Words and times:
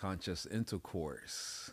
conscious 0.00 0.46
intercourse. 0.46 1.70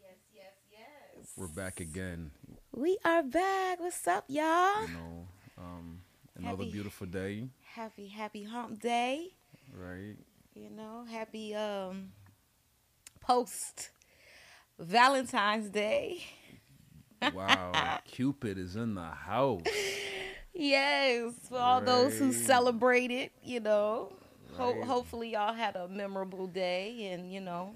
Yes, 0.00 0.16
yes, 0.34 0.52
yes. 0.72 1.26
We're 1.36 1.46
back 1.48 1.80
again. 1.80 2.30
We 2.74 2.98
are 3.04 3.22
back. 3.22 3.80
What's 3.80 4.06
up, 4.08 4.24
y'all? 4.28 4.82
You 4.88 4.94
know, 4.94 5.28
um, 5.58 6.00
another 6.36 6.64
Happy- 6.64 6.72
beautiful 6.72 7.06
day, 7.06 7.48
Happy, 7.62 8.08
happy 8.08 8.42
hump 8.42 8.80
day. 8.80 9.28
right? 9.76 10.16
You 10.54 10.70
know, 10.70 11.04
happy 11.08 11.54
um 11.54 12.10
post 13.20 13.90
Valentine's 14.78 15.68
Day. 15.70 16.22
Wow, 17.32 18.00
Cupid 18.06 18.58
is 18.58 18.74
in 18.76 18.94
the 18.94 19.02
house. 19.10 19.62
Yes, 20.52 21.34
for 21.48 21.58
all 21.58 21.80
those 21.80 22.18
who 22.18 22.32
celebrate 22.32 23.10
it, 23.12 23.30
you 23.44 23.60
know. 23.60 24.12
Ho- 24.56 24.82
hopefully 24.84 25.30
y'all 25.32 25.54
had 25.54 25.76
a 25.76 25.88
memorable 25.88 26.46
day 26.46 27.08
and, 27.12 27.32
you 27.32 27.40
know. 27.40 27.74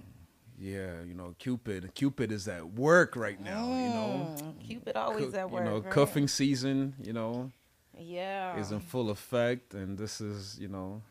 Yeah, 0.59 1.02
you 1.06 1.14
know, 1.14 1.34
Cupid. 1.38 1.92
Cupid 1.95 2.30
is 2.30 2.47
at 2.47 2.74
work 2.74 3.16
right 3.16 3.41
now. 3.41 3.64
You 3.66 3.88
know, 3.88 4.34
Mm, 4.38 4.66
Cupid 4.66 4.97
always 4.97 5.30
Cu- 5.33 5.37
at 5.37 5.50
work. 5.50 5.64
You 5.64 5.70
know, 5.70 5.78
right? 5.80 5.91
cuffing 5.91 6.28
season. 6.28 6.95
You 7.02 7.12
know, 7.12 7.50
Yeah. 7.98 8.56
is 8.59 8.70
in 8.70 8.80
full 8.80 9.10
effect, 9.10 9.74
and 9.74 9.98
this 9.98 10.20
is 10.20 10.59
you 10.60 10.69
know, 10.69 11.02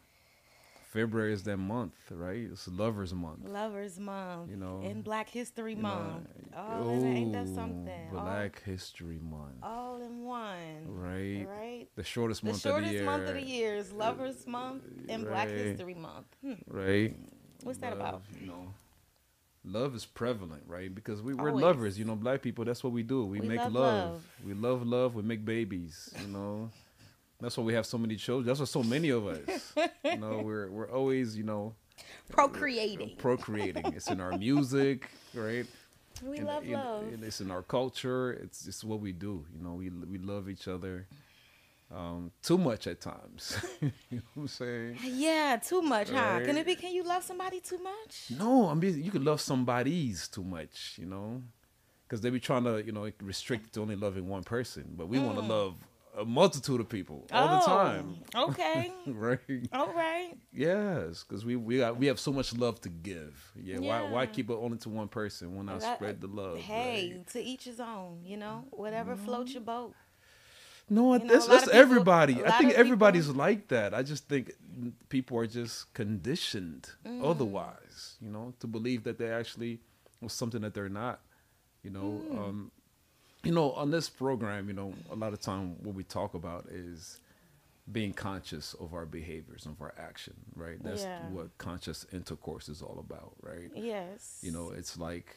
February 0.93 1.33
is 1.33 1.41
that 1.43 1.57
month, 1.57 1.93
right? 2.11 2.47
It's 2.52 2.67
Lovers 2.67 3.13
Month. 3.15 3.47
Lovers 3.49 3.99
Month. 3.99 4.52
You 4.52 4.57
know, 4.57 4.81
And 4.85 5.03
Black 5.03 5.27
History 5.29 5.71
You 5.73 5.81
know, 5.81 5.89
Month. 5.89 6.27
oh, 6.55 6.89
and 6.91 7.17
ain't 7.17 7.33
that 7.33 7.47
ooh, 7.47 7.55
something? 7.55 8.07
All- 8.16 8.21
Black 8.21 8.61
History 8.63 9.19
Month, 9.19 9.57
all, 9.63 10.02
in 10.03 10.23
one. 10.23 10.85
right? 10.88 11.47
Right? 11.49 11.88
The 11.95 12.03
shortest 12.03 12.41
The 12.41 12.50
month 12.52 12.61
shortest 12.61 12.85
of 12.85 12.89
the 12.91 12.95
year. 12.97 13.05
month 13.05 13.27
of 13.27 13.33
the 13.35 13.41
year 13.41 13.75
is 13.75 13.91
Lovers 13.91 14.45
Month 14.45 14.83
and 15.09 15.25
Black 15.25 15.50
History 15.50 15.95
Month. 15.95 16.27
Hmm. 16.45 16.53
right? 16.67 17.16
What's 17.63 17.80
that 17.80 17.94
about? 17.94 18.13
Love, 18.13 18.28
You 18.41 18.47
know, 18.47 18.73
love 19.66 19.95
is 19.95 20.05
prevalent, 20.05 20.63
right? 20.67 20.94
Because 20.94 21.22
we, 21.23 21.33
we're 21.33 21.50
Always. 21.50 21.63
lovers. 21.63 21.97
You 21.97 22.05
know, 22.05 22.16
black 22.16 22.41
people. 22.44 22.66
That's 22.66 22.83
what 22.83 22.94
we 22.94 23.02
do. 23.03 23.25
We, 23.25 23.39
We 23.39 23.47
make 23.47 23.59
love 23.59 23.73
love. 23.73 24.11
love. 24.11 24.23
We 24.45 24.53
love 24.53 24.85
love. 24.85 25.16
We 25.16 25.23
make 25.23 25.44
babies. 25.44 26.13
You 26.22 26.28
know, 26.28 26.69
that's 27.44 27.58
why 27.58 27.63
we 27.63 27.73
have 27.73 27.86
so 27.86 27.97
many 27.97 28.16
children. 28.16 28.47
That's 28.47 28.59
why 28.59 28.66
so 28.66 28.83
many 28.83 29.09
of 29.09 29.27
us. 29.27 29.73
you 30.03 30.17
know, 30.17 30.39
we're 30.45 30.69
we're 30.72 30.89
always 30.91 31.36
you 31.38 31.44
know 31.44 31.75
Procreating. 32.30 33.16
procreating. 33.17 33.85
it's 33.94 34.09
in 34.09 34.19
our 34.22 34.38
music, 34.38 35.09
right? 35.33 35.66
we 36.23 36.38
And- 36.38 36.47
love 36.47 36.63
and 36.63 37.23
it's 37.23 37.41
in 37.41 37.52
our 37.52 37.61
culture. 37.63 38.31
It's 38.33 38.67
it's 38.67 38.83
what 38.83 39.00
we 39.00 39.11
do. 39.11 39.45
You 39.55 39.63
know, 39.63 39.73
we 39.73 39.89
we 39.89 40.17
love 40.17 40.50
each 40.50 40.67
other. 40.67 41.08
Um, 41.94 42.31
too 42.41 42.58
much 42.58 42.88
at 42.88 43.02
times. 43.02 43.55
you 43.81 43.91
know 44.11 44.22
what 44.33 44.41
I'm 44.44 44.47
saying? 44.47 44.97
yeah, 45.03 45.57
too 45.63 45.81
much, 45.83 46.09
huh? 46.09 46.39
Can 46.44 46.57
it 46.57 46.66
be? 46.66 46.75
Can 46.75 46.91
you 46.91 47.03
love 47.03 47.23
somebody 47.23 47.59
too 47.59 47.78
much? 47.78 48.31
No, 48.35 48.67
I 48.69 48.73
mean 48.73 49.03
you 49.03 49.11
could 49.11 49.23
love 49.23 49.39
somebody's 49.41 50.28
too 50.28 50.44
much, 50.44 50.95
you 50.97 51.05
know, 51.05 51.44
because 52.07 52.22
they 52.22 52.31
be 52.31 52.39
trying 52.39 52.63
to, 52.63 52.83
you 52.83 52.91
know, 52.94 53.11
restrict 53.22 53.67
it 53.67 53.73
to 53.73 53.81
only 53.81 53.95
loving 53.95 54.28
one 54.28 54.44
person, 54.44 54.95
but 54.97 55.07
we 55.07 55.19
want 55.19 55.38
to 55.38 55.44
love 55.45 55.75
a 56.17 56.23
multitude 56.25 56.80
of 56.80 56.88
people 56.89 57.25
all 57.31 57.47
the. 57.47 57.64
Oh, 57.64 57.66
time, 57.66 58.17
Okay. 58.36 58.92
right? 59.08 59.39
All 59.73 59.92
right. 59.94 60.33
Yes, 60.52 61.23
because 61.23 61.44
we 61.45 61.56
we 61.56 61.78
got, 61.80 61.97
we 61.97 62.06
have 62.08 62.19
so 62.19 62.31
much 62.31 62.53
love 62.56 62.80
to 62.81 62.89
give. 62.89 63.52
Yeah, 63.56 63.80
why 63.80 64.02
why 64.09 64.25
keep 64.28 64.50
it 64.50 64.53
only 64.53 64.78
to 64.80 64.89
one 64.89 65.08
person? 65.08 65.56
when 65.56 65.69
I 65.69 65.78
That- 65.80 65.95
spread 65.97 66.22
the 66.22 66.28
love? 66.28 66.58
Hey, 66.59 67.14
right? 67.17 67.28
to 67.28 67.41
each 67.41 67.64
his 67.66 67.80
own. 67.80 68.19
You 68.23 68.38
know, 68.38 68.66
whatever 68.72 69.16
floats 69.16 69.53
your 69.53 69.64
boat. 69.64 69.94
no, 70.89 71.14
you 71.14 71.19
know, 71.19 71.28
that's 71.34 71.47
that's 71.47 71.64
people- 71.66 71.80
everybody. 71.80 72.44
I 72.45 72.52
think 72.59 72.73
everybody's 72.73 73.25
people- 73.28 73.39
like 73.39 73.67
that. 73.69 73.94
I 73.94 74.03
just 74.03 74.28
think 74.28 74.52
people 75.09 75.38
are 75.39 75.47
just 75.47 75.91
conditioned 75.94 76.90
Mm. 77.06 77.24
otherwise, 77.24 78.18
you 78.22 78.30
know, 78.30 78.53
to 78.59 78.68
believe 78.68 79.03
that 79.06 79.18
they 79.18 79.30
actually 79.31 79.80
was 80.22 80.34
something 80.34 80.62
that 80.62 80.74
they're 80.74 80.90
not. 80.90 81.22
You 81.84 81.90
know, 81.90 82.22
Mm. 82.24 82.38
um, 82.40 82.72
you 83.44 83.52
know, 83.52 83.72
on 83.74 83.92
this 83.92 84.09
program, 84.09 84.68
you 84.68 84.74
know, 84.74 84.94
a 85.12 85.16
lot 85.16 85.34
of 85.34 85.42
time 85.42 85.76
what 85.84 85.96
we 85.96 86.04
talk 86.04 86.34
about 86.34 86.66
is 86.72 87.20
being 87.92 88.14
conscious 88.14 88.74
of 88.76 88.94
our 88.94 89.06
behaviors 89.06 89.66
and 89.66 89.76
of 89.76 89.81
our 89.81 89.94
action, 89.98 90.34
right? 90.56 90.81
That's 90.81 91.04
Yeah. 91.04 91.30
what 91.30 91.58
conscious 91.58 92.06
intercourse 92.14 92.70
is 92.70 92.81
all 92.81 92.98
about, 93.00 93.36
right? 93.42 93.70
Yes. 93.76 94.40
You 94.42 94.52
know, 94.52 94.70
it's 94.72 94.98
like 94.98 95.36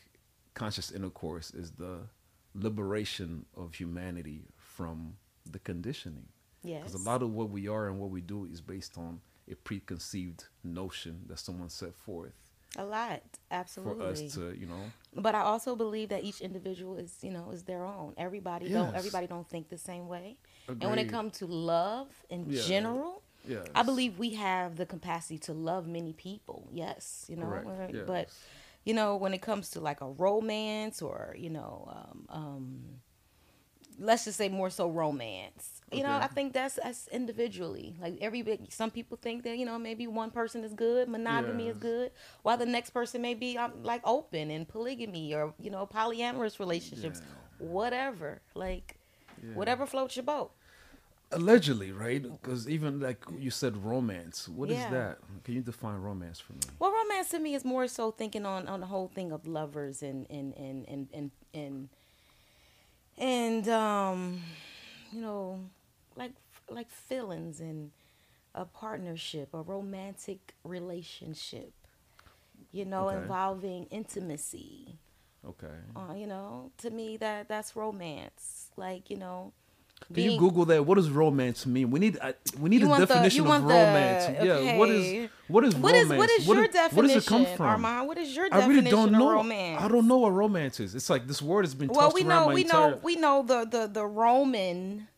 conscious 0.55 0.93
intercourse 0.93 1.51
is 1.51 1.73
the 1.73 2.07
liberation 2.55 3.47
of 3.57 3.75
humanity 3.75 4.47
from 4.57 5.17
the 5.45 5.59
conditioning. 5.59 6.29
Yes. 6.63 6.85
Because 6.85 6.95
a 6.95 7.05
lot 7.05 7.23
of 7.23 7.33
what 7.33 7.51
we 7.51 7.67
are 7.69 7.89
and 7.89 7.99
what 7.99 8.11
we 8.11 8.21
do 8.21 8.45
is 8.45 8.61
based 8.61 8.97
on 8.97 9.21
a 9.51 9.55
preconceived 9.57 10.45
notion 10.63 11.25
that 11.27 11.39
someone 11.41 11.69
set 11.69 11.95
forth 11.95 12.46
A 12.77 12.85
lot. 12.85 13.23
Absolutely. 13.51 14.05
for 14.05 14.11
us 14.27 14.35
to, 14.35 14.59
you 14.59 14.67
know, 14.67 14.93
But 15.15 15.35
I 15.35 15.41
also 15.41 15.77
believe 15.77 16.11
that 16.11 16.25
each 16.25 16.41
individual 16.43 16.99
is, 16.99 17.17
you 17.23 17.31
know, 17.31 17.51
is 17.51 17.63
their 17.65 17.85
own. 17.85 18.13
Everybody 18.19 18.69
don't 18.69 18.95
everybody 18.95 19.27
don't 19.27 19.49
think 19.49 19.69
the 19.71 19.79
same 19.79 20.09
way. 20.09 20.37
And 20.69 20.91
when 20.91 20.99
it 20.99 21.09
comes 21.09 21.39
to 21.39 21.47
love 21.47 22.09
in 22.29 22.51
Yeah. 22.51 22.63
general, 22.67 23.23
yes. 23.47 23.67
I 23.75 23.83
believe 23.83 24.19
we 24.19 24.31
have 24.35 24.77
the 24.77 24.85
capacity 24.87 25.39
to 25.41 25.53
love 25.55 25.87
many 25.87 26.13
people. 26.13 26.69
Yes, 26.73 27.25
you 27.29 27.37
know, 27.37 27.47
uh, 27.67 27.89
Yes. 27.93 28.05
but 28.07 28.29
you 28.85 28.95
know, 28.95 29.17
when 29.17 29.33
it 29.35 29.43
comes 29.43 29.71
to 29.71 29.81
like 29.81 30.01
a 30.01 30.09
romance 30.11 31.01
or 31.03 31.35
you 31.39 31.51
know, 31.51 31.89
um, 31.97 32.27
um, 32.29 33.01
let's 33.99 34.25
just 34.25 34.39
say 34.39 34.49
more 34.49 34.71
so 34.71 34.89
romance. 34.89 35.81
You 35.93 36.03
know, 36.03 36.19
I 36.21 36.27
think 36.27 36.53
that's 36.53 36.77
that's 36.83 37.09
individually. 37.09 37.97
Like 38.01 38.19
every 38.21 38.59
some 38.71 38.91
people 38.91 39.17
think 39.21 39.45
that 39.45 39.57
you 39.57 39.65
know 39.65 39.79
maybe 39.79 40.07
one 40.07 40.31
person 40.31 40.65
is 40.65 40.73
good, 40.73 41.09
monogamy 41.09 41.69
is 41.69 41.79
good, 41.79 42.11
while 42.43 42.57
the 42.57 42.67
next 42.67 42.91
person 42.91 43.23
may 43.23 43.35
be 43.35 43.57
um, 43.57 43.73
like 43.83 44.03
open 44.05 44.51
and 44.51 44.69
polygamy 44.69 45.33
or 45.35 45.55
you 45.61 45.71
know 45.71 45.87
polyamorous 45.87 46.59
relationships, 46.59 47.21
whatever. 47.59 48.41
Like 48.55 48.97
Yeah. 49.43 49.55
whatever 49.55 49.87
floats 49.87 50.17
your 50.17 50.25
boat. 50.25 50.51
Allegedly, 51.33 51.91
right? 51.93 52.23
Because 52.23 52.69
even 52.69 53.01
like 53.01 53.25
you 53.39 53.51
said, 53.51 53.77
romance. 53.85 54.49
What 54.49 54.71
is 54.71 54.79
Yeah. 54.79 54.91
that? 54.91 55.19
Can 55.45 55.55
you 55.55 55.61
define 55.61 55.97
romance 55.97 56.39
for 56.41 56.53
me? 56.55 56.61
Well, 56.79 56.93
romance 56.93 57.31
to 57.31 57.39
me 57.41 57.55
is 57.55 57.65
more 57.65 57.89
so 57.89 58.11
thinking 58.13 58.47
on 58.47 58.69
on 58.69 58.81
the 58.81 58.87
whole 58.87 59.09
thing 59.09 59.33
of 59.33 59.47
lovers 59.47 60.03
and 60.03 60.27
and 60.31 60.55
and 60.55 60.87
and 60.89 61.09
and 61.13 61.31
and, 61.53 61.89
and 63.19 63.69
um, 63.69 64.43
you 65.13 65.21
know, 65.21 65.61
like 66.17 66.33
like 66.71 66.91
feelings 66.91 67.61
and 67.61 67.91
a 68.55 68.65
partnership, 68.65 69.51
a 69.55 69.63
romantic 69.63 70.55
relationship. 70.65 71.73
You 72.73 72.85
know, 72.85 73.09
Okay. 73.09 73.17
involving 73.23 73.87
intimacy. 73.91 74.99
Okay. 75.45 75.79
Uh, 75.95 76.15
you 76.15 76.27
know, 76.27 76.71
to 76.79 76.91
me 76.91 77.17
that 77.19 77.49
that's 77.49 77.77
romance. 77.77 78.71
Like 78.77 79.11
you 79.11 79.17
know. 79.17 79.53
Can 80.15 80.23
you 80.23 80.39
Google 80.39 80.65
that? 80.67 80.85
What 80.87 80.97
does 80.97 81.11
romance 81.11 81.67
mean? 81.67 81.91
We 81.91 81.99
need 81.99 82.19
I, 82.23 82.35
we 82.61 82.71
need 82.71 82.83
a 82.85 82.87
want 82.87 83.01
the- 83.01 83.07
definition 83.07 83.41
of 83.43 83.49
want 83.49 83.63
the- 83.67 83.75
romance. 83.75 84.45
Yeah. 84.45 84.77
What 84.79 84.89
okay. 84.91 85.25
is 85.25 85.31
what 85.49 85.65
is 85.65 85.75
What 85.77 85.95
is 85.97 86.05
romance? 86.05 86.19
what 86.19 86.31
is 86.31 86.47
What 86.47 86.55
your 86.57 86.65
is- 86.67 86.73
definition, 86.73 86.97
Where 86.97 87.15
does 87.15 87.27
it 87.27 87.29
come 87.29 87.47
from? 87.57 87.67
Armand? 87.67 88.07
What 88.09 88.19
is 88.19 88.37
your 88.37 88.49
I 88.53 88.67
really 88.67 88.89
don't 88.89 89.11
know. 89.13 89.31
romance? 89.33 89.83
I 89.83 89.89
don't 89.89 90.07
know 90.07 90.19
what 90.19 90.31
romance 90.31 90.79
is. 90.81 90.95
It's 90.95 91.11
like 91.11 91.27
this 91.27 91.43
word 91.43 91.65
has 91.65 91.75
been 91.75 91.89
Well, 91.89 92.03
tossed 92.03 92.15
we 92.15 92.23
around 92.23 92.29
know 92.43 92.47
my 92.49 92.55
we 92.55 92.61
entire. 92.63 92.91
know 92.93 93.01
we 93.03 93.17
know 93.17 93.43
the 93.43 93.65
the 93.65 93.87
the 93.89 94.07
Roman, 94.07 95.09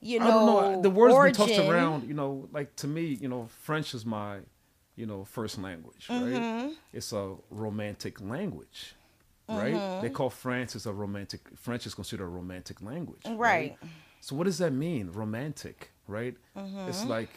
you 0.00 0.18
know, 0.18 0.26
I 0.26 0.30
don't 0.30 0.46
know. 0.74 0.82
The 0.82 0.90
word's 0.90 1.14
origin. 1.14 1.46
been 1.46 1.56
tossed 1.56 1.68
around. 1.70 2.08
You 2.08 2.14
know, 2.14 2.48
like 2.52 2.74
to 2.76 2.88
me, 2.88 3.16
you 3.20 3.28
know, 3.28 3.48
French 3.62 3.94
is 3.94 4.04
my, 4.04 4.38
you 4.96 5.06
know, 5.06 5.24
first 5.24 5.58
language. 5.58 6.06
Right. 6.10 6.22
Mm-hmm. 6.22 6.72
It's 6.92 7.12
a 7.12 7.34
romantic 7.50 8.20
language. 8.20 8.94
Right. 9.48 10.00
They 10.02 10.10
call 10.10 10.30
France 10.30 10.76
is 10.76 10.86
a 10.86 10.92
romantic. 10.92 11.40
French 11.56 11.86
is 11.86 11.94
considered 11.94 12.24
a 12.24 12.28
romantic 12.28 12.82
language. 12.82 13.22
Right. 13.28 13.76
So 14.20 14.36
what 14.36 14.44
does 14.44 14.58
that 14.58 14.72
mean? 14.72 15.10
Romantic. 15.12 15.90
Right. 16.06 16.36
Mm-hmm. 16.56 16.88
It's 16.88 17.04
like, 17.04 17.30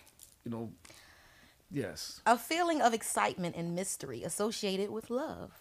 you 0.44 0.52
know, 0.52 0.72
yes, 1.72 2.22
A 2.26 2.38
feeling 2.38 2.82
of 2.82 2.94
excitement 2.94 3.56
and 3.56 3.76
mystery 3.76 4.24
associated 4.24 4.90
with 4.92 5.10
love. 5.10 5.52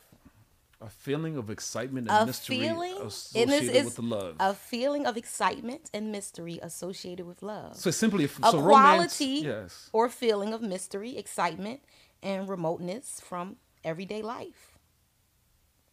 a 0.80 0.88
feeling 0.88 1.36
of 1.36 1.50
excitement 1.50 2.08
and 2.08 2.22
A 2.22 2.26
mystery 2.26 2.58
feeling 2.60 2.96
associated 3.02 3.76
is 3.76 3.84
with 3.84 3.98
love. 3.98 4.36
a 4.40 4.54
feeling 4.54 5.06
of 5.06 5.16
excitement 5.18 5.90
and 5.92 6.10
mystery 6.10 6.58
associated 6.62 7.26
with 7.26 7.42
love. 7.42 7.76
so 7.76 7.88
it's 7.88 7.98
simply 7.98 8.24
a 8.24 8.28
so 8.28 8.58
romance. 8.60 8.64
quality 9.18 9.42
Yes. 9.44 9.90
or 9.92 10.08
feeling 10.08 10.54
of 10.54 10.62
mystery, 10.62 11.16
excitement, 11.18 11.80
and 12.22 12.48
remoteness 12.48 13.20
from 13.20 13.56
everyday 13.84 14.22
life. 14.22 14.69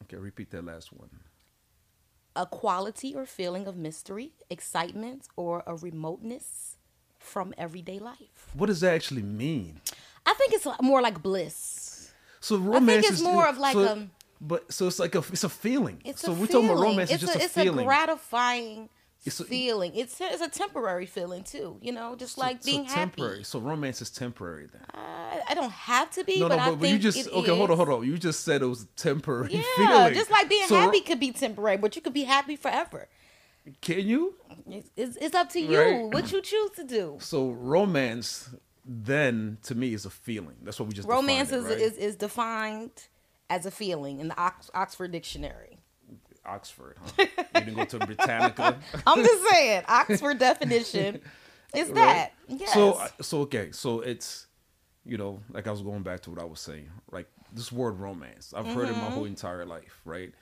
Okay. 0.04 0.18
Repeat 0.18 0.52
that 0.52 0.66
last 0.66 0.94
one. 0.94 1.10
A 2.36 2.46
quality 2.46 3.16
or 3.16 3.26
feeling 3.26 3.66
of 3.68 3.76
mystery, 3.76 4.34
excitement, 4.50 5.28
or 5.36 5.64
a 5.66 5.76
remoteness 5.76 6.78
from 7.18 7.54
everyday 7.58 7.98
life. 8.00 8.52
What 8.54 8.68
does 8.68 8.82
that 8.82 8.94
actually 8.94 9.24
mean? 9.24 9.82
I 10.26 10.34
think 10.36 10.54
it's 10.54 10.68
more 10.82 11.02
like 11.02 11.22
bliss. 11.24 12.12
So 12.40 12.58
romance 12.58 13.08
it's 13.08 13.18
is 13.18 13.24
more 13.24 13.48
uh, 13.48 13.52
of 13.52 13.58
like 13.58 13.74
so, 13.74 13.80
a- 13.86 14.08
But 14.40 14.72
so 14.72 14.88
it's 14.88 15.00
like 15.00 15.16
a 15.16 15.24
it's 15.32 15.44
a 15.44 15.50
feeling. 15.50 16.00
It's 16.06 16.22
so 16.22 16.32
a 16.32 16.36
we're 16.36 16.46
feeling. 16.46 16.68
talking 16.68 16.70
about 16.78 16.84
romance. 16.84 17.12
It's, 17.12 17.24
It's, 17.24 17.34
just 17.34 17.36
a, 17.38 17.42
a, 17.42 17.46
it's 17.46 17.54
feeling. 17.56 17.80
a 17.80 17.84
gratifying 17.86 18.90
It's 19.28 19.40
a- 19.40 19.46
feeling. 19.46 19.92
It's 19.96 20.20
it's 20.20 20.42
a 20.42 20.50
temporary 20.50 21.06
feeling 21.06 21.44
too. 21.44 21.78
You 21.82 21.92
know, 21.92 22.16
just 22.16 22.36
So- 22.36 22.42
like 22.42 22.64
so 22.64 22.72
being 22.72 22.86
happy. 22.86 22.96
temporary. 23.22 23.44
So 23.44 23.60
romance 23.60 24.02
is 24.02 24.10
temporary 24.10 24.68
then. 24.72 24.82
I, 24.94 25.42
I 25.50 25.54
don't 25.54 25.72
have 25.72 26.10
to 26.12 26.24
be, 26.24 26.40
No, 26.40 26.50
but 26.50 26.56
no, 26.56 26.62
I 26.64 26.70
but, 26.72 26.80
think 26.80 26.94
you 26.94 27.00
just 27.00 27.28
okay. 27.30 27.56
Hold 27.56 27.70
on, 27.72 27.78
hold 27.78 27.90
on. 27.90 28.06
You 28.06 28.18
just 28.18 28.42
said 28.44 28.62
it 28.62 28.66
was 28.66 28.84
a 28.84 28.88
temporary 28.96 29.50
Yeah, 29.54 29.64
feeling. 29.76 30.14
just 30.14 30.32
like 30.32 30.50
being 30.50 30.68
So 30.68 30.76
happy 30.80 31.02
could 31.02 31.20
be 31.20 31.32
temporary, 31.32 31.78
but 31.78 31.96
you 31.96 32.02
could 32.02 32.14
be 32.14 32.24
happy 32.24 32.56
forever. 32.56 33.08
Can 33.82 34.08
you? 34.08 34.36
It's, 34.96 35.18
it's, 35.18 35.36
up 35.36 35.50
to 35.50 35.60
you 35.60 35.78
Right. 35.78 36.14
what 36.14 36.32
you 36.32 36.42
choose 36.42 36.72
to 36.78 36.84
do. 36.86 37.18
So 37.22 37.50
romance 37.52 38.50
then 38.86 39.58
to 39.64 39.76
me 39.76 39.94
is 39.94 40.06
a 40.06 40.10
feeling. 40.10 40.56
That's 40.64 40.80
what 40.80 40.88
we 40.88 40.94
just 40.96 41.06
Romance 41.08 41.52
it, 41.52 41.58
is, 41.58 41.66
right? 41.66 41.78
is 41.78 41.94
is 41.98 42.16
defined 42.16 42.92
as 43.50 43.66
a 43.66 43.72
feeling 43.72 44.22
in 44.22 44.30
the 44.30 44.40
Ox- 44.40 44.72
Oxford 44.74 45.12
Dictionary. 45.12 45.77
Oxford. 46.48 46.98
Huh? 47.18 47.26
you 47.56 47.62
didn't 47.62 47.76
go 47.76 47.86
to 47.86 48.00
Britannica. 48.00 48.80
I'm 49.08 49.24
just 49.24 49.50
saying, 49.50 49.84
Oxford 49.88 50.40
definition 50.40 51.22
is 51.76 51.90
that. 51.92 52.34
Yes. 52.48 52.74
So 52.74 53.02
so 53.22 53.42
okay. 53.42 53.72
So 53.72 54.00
it's 54.02 54.48
you 55.06 55.18
know 55.18 55.42
like 55.52 55.68
I 55.68 55.72
was 55.72 55.82
going 55.82 56.04
back 56.04 56.22
to 56.22 56.30
what 56.32 56.40
I 56.42 56.46
was 56.46 56.60
saying. 56.60 56.90
Like 57.12 57.28
this 57.54 57.72
word 57.72 58.00
romance, 58.00 58.54
I've 58.56 58.68
heard 58.68 58.90
it 58.90 58.94
Mm-hmm. 58.94 59.02
my 59.02 59.10
whole 59.12 59.26
entire 59.26 59.66
life, 59.66 60.02
right? 60.06 60.34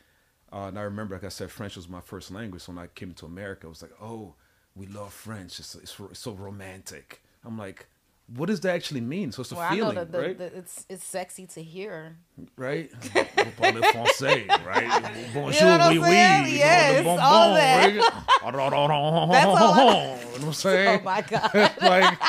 Uh, 0.54 0.68
and 0.68 0.80
I 0.80 0.84
remember, 0.84 1.16
like 1.16 1.24
I 1.24 1.30
said, 1.30 1.52
French 1.52 1.76
was 1.76 1.90
my 1.90 2.02
first 2.02 2.32
language. 2.32 2.62
So 2.64 2.72
when 2.74 2.84
I 2.84 2.88
came 2.88 3.14
to 3.16 3.26
America, 3.26 3.68
I 3.68 3.70
was 3.70 3.82
like, 3.82 3.92
oh, 4.02 4.36
we 4.76 4.86
love 4.88 5.12
French. 5.14 5.60
It's, 5.60 5.76
it's, 5.76 6.00
it's 6.00 6.20
so 6.20 6.32
romantic. 6.34 7.22
I'm 7.44 7.58
like, 7.58 7.88
what 8.28 8.48
does 8.48 8.60
that 8.62 8.74
actually 8.74 9.02
mean? 9.02 9.32
So 9.32 9.42
it's 9.42 9.52
a 9.52 9.56
well, 9.56 9.70
feeling, 9.72 9.96
that 9.96 10.12
the, 10.12 10.20
right? 10.20 10.38
the, 10.38 10.46
it's 10.58 10.86
it's 10.90 11.04
sexy 11.06 11.46
to 11.48 11.62
hear. 11.62 12.18
right? 12.58 12.90
Vous 13.04 13.82
français, 13.94 14.48
right? 14.66 15.14
Bonjour, 15.34 15.62
know 15.62 15.72
what 15.78 15.82
I'm 15.82 15.92
oui, 15.92 16.00
oui. 16.00 16.06
saying? 16.10 16.46
you 16.46 16.52
know, 16.52 16.58
Yes, 16.58 16.98
the 16.98 17.04
bonbon, 17.04 17.24
all 17.26 17.54
that. 17.54 17.86
right? 17.86 17.96
That's 19.32 19.48
all 19.48 19.90
I- 19.90 19.94
You 19.94 19.94
know 19.96 20.18
what 20.32 20.44
I'm 20.44 20.54
saying? 20.54 21.00
Oh 21.02 21.04
my 21.04 21.22
god, 21.22 21.72
like, 21.82 22.20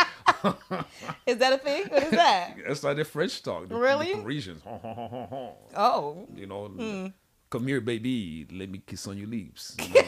is 1.26 1.38
that 1.38 1.52
a 1.54 1.58
thing? 1.58 1.84
What 1.88 2.02
is 2.02 2.10
that? 2.10 2.56
that's 2.66 2.82
like 2.84 2.96
the 2.96 3.04
French 3.04 3.42
talk. 3.42 3.68
The, 3.68 3.74
Really? 3.76 4.12
The 4.14 4.22
Parisians. 4.22 4.62
Oh, 4.66 6.26
you 6.34 6.46
know, 6.46 6.66
Hmm. 6.68 7.06
come 7.50 7.66
here, 7.66 7.80
baby. 7.80 8.46
Let 8.52 8.68
me 8.70 8.82
kiss 8.86 9.06
on 9.06 9.16
your 9.18 9.28
lips. 9.28 9.76
You 9.80 9.94
know, 9.94 10.02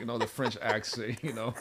you 0.00 0.04
know 0.06 0.18
the 0.18 0.26
French 0.26 0.56
accent, 0.62 1.22
you 1.22 1.32
know. 1.34 1.54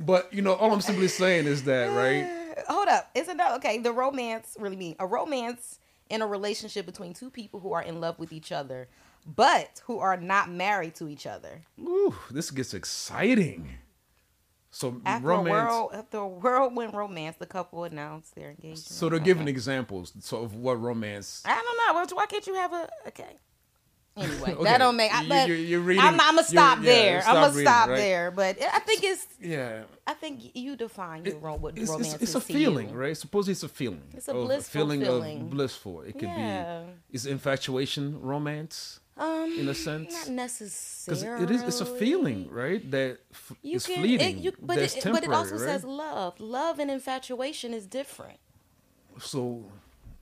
but, 0.00 0.32
you 0.32 0.42
know, 0.42 0.54
all 0.54 0.72
I'm 0.72 0.80
simply 0.80 1.08
saying 1.08 1.46
is 1.46 1.64
that, 1.64 1.86
right? 1.88 2.43
Hold 2.68 2.88
up. 2.88 3.10
Isn't 3.14 3.36
that 3.36 3.52
okay? 3.56 3.78
The 3.78 3.92
romance 3.92 4.56
really 4.58 4.76
mean 4.76 4.96
a 4.98 5.06
romance 5.06 5.78
in 6.10 6.22
a 6.22 6.26
relationship 6.26 6.86
between 6.86 7.14
two 7.14 7.30
people 7.30 7.60
who 7.60 7.72
are 7.72 7.82
in 7.82 8.00
love 8.00 8.18
with 8.18 8.32
each 8.32 8.52
other, 8.52 8.88
but 9.26 9.80
who 9.86 9.98
are 9.98 10.16
not 10.16 10.50
married 10.50 10.94
to 10.96 11.08
each 11.08 11.26
other. 11.26 11.62
Ooh, 11.80 12.14
this 12.30 12.50
gets 12.50 12.74
exciting. 12.74 13.78
So 14.70 15.00
After 15.06 15.28
romance. 15.28 15.48
a 15.48 15.66
world, 15.66 15.90
after 15.94 16.18
a 16.18 16.26
whirlwind 16.26 16.94
romance, 16.94 17.36
the 17.38 17.46
couple 17.46 17.84
announced 17.84 18.34
their 18.34 18.50
engagement. 18.50 18.78
So 18.78 19.08
they're 19.08 19.20
giving 19.20 19.46
examples 19.46 20.12
so 20.18 20.38
of 20.38 20.56
what 20.56 20.80
romance 20.80 21.42
I 21.44 21.54
don't 21.54 22.10
know. 22.10 22.16
Why 22.16 22.26
can't 22.26 22.44
you 22.46 22.54
have 22.56 22.72
a 22.72 22.88
okay? 23.06 23.38
Anyway, 24.16 24.52
Okay. 24.54 24.64
that 24.64 24.78
don't 24.78 24.96
make. 24.96 25.12
I, 25.12 25.26
but 25.28 25.48
you're- 25.48 25.60
you're 25.60 25.80
reading- 25.80 26.02
I'm, 26.04 26.20
I'm 26.20 26.36
gonna 26.36 26.44
stop 26.44 26.78
yeah, 26.78 26.84
there. 26.84 27.20
stop 27.22 27.34
I'm 27.34 27.40
gonna 27.42 27.52
reading, 27.52 27.66
stop 27.66 27.88
right? 27.88 27.96
there. 27.96 28.30
But 28.30 28.62
I 28.62 28.78
think 28.80 29.02
it's. 29.02 29.26
Yeah. 29.40 29.82
I 30.06 30.14
think 30.14 30.54
you 30.54 30.76
define 30.76 31.24
your 31.24 31.34
It- 31.36 31.42
ro- 31.42 31.56
what 31.56 31.76
it's, 31.76 31.90
romance 31.90 32.14
it's, 32.14 32.22
it's 32.24 32.34
a 32.36 32.40
feeling, 32.40 32.90
you. 32.90 32.94
right? 32.94 33.16
Suppose 33.16 33.48
it's 33.48 33.62
a 33.64 33.68
feeling. 33.68 34.02
It's 34.12 34.28
a 34.28 34.32
blissful 34.34 34.80
feeling, 34.80 35.00
feeling. 35.00 35.40
of 35.42 35.50
blissful. 35.50 36.02
It 36.02 36.12
could 36.12 36.28
Yeah. 36.28 36.82
be. 37.10 37.14
Is 37.16 37.26
infatuation 37.26 38.20
romance 38.20 39.00
Um, 39.16 39.52
in 39.58 39.68
a 39.68 39.74
sense? 39.74 40.12
not 40.12 40.28
necessarily. 40.28 41.46
Because 41.46 41.60
it 41.60 41.66
is. 41.66 41.68
It's 41.68 41.80
a 41.80 41.86
feeling, 41.86 42.48
right? 42.50 42.88
That 42.90 43.18
f- 43.32 43.52
You 43.62 43.76
is 43.76 43.86
can, 43.86 44.00
fleeting. 44.00 44.38
It, 44.38 44.42
you, 44.44 44.52
but, 44.62 44.76
that's 44.76 44.94
it, 44.96 45.02
temporary, 45.02 45.26
but 45.26 45.32
it 45.32 45.36
also 45.36 45.52
right? 45.56 45.60
says 45.60 45.84
love. 45.84 46.38
Love 46.38 46.78
and 46.78 46.90
infatuation 46.90 47.74
is 47.74 47.84
different. 47.86 48.38
so. 49.20 49.64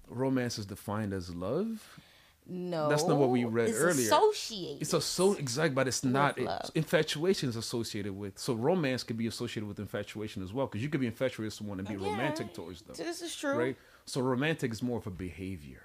Romance 0.09 0.59
is 0.59 0.67
defined 0.67 1.13
as 1.15 1.35
love. 1.35 1.99
No, 2.47 2.89
That's 2.89 3.05
not 3.05 3.19
what 3.19 3.31
we 3.31 3.45
read 3.45 3.69
it's 3.69 3.79
earlier. 3.79 4.07
Associated. 4.07 4.83
It's 4.83 4.93
a 4.93 5.01
so 5.01 5.35
exact, 5.35 5.75
but 5.75 5.87
it's 5.87 6.03
not. 6.05 6.39
It, 6.39 6.49
infatuation 6.75 7.49
is 7.49 7.57
associated 7.57 8.17
with. 8.17 8.39
So 8.39 8.55
romance 8.55 9.05
could 9.05 9.17
be 9.17 9.27
associated 9.29 9.69
with 9.69 9.79
infatuation 9.79 10.43
as 10.43 10.53
well, 10.53 10.67
because 10.67 10.83
you 10.83 10.89
could 10.89 11.01
be 11.01 11.07
infatuated 11.07 11.47
with 11.47 11.55
someone 11.55 11.79
and 11.79 11.87
be 11.87 11.95
Yeah. 11.95 12.11
romantic 12.11 12.53
towards 12.53 12.83
them. 12.83 12.97
This 12.97 13.23
is 13.23 13.35
true. 13.37 13.55
right? 13.55 13.77
So 14.07 14.21
romantic 14.21 14.73
is 14.73 14.83
more 14.83 14.99
of 14.99 15.07
a 15.07 15.11
behavior 15.11 15.85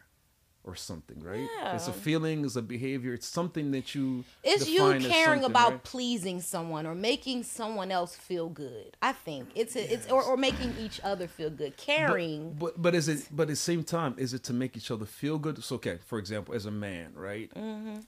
or 0.67 0.75
something, 0.75 1.19
right? 1.21 1.47
It's 1.73 1.87
a 1.87 1.93
feeling, 1.93 2.43
it's 2.43 2.57
a 2.57 2.61
behavior, 2.61 3.13
it's 3.13 3.25
something 3.25 3.71
that 3.71 3.95
you 3.95 4.25
It's 4.43 4.67
you 4.69 4.99
caring 4.99 5.45
about 5.45 5.71
right? 5.71 5.83
pleasing 5.83 6.41
someone 6.41 6.85
or 6.85 6.93
making 6.93 7.43
someone 7.43 7.89
else 7.89 8.15
feel 8.15 8.49
good. 8.49 8.97
I 9.01 9.13
think 9.13 9.49
it's 9.55 9.75
a, 9.77 9.93
it's 9.93 10.11
or, 10.11 10.21
or 10.21 10.35
making 10.35 10.75
each 10.77 10.99
other 11.03 11.27
feel 11.27 11.49
good. 11.49 11.77
Caring. 11.77 12.53
But 12.59 12.79
but 12.79 12.93
is 12.93 13.07
it 13.07 13.27
but 13.31 13.43
at 13.43 13.47
the 13.49 13.55
same 13.55 13.83
time, 13.83 14.15
is 14.17 14.33
it 14.33 14.43
to 14.43 14.53
make 14.53 14.75
each 14.75 14.91
other 14.91 15.05
feel 15.05 15.39
good? 15.39 15.63
So 15.63 15.77
okay, 15.77 15.99
for 16.05 16.19
example, 16.19 16.53
as 16.53 16.65
a 16.65 16.71
man, 16.71 17.13
right? 17.15 17.49
Mm-hmm. 17.55 17.99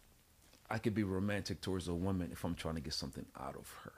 I 0.69 0.77
could 0.77 0.93
be 0.93 1.03
romantic 1.03 1.61
towards 1.61 1.87
a 1.87 1.95
woman 1.95 2.29
if 2.31 2.43
I'm 2.43 2.53
trying 2.55 2.75
to 2.75 2.81
get 2.81 2.93
something 2.93 3.25
out 3.39 3.55
of 3.55 3.73
her, 3.83 3.93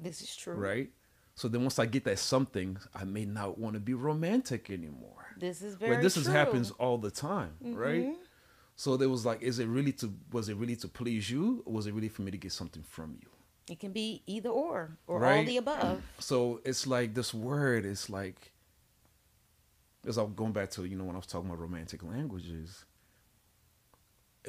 this 0.00 0.22
is 0.22 0.34
true. 0.34 0.54
right? 0.54 0.88
So 1.34 1.46
then 1.48 1.60
once 1.62 1.78
I 1.78 1.86
get 1.86 2.04
that 2.04 2.18
something, 2.18 2.78
I 2.94 3.04
may 3.04 3.24
not 3.24 3.58
want 3.58 3.74
to 3.74 3.80
be 3.80 3.94
romantic 3.94 4.70
anymore. 4.70 5.27
This 5.38 5.62
is 5.62 5.74
very 5.76 5.96
But 5.96 6.02
this 6.02 6.14
true. 6.14 6.22
is 6.22 6.28
happens 6.28 6.70
all 6.72 6.98
the 6.98 7.10
time, 7.10 7.54
right? 7.62 8.04
Mm-hmm. 8.06 8.22
So 8.76 8.96
there 8.96 9.08
was 9.08 9.26
like, 9.26 9.42
is 9.42 9.58
it 9.58 9.66
really 9.66 9.92
to 9.92 10.12
was 10.32 10.48
it 10.48 10.56
really 10.56 10.76
to 10.76 10.88
please 10.88 11.30
you, 11.30 11.62
or 11.66 11.72
was 11.72 11.86
it 11.86 11.94
really 11.94 12.08
for 12.08 12.22
me 12.22 12.30
to 12.30 12.38
get 12.38 12.52
something 12.52 12.82
from 12.82 13.16
you? 13.20 13.28
It 13.70 13.80
can 13.80 13.92
be 13.92 14.22
either 14.26 14.50
or 14.50 14.96
or 15.06 15.24
all 15.26 15.44
the 15.44 15.56
above. 15.56 16.02
So 16.20 16.60
it's 16.64 16.86
like 16.86 17.14
this 17.14 17.34
word 17.34 17.84
is 17.84 18.08
like, 18.08 18.52
as 20.06 20.16
I'm 20.16 20.34
going 20.34 20.52
back 20.52 20.70
to 20.72 20.84
you 20.84 20.96
know 20.96 21.04
when 21.04 21.16
I 21.16 21.18
was 21.18 21.26
talking 21.26 21.48
about 21.48 21.60
romantic 21.60 22.02
languages. 22.02 22.84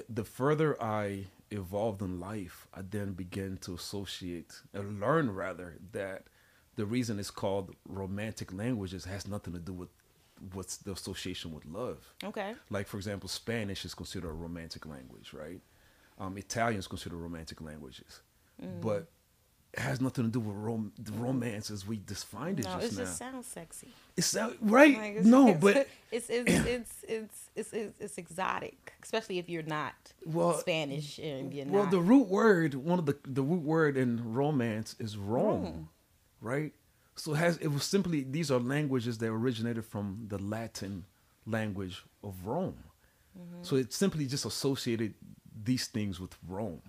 The 0.08 0.24
further 0.24 0.82
I 0.82 1.26
evolved 1.52 2.02
in 2.02 2.20
life, 2.20 2.68
I 2.74 2.82
then 2.84 3.14
began 3.14 3.58
to 3.62 3.74
associate 3.74 4.54
and 4.74 5.00
learn 5.02 5.32
rather 5.32 5.78
that 5.92 6.28
the 6.76 6.86
reason 6.86 7.20
it's 7.20 7.32
called 7.32 7.76
romantic 7.86 8.54
languages 8.54 9.04
has 9.06 9.28
nothing 9.28 9.54
to 9.54 9.60
do 9.60 9.74
with 9.74 9.90
what's 10.54 10.78
the 10.78 10.92
association 10.92 11.54
with 11.54 11.66
love. 11.66 12.14
Okay. 12.24 12.56
Like 12.70 12.88
for 12.88 12.98
example, 12.98 13.30
Spanish 13.30 13.86
is 13.86 13.94
considered 13.94 14.30
a 14.30 14.34
romantic 14.34 14.86
language, 14.86 15.34
right? 15.34 15.62
Um, 16.18 16.38
Italian 16.38 16.80
is 16.80 16.88
considered 16.88 17.18
romantic 17.18 17.62
languages, 17.62 18.22
Mm. 18.62 18.82
but 18.82 19.08
it 19.74 19.80
has 19.80 20.02
nothing 20.02 20.26
to 20.26 20.30
do 20.32 20.40
with 20.40 20.56
rom- 20.58 20.92
the 20.98 21.12
romance 21.14 21.70
as 21.72 21.86
we 21.88 21.98
defined 21.98 22.60
it 22.60 22.66
No, 22.66 22.78
it 22.78 22.82
just 22.82 22.98
now. 22.98 23.04
just 23.06 23.18
sounds 23.18 23.48
sexy. 23.48 23.94
it's 24.18 24.34
not 24.34 24.54
right. 24.60 24.98
Like, 24.98 25.12
it's- 25.12 25.26
no, 25.26 25.50
it's, 25.50 25.60
but 25.62 25.76
it's 26.12 26.30
it's, 26.30 26.52
it's 26.52 27.04
it's 27.08 27.50
it's 27.56 27.74
it's 27.74 27.94
it's 28.00 28.18
exotic, 28.18 28.94
especially 29.04 29.38
if 29.40 29.48
you're 29.48 29.64
not 29.64 29.94
Well, 30.26 30.56
Spanish 30.58 31.20
and 31.20 31.54
you're 31.54 31.68
well, 31.68 31.84
not. 31.84 31.92
the 31.92 32.02
root 32.02 32.28
word, 32.28 32.74
one 32.76 33.00
of 33.00 33.06
the 33.06 33.18
the 33.26 33.44
root 33.44 33.62
word 33.64 33.96
in 33.96 34.34
romance 34.34 34.96
is 35.00 35.16
Rome, 35.18 35.64
Rome. 35.64 35.90
right? 36.42 36.74
So 37.20 37.34
it 37.34 37.38
has 37.38 37.58
it 37.58 37.68
was 37.68 37.84
simply 37.84 38.24
these 38.24 38.50
are 38.50 38.60
languages 38.60 39.18
that 39.18 39.28
originated 39.28 39.86
from 39.86 40.26
the 40.30 40.38
Latin 40.38 41.06
language 41.46 42.04
of 42.24 42.34
Rome. 42.46 42.78
Mm-hmm. 43.38 43.64
So 43.64 43.76
it 43.76 43.92
simply 43.94 44.26
just 44.26 44.46
associated 44.46 45.14
these 45.64 45.88
things 45.88 46.20
with 46.20 46.36
Rome, 46.48 46.82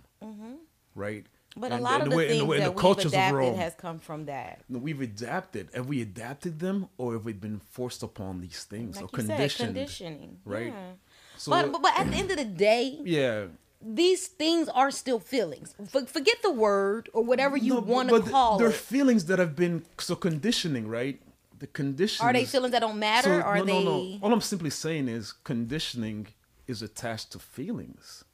right? 0.95 1.25
Mm-hmm. 1.25 1.61
but 1.61 1.73
a 1.73 1.79
lot 1.79 1.95
and 1.95 2.05
of 2.05 2.11
the 2.11 2.17
way- 2.17 2.29
and 2.29 2.33
things 2.39 2.45
way- 2.49 2.59
that 2.61 2.75
the 2.77 2.81
cultures 2.81 3.07
we've 3.07 3.15
of 3.15 3.19
adapted 3.19 3.39
Rome. 3.39 3.55
has 3.57 3.75
come 3.75 3.99
from 3.99 4.27
that. 4.27 4.61
We've 4.69 5.01
adapted. 5.01 5.69
Have 5.75 5.89
we 5.89 6.01
adapted 6.03 6.61
them, 6.61 6.89
or 6.97 7.13
have 7.15 7.25
we 7.25 7.33
been 7.33 7.61
forced 7.71 8.03
upon 8.05 8.41
these 8.41 8.63
things, 8.65 8.99
or 8.99 9.03
Like 9.03 9.17
you 9.17 9.27
said, 9.27 9.67
conditioning. 9.67 10.39
right? 10.45 10.67
Yeah. 10.69 10.93
So 11.37 11.51
but, 11.51 11.73
but 11.73 11.83
but 11.83 11.99
at 11.99 12.09
the 12.11 12.17
end 12.17 12.31
of 12.31 12.37
the 12.37 12.45
day, 12.45 13.01
yeah, 13.05 13.47
these 13.83 14.27
things 14.29 14.69
are 14.69 14.91
still 14.91 15.19
feelings. 15.19 15.75
For, 15.89 16.05
forget 16.07 16.37
the 16.43 16.51
word 16.53 17.09
or 17.13 17.23
whatever 17.25 17.57
you 17.57 17.75
No, 17.75 17.81
want 17.81 18.09
to 18.11 18.21
call 18.21 18.59
they're 18.59 18.69
it. 18.69 18.75
feelings 18.75 19.25
that 19.27 19.39
have 19.39 19.57
been 19.57 19.85
so 19.99 20.15
conditioning, 20.17 20.87
right? 20.89 21.21
The 21.59 21.67
conditions 21.67 22.21
Are 22.27 22.33
they 22.33 22.45
feelings 22.45 22.73
that 22.73 22.81
don't 22.81 22.99
matter? 22.99 23.41
So, 23.41 23.47
are 23.47 23.59
no, 23.59 23.65
they? 23.65 23.85
no, 23.85 24.03
no. 24.03 24.19
All 24.23 24.33
I'm 24.33 24.41
simply 24.41 24.71
saying 24.71 25.09
is 25.09 25.33
conditioning 25.45 26.29
is 26.67 26.83
attached 26.83 27.33
to 27.33 27.39
feelings. 27.39 28.25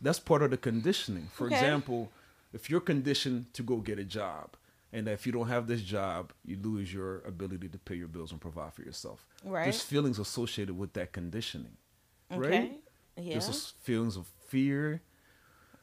That's 0.00 0.18
part 0.20 0.42
of 0.42 0.50
the 0.50 0.56
conditioning. 0.56 1.28
For 1.32 1.46
Okay. 1.46 1.56
example, 1.56 2.10
if 2.52 2.70
you're 2.70 2.80
conditioned 2.80 3.52
to 3.54 3.62
go 3.62 3.78
get 3.78 3.98
a 3.98 4.04
job, 4.04 4.56
and 4.92 5.08
if 5.08 5.26
you 5.26 5.32
don't 5.32 5.48
have 5.48 5.66
this 5.66 5.82
job, 5.82 6.32
you 6.44 6.56
lose 6.62 6.92
your 6.92 7.20
ability 7.26 7.68
to 7.68 7.78
pay 7.78 7.96
your 7.96 8.08
bills 8.08 8.32
and 8.32 8.40
provide 8.40 8.72
for 8.72 8.82
yourself. 8.82 9.26
Right. 9.44 9.64
There's 9.64 9.82
feelings 9.82 10.18
associated 10.18 10.78
with 10.78 10.92
that 10.94 11.12
conditioning, 11.12 11.76
right? 12.30 12.80
Yeah. 13.16 13.32
There's 13.38 13.74
feelings 13.82 14.16
of 14.16 14.26
fear. 14.48 15.02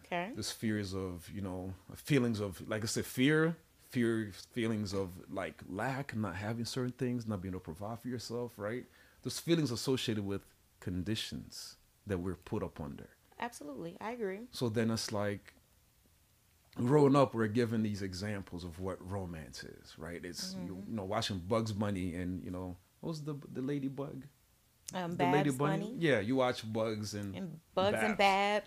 okay. 0.05 0.31
There's 0.33 0.51
fears 0.51 0.93
of 0.93 1.29
you 1.33 1.41
know 1.41 1.73
feelings 1.95 2.39
of 2.39 2.67
like 2.67 2.83
I 2.83 2.87
said, 2.87 3.05
fear, 3.05 3.57
fear, 3.89 4.31
feelings 4.53 4.93
of 4.93 5.09
like 5.29 5.61
lack, 5.69 6.15
not 6.15 6.35
having 6.35 6.65
certain 6.65 6.91
things, 6.93 7.27
not 7.27 7.41
being 7.41 7.53
able 7.53 7.61
to 7.61 7.63
provide 7.73 7.99
for 7.99 8.07
yourself, 8.09 8.53
right? 8.57 8.85
There's 9.23 9.39
feelings 9.39 9.71
associated 9.71 10.25
with 10.25 10.41
conditions 10.79 11.77
that 12.07 12.19
we're 12.19 12.35
put 12.35 12.61
up 12.63 12.79
under. 12.79 13.09
Absolutely, 13.39 13.97
I 13.99 14.11
agree. 14.11 14.41
So 14.51 14.69
then 14.69 14.91
it's 14.91 15.11
like 15.11 15.53
growing 16.75 17.15
up, 17.15 17.33
we're 17.33 17.47
given 17.47 17.83
these 17.83 18.01
examples 18.01 18.63
of 18.63 18.79
what 18.79 18.97
romance 19.09 19.63
is, 19.63 19.97
right? 19.97 20.23
It's 20.23 20.53
Mm-hmm. 20.53 20.67
you, 20.67 20.83
you 20.89 20.95
know 20.95 21.03
watching 21.05 21.39
Bugs 21.39 21.71
Bunny 21.71 22.13
and 22.15 22.43
you 22.43 22.51
know 22.51 22.75
what 23.01 23.09
was 23.09 23.21
the 23.23 23.35
the 23.53 23.61
ladybug? 23.61 24.23
Um, 24.93 25.15
The 25.17 25.25
Lady 25.25 25.49
Bunny 25.49 25.95
Yeah, 25.97 26.19
you 26.19 26.35
watch 26.35 26.61
Bugs 26.71 27.13
and 27.15 27.35
and 27.35 27.59
Bugs 27.73 27.97
and 27.99 28.17
Babs. 28.17 28.65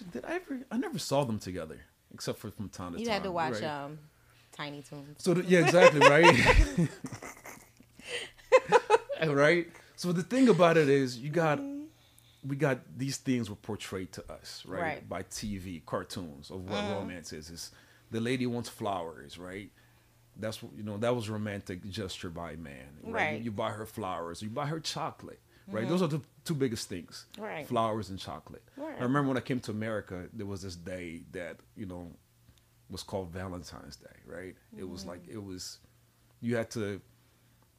Bab. 0.00 0.12
Did 0.12 0.24
I 0.24 0.34
ever? 0.34 0.60
I 0.70 0.76
never 0.78 0.98
saw 0.98 1.24
them 1.24 1.38
together, 1.38 1.80
except 2.12 2.38
for 2.40 2.50
from 2.50 2.68
time 2.68 2.92
to 2.94 2.98
You 2.98 3.04
time. 3.06 3.12
had 3.14 3.22
to 3.22 3.30
watch 3.32 3.54
right? 3.54 3.64
um, 3.64 3.98
Tiny 4.52 4.82
Toons. 4.82 5.22
So 5.22 5.34
the, 5.34 5.44
yeah, 5.44 5.60
exactly 5.60 6.00
right. 6.00 6.88
right. 9.28 9.66
So 9.96 10.12
the 10.12 10.22
thing 10.22 10.48
about 10.48 10.76
it 10.76 10.88
is, 10.88 11.18
you 11.18 11.30
got 11.30 11.60
we 12.46 12.56
got 12.56 12.80
these 12.98 13.16
things 13.16 13.48
were 13.48 13.56
portrayed 13.56 14.12
to 14.12 14.32
us, 14.32 14.62
right, 14.66 14.80
Right. 14.80 15.08
by 15.08 15.22
TV 15.22 15.84
cartoons 15.86 16.50
of 16.50 16.68
what 16.68 16.82
romance 16.90 17.32
is. 17.32 17.48
Is 17.50 17.70
the 18.10 18.20
lady 18.20 18.46
wants 18.46 18.68
flowers, 18.68 19.38
right? 19.38 19.70
That's 20.36 20.62
what 20.62 20.72
you 20.76 20.82
know. 20.82 20.96
That 20.98 21.14
was 21.14 21.30
romantic 21.30 21.88
gesture 21.88 22.30
by 22.30 22.56
man, 22.56 22.88
right? 23.04 23.12
Right. 23.14 23.40
You, 23.40 23.52
buy 23.52 23.70
her 23.70 23.86
flowers, 23.86 24.42
you 24.42 24.50
buy 24.50 24.66
her 24.66 24.80
chocolate, 24.80 25.40
right? 25.68 25.82
Mm-hmm. 25.82 25.90
Those 25.90 26.02
are 26.02 26.08
the 26.08 26.20
two 26.44 26.54
biggest 26.54 26.88
things, 26.88 27.26
Right. 27.38 27.66
Flowers 27.66 28.10
and 28.10 28.18
chocolate. 28.18 28.62
Right. 28.76 28.96
I 28.98 29.02
remember 29.02 29.28
when 29.28 29.36
I 29.36 29.40
came 29.40 29.60
to 29.60 29.70
America, 29.70 30.26
there 30.32 30.46
was 30.46 30.62
this 30.62 30.76
day 30.76 31.22
that 31.32 31.56
you 31.76 31.86
know 31.86 32.10
was 32.90 33.02
called 33.02 33.30
Valentine's 33.30 33.96
Day, 33.96 34.16
right? 34.26 34.54
It 34.76 34.88
was 34.88 35.06
like 35.06 35.26
mm. 35.26 35.34
it 35.34 35.42
was 35.42 35.78
you 36.40 36.56
had 36.56 36.70
to 36.72 37.00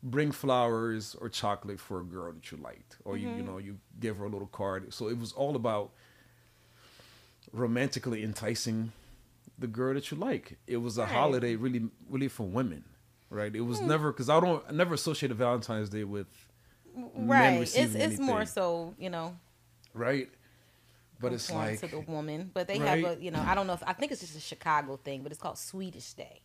bring 0.02 0.32
flowers 0.32 1.16
or 1.20 1.30
chocolate 1.30 1.80
for 1.80 2.00
a 2.00 2.04
girl 2.04 2.32
that 2.32 2.52
you 2.52 2.58
liked, 2.58 2.98
or 3.06 3.18
you 3.18 3.28
you 3.28 3.36
mm-hmm. 3.36 3.46
know 3.46 3.58
you 3.58 3.78
give 4.00 4.18
her 4.18 4.26
a 4.26 4.30
little 4.30 4.48
card. 4.48 4.94
So 4.94 5.08
it 5.08 5.18
was 5.18 5.32
all 5.32 5.56
about 5.56 5.92
romantically 7.54 8.24
enticing 8.24 8.92
the 9.58 9.68
girl 9.68 9.94
that 9.94 10.12
you 10.12 10.18
like. 10.18 10.58
It 10.68 10.78
was 10.78 10.98
a 10.98 11.02
Right. 11.02 11.12
holiday 11.12 11.56
really 11.56 11.90
really 12.10 12.28
for 12.28 12.44
women, 12.44 12.84
right? 13.30 13.56
It 13.56 13.62
was 13.62 13.80
hmm. 13.80 13.88
never 13.88 14.12
because 14.12 14.30
I 14.30 14.40
don't 14.40 14.64
I 14.68 14.72
never 14.72 14.94
associated 14.94 15.38
Valentine's 15.38 15.90
Day 15.90 16.04
with 16.04 16.28
Right. 17.16 17.62
It's 17.62 17.76
it's 17.76 18.20
more 18.20 18.38
anything, 18.38 18.54
so 18.54 18.94
you 18.98 19.10
know. 19.10 19.38
right. 19.94 20.30
But 21.20 21.32
it's 21.34 21.50
like 21.52 21.80
to 21.80 21.88
the 21.88 22.00
woman, 22.02 22.52
but 22.54 22.68
they 22.68 22.78
Right. 22.80 23.04
have 23.04 23.18
a 23.20 23.24
you 23.24 23.32
know 23.32 23.42
I 23.42 23.56
don't 23.56 23.68
know 23.68 23.74
if 23.74 23.84
I 23.88 23.94
think 23.94 24.12
it's 24.12 24.22
just 24.22 24.36
a 24.36 24.40
Chicago 24.42 24.98
thing, 24.98 25.24
but 25.24 25.32
it's 25.32 25.42
called 25.42 25.58
Swedish 25.58 26.14
Day. 26.14 26.42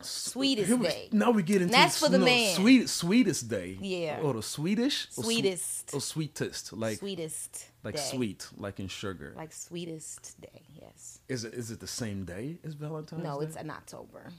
Sweetest 0.00 0.68
Here 0.68 0.76
we- 0.76 0.86
Day. 0.88 1.08
Now 1.12 1.30
we 1.30 1.42
get 1.42 1.62
into 1.62 1.72
That's 1.72 1.98
for 1.98 2.10
the 2.10 2.18
no, 2.18 2.24
man. 2.26 2.54
Sweet, 2.54 2.88
sweetest 2.90 3.48
day. 3.48 3.78
Yeah. 3.80 4.20
Or 4.22 4.34
the 4.34 4.42
Swedish. 4.42 5.06
Or 5.16 5.22
swe- 5.22 5.24
Sweetest. 5.24 5.94
Or 5.94 6.00
sweetest. 6.02 6.72
Like 6.74 6.98
sweetest 6.98 7.66
like 7.82 7.94
day. 7.96 8.02
sweet, 8.02 8.46
like 8.58 8.78
in 8.78 8.88
sugar. 8.88 9.32
Like 9.36 9.52
sweetest 9.52 10.38
day. 10.40 10.62
Yes. 10.80 11.20
is 11.28 11.44
it 11.44 11.54
is 11.54 11.70
it 11.70 11.80
the 11.80 11.86
same 11.86 12.24
day 12.24 12.58
as 12.64 12.74
Valentine's 12.74 13.22
No, 13.22 13.40
Day? 13.40 13.46
it's 13.46 13.56
in 13.56 13.70
October. 13.70 14.32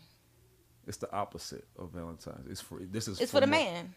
it's 0.86 0.98
the 0.98 1.12
opposite 1.12 1.66
of 1.78 1.90
Valentine's. 1.92 2.48
It's 2.50 2.62
for 2.62 2.80
this 2.80 3.08
is 3.08 3.20
It's 3.20 3.32
for 3.32 3.40
the 3.42 3.48
mo- 3.48 3.52
man. 3.58 3.94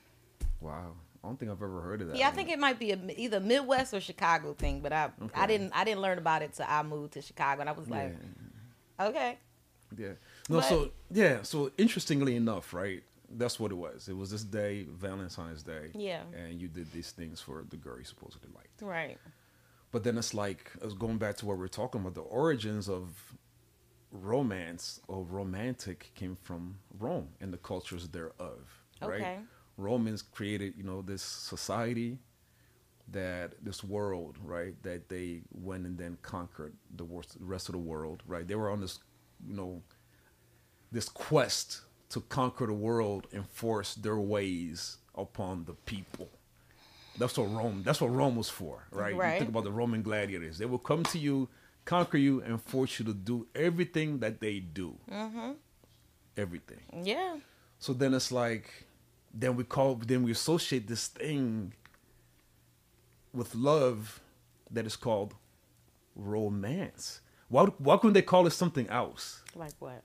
Wow. 0.60 0.92
I 1.22 1.26
don't 1.28 1.38
think 1.38 1.50
I've 1.50 1.62
ever 1.62 1.80
heard 1.82 2.00
of 2.00 2.08
that. 2.08 2.16
Yeah, 2.16 2.28
I 2.28 2.30
think 2.30 2.48
it 2.48 2.58
might 2.58 2.78
be 2.78 2.92
a, 2.92 2.98
either 3.16 3.40
Midwest 3.40 3.92
or 3.92 4.00
Chicago 4.00 4.54
thing, 4.54 4.80
but 4.80 4.92
I 4.92 5.10
I 5.34 5.46
didn't 5.46 5.72
I 5.74 5.84
didn't 5.84 6.00
learn 6.00 6.18
about 6.18 6.42
it 6.42 6.54
till 6.54 6.66
I 6.68 6.82
moved 6.82 7.12
to 7.14 7.22
Chicago, 7.22 7.60
and 7.60 7.68
I 7.68 7.72
was 7.72 7.88
like, 7.88 8.14
okay, 8.98 9.38
Yeah. 9.96 10.12
No, 10.48 10.56
But- 10.56 10.64
so 10.68 10.90
yeah, 11.10 11.42
so 11.42 11.70
interestingly 11.76 12.36
enough, 12.36 12.72
right? 12.72 13.02
That's 13.32 13.60
what 13.60 13.70
it 13.70 13.76
was. 13.76 14.08
It 14.08 14.16
was 14.16 14.30
this 14.32 14.42
day, 14.42 14.86
Valentine's 14.90 15.62
Day. 15.62 15.90
Yeah. 15.94 16.22
And 16.34 16.60
you 16.60 16.66
did 16.66 16.90
these 16.90 17.12
things 17.12 17.40
for 17.40 17.64
the 17.68 17.76
girl 17.76 17.96
you 17.98 18.04
supposedly 18.04 18.48
liked. 18.56 18.82
right, 18.82 19.18
But 19.92 20.02
then 20.02 20.18
it's 20.18 20.34
like 20.34 20.72
it's 20.82 20.94
going 20.94 21.18
back 21.18 21.36
to 21.36 21.46
what 21.46 21.56
we 21.58 21.64
are 21.64 21.68
talking 21.68 22.00
about. 22.00 22.14
The 22.14 22.22
origins 22.22 22.88
of 22.88 23.36
romance 24.10 25.00
or 25.06 25.22
romantic 25.22 26.10
came 26.14 26.34
from 26.34 26.76
Rome 26.98 27.28
and 27.40 27.52
the 27.52 27.58
cultures 27.58 28.08
thereof. 28.08 28.82
Right? 29.00 29.20
Okay. 29.20 29.38
Romans 29.80 30.22
created, 30.22 30.74
you 30.76 30.84
know, 30.84 31.02
this 31.02 31.22
society 31.22 32.18
that 33.12 33.54
this 33.64 33.82
world, 33.82 34.36
right, 34.44 34.80
that 34.82 35.08
they 35.08 35.40
went 35.52 35.84
and 35.86 35.98
then 35.98 36.16
conquered 36.22 36.74
the 36.96 37.04
rest 37.40 37.68
of 37.68 37.72
the 37.72 37.78
world, 37.78 38.22
right? 38.26 38.46
They 38.46 38.54
were 38.54 38.70
on 38.70 38.80
this, 38.80 39.00
you 39.46 39.54
know, 39.54 39.82
this 40.92 41.08
quest 41.08 41.80
to 42.10 42.20
conquer 42.20 42.66
the 42.66 42.72
world 42.72 43.26
and 43.32 43.48
force 43.48 43.94
their 43.94 44.18
ways 44.18 44.98
upon 45.14 45.64
the 45.64 45.74
people. 45.74 46.28
That's 47.18 47.36
what 47.36 47.50
Rome. 47.50 47.82
That's 47.84 48.00
what 48.00 48.08
Rome 48.14 48.36
was 48.36 48.48
for, 48.48 48.86
right? 48.92 49.14
You 49.14 49.38
think 49.38 49.50
about 49.50 49.64
the 49.64 49.72
Roman 49.72 50.02
gladiators. 50.02 50.58
They 50.58 50.66
will 50.66 50.78
come 50.78 51.02
to 51.04 51.18
you, 51.18 51.48
conquer 51.84 52.16
you, 52.18 52.40
and 52.42 52.60
force 52.62 52.98
you 52.98 53.04
to 53.06 53.14
do 53.14 53.46
everything 53.54 54.20
that 54.20 54.40
they 54.40 54.60
do. 54.60 54.96
Mm-hmm. 55.10 55.52
Everything. 56.36 56.80
yeah, 57.02 57.36
So 57.78 57.92
then 57.92 58.14
it's 58.14 58.32
like, 58.32 58.86
then 59.32 59.56
we 59.56 59.64
call, 59.64 59.94
then 59.96 60.22
we 60.22 60.30
associate 60.32 60.86
this 60.88 61.06
thing 61.08 61.72
with 63.32 63.54
love 63.54 64.20
that 64.70 64.86
is 64.86 64.96
called 64.96 65.34
romance. 66.16 67.20
Why, 67.48 67.64
why 67.64 67.96
couldn't 67.96 68.14
they 68.14 68.22
call 68.22 68.46
it 68.46 68.50
something 68.52 68.88
else? 68.88 69.42
like 69.54 69.72
what? 69.78 70.02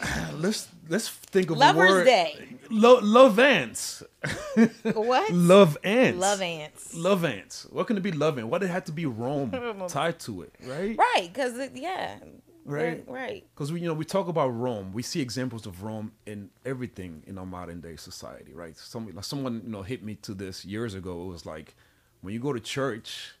Let's 0.34 0.66
let's 0.88 1.08
think 1.08 1.50
of 1.50 1.56
Lovers 1.56 1.90
a 1.90 1.94
word. 1.94 2.04
Day. 2.04 2.48
Lo- 2.68 2.98
love 3.00 3.38
ants. 3.38 4.02
What? 4.92 5.30
Love 5.32 5.78
ants. 5.84 6.18
Love 6.18 6.42
ants. 6.42 6.94
Love 6.94 7.24
ants. 7.24 7.66
What 7.70 7.86
can 7.86 7.96
it 7.96 8.02
be? 8.02 8.10
Love 8.10 8.38
ant. 8.38 8.48
Why 8.48 8.58
did 8.58 8.70
it 8.70 8.72
have 8.72 8.84
to 8.86 8.92
be 8.92 9.06
Rome 9.06 9.52
tied 9.88 10.18
to 10.20 10.42
it? 10.42 10.52
Right. 10.64 10.98
Right, 10.98 11.30
because 11.32 11.70
yeah, 11.74 12.16
Right. 12.64 13.04
right. 13.06 13.44
Because 13.54 13.72
we, 13.72 13.80
you 13.80 13.86
know, 13.88 13.94
we 13.94 14.04
talk 14.04 14.28
about 14.28 14.48
Rome. 14.48 14.92
We 14.92 15.02
see 15.02 15.20
examples 15.20 15.66
of 15.66 15.82
Rome 15.82 16.12
in 16.26 16.50
everything 16.64 17.22
in 17.26 17.36
our 17.38 17.46
modern 17.46 17.80
day 17.80 17.96
society, 17.96 18.52
right? 18.54 18.76
Some, 18.76 19.06
like 19.14 19.24
someone, 19.24 19.62
you 19.64 19.70
know, 19.70 19.82
hit 19.82 20.02
me 20.02 20.14
to 20.16 20.34
this 20.34 20.64
years 20.64 20.94
ago. 20.94 21.22
It 21.22 21.26
was 21.26 21.44
like, 21.46 21.74
when 22.22 22.32
you 22.32 22.40
go 22.40 22.52
to 22.52 22.60
church, 22.60 23.34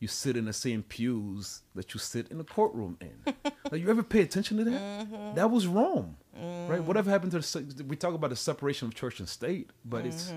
you 0.00 0.08
sit 0.08 0.36
in 0.36 0.44
the 0.46 0.52
same 0.52 0.82
pews 0.82 1.60
that 1.74 1.94
you 1.94 2.00
sit 2.00 2.28
in 2.30 2.38
the 2.38 2.44
courtroom 2.44 2.96
in. 3.00 3.34
like, 3.70 3.80
you 3.82 3.88
ever 3.90 4.02
pay 4.02 4.22
attention 4.22 4.56
to 4.58 4.64
that? 4.64 4.80
Mm-hmm. 4.80 5.34
That 5.34 5.50
was 5.50 5.66
Rome, 5.66 6.16
right? 6.34 6.82
Whatever 6.82 7.10
happened 7.10 7.32
to 7.32 7.38
the? 7.40 7.84
We 7.84 7.96
talk 7.96 8.14
about 8.14 8.30
the 8.30 8.36
separation 8.36 8.88
of 8.88 8.94
church 8.94 9.18
and 9.20 9.28
state, 9.28 9.70
but 9.84 10.04
it's, 10.06 10.32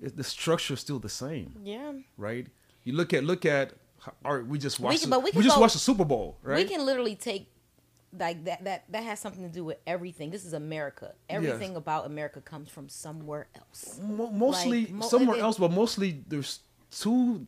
it, 0.00 0.16
the 0.16 0.24
structure 0.24 0.74
is 0.74 0.80
still 0.80 0.98
the 0.98 1.08
same 1.08 1.54
Yeah. 1.64 1.92
right? 2.16 2.46
You 2.84 2.92
look 2.92 3.12
at 3.14 3.24
look 3.24 3.44
at 3.44 3.72
our 4.24 4.42
we 4.42 4.58
just 4.58 4.80
watched 4.80 5.02
the, 5.02 5.08
but 5.08 5.22
we 5.22 5.30
we, 5.34 5.42
just 5.42 5.56
go- 5.56 5.60
watched 5.60 5.74
the 5.74 5.80
Super 5.80 6.04
Bowl, 6.04 6.38
right? 6.42 6.56
We 6.56 6.64
can 6.64 6.84
literally 6.86 7.14
take 7.16 7.48
like 8.18 8.44
that 8.44 8.64
that 8.64 8.84
that 8.90 9.02
has 9.02 9.20
something 9.20 9.42
to 9.42 9.48
do 9.48 9.64
with 9.64 9.78
everything. 9.86 10.30
This 10.30 10.44
is 10.44 10.52
America. 10.52 11.14
Everything 11.28 11.76
about 11.76 12.06
America 12.06 12.40
comes 12.40 12.70
from 12.70 12.88
somewhere 12.88 13.48
else. 13.56 14.00
Mo- 14.02 14.30
mostly 14.30 14.82
like, 14.86 14.90
mo- 14.92 15.08
somewhere 15.08 15.36
it- 15.36 15.42
else, 15.42 15.58
but 15.58 15.70
mostly 15.70 16.22
there's 16.26 16.60
two 16.90 17.46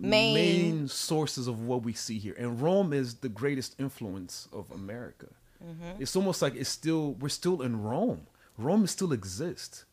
Main, 0.00 0.34
main 0.34 0.88
sources 0.88 1.48
of 1.48 1.66
what 1.66 1.82
we 1.82 1.92
see 1.92 2.18
here, 2.20 2.34
and 2.38 2.62
Rome 2.62 2.92
is 2.92 3.16
the 3.16 3.28
greatest 3.28 3.74
influence 3.80 4.46
of 4.52 4.70
America. 4.70 5.26
Mm-hmm. 5.64 6.00
It's 6.00 6.14
almost 6.14 6.40
like 6.40 6.54
it's 6.54 6.68
still 6.70 7.14
we're 7.14 7.28
still 7.30 7.62
in 7.62 7.82
Rome. 7.82 8.28
Rome 8.56 8.86
still 8.86 9.12
exists. 9.12 9.84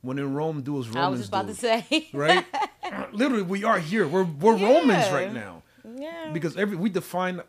When 0.00 0.18
in 0.18 0.32
Rome, 0.34 0.62
do 0.62 0.78
as 0.80 0.88
Romans 0.88 0.94
do. 0.94 0.98
I 0.98 1.08
was 1.08 1.20
just 1.20 1.28
about 1.28 1.46
do, 1.46 1.52
to 1.52 1.58
say. 1.58 2.08
right? 2.14 2.44
Literally, 3.12 3.42
we 3.42 3.64
are 3.64 3.78
here. 3.78 4.06
We're 4.06 4.24
we're 4.24 4.56
Romans 4.56 5.10
right 5.10 5.32
now. 5.32 5.62
yeah. 5.98 6.30
because 6.32 6.56
every 6.56 6.76
we 6.76 6.90
define 6.90 7.42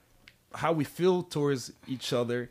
how 0.54 0.72
we 0.72 0.84
feel 0.84 1.24
towards 1.24 1.72
each 1.88 2.14
other 2.14 2.50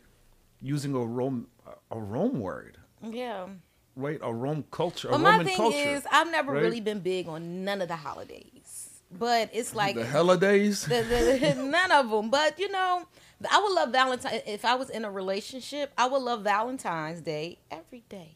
using 0.61 0.93
a 0.95 0.99
Rome 0.99 1.47
a 1.91 1.99
Rome 1.99 2.39
word, 2.39 2.77
yeah. 3.03 3.47
right? 3.95 4.19
A 4.21 4.33
Rome 4.33 4.65
culture, 4.71 5.07
a 5.09 5.11
But 5.11 5.19
my 5.19 5.31
Roman 5.31 5.45
thing 5.45 5.57
culture. 5.57 5.77
is, 5.77 6.03
I've 6.11 6.29
never 6.31 6.53
right? 6.53 6.61
really 6.61 6.81
been 6.81 6.99
big 6.99 7.27
on 7.27 7.63
none 7.63 7.81
of 7.81 7.87
the 7.87 7.95
holidays. 7.95 8.89
But 9.11 9.49
it's 9.53 9.73
like 9.75 9.95
the 9.95 10.05
holidays. 10.05 10.83
the, 10.83 11.03
the, 11.03 11.63
none 11.63 11.91
of 11.91 12.09
them. 12.09 12.29
But 12.29 12.59
you 12.59 12.71
know, 12.71 13.07
I 13.49 13.61
would 13.61 13.73
love 13.73 13.89
Valentine. 13.89 14.41
If 14.45 14.65
I 14.65 14.75
was 14.75 14.89
in 14.89 15.05
a 15.05 15.11
relationship, 15.11 15.91
I 15.97 16.07
would 16.07 16.21
love 16.21 16.41
Valentine's 16.41 17.21
Day 17.21 17.59
every 17.71 18.03
day. 18.09 18.35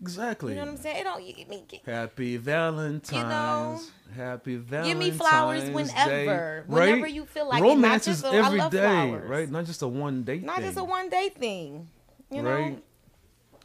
Exactly. 0.00 0.52
You 0.52 0.56
know 0.60 0.64
what 0.66 0.70
I'm 0.72 0.76
saying? 0.78 0.96
It 1.00 1.04
don't. 1.04 1.22
You, 1.22 1.46
me, 1.46 1.64
get- 1.68 1.84
Happy 1.86 2.36
Valentine's. 2.36 3.90
Happy 4.16 4.56
Valentine's. 4.56 4.88
Give 4.88 4.98
me 4.98 5.10
flowers 5.16 5.62
Day, 5.64 5.72
whenever. 5.72 6.64
right? 6.68 6.88
Whenever 6.90 7.06
you 7.06 7.24
feel 7.26 7.48
like 7.48 7.60
it. 7.60 7.64
Not 7.64 7.68
Romance 7.74 8.08
is 8.08 8.24
a- 8.24 8.32
every 8.32 8.60
day, 8.70 8.78
flowers. 8.80 9.28
right? 9.30 9.50
Not 9.50 9.64
just 9.66 9.82
a 9.82 9.88
one 9.88 10.24
day 10.24 10.38
not 10.40 10.56
thing. 10.56 10.64
just 10.66 10.78
a 10.78 10.84
one 10.84 11.08
day 11.08 11.28
thing. 11.28 11.88
You 12.30 12.42
know. 12.42 12.50
right? 12.50 12.82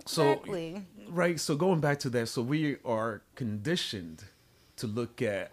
So 0.07 0.31
exactly. 0.31 0.83
right, 1.09 1.39
so 1.39 1.55
going 1.55 1.79
back 1.79 1.99
to 1.99 2.09
that, 2.11 2.27
so 2.29 2.41
we 2.43 2.77
are 2.85 3.21
conditioned 3.35 4.23
to 4.77 4.85
look 4.87 5.21
at 5.21 5.49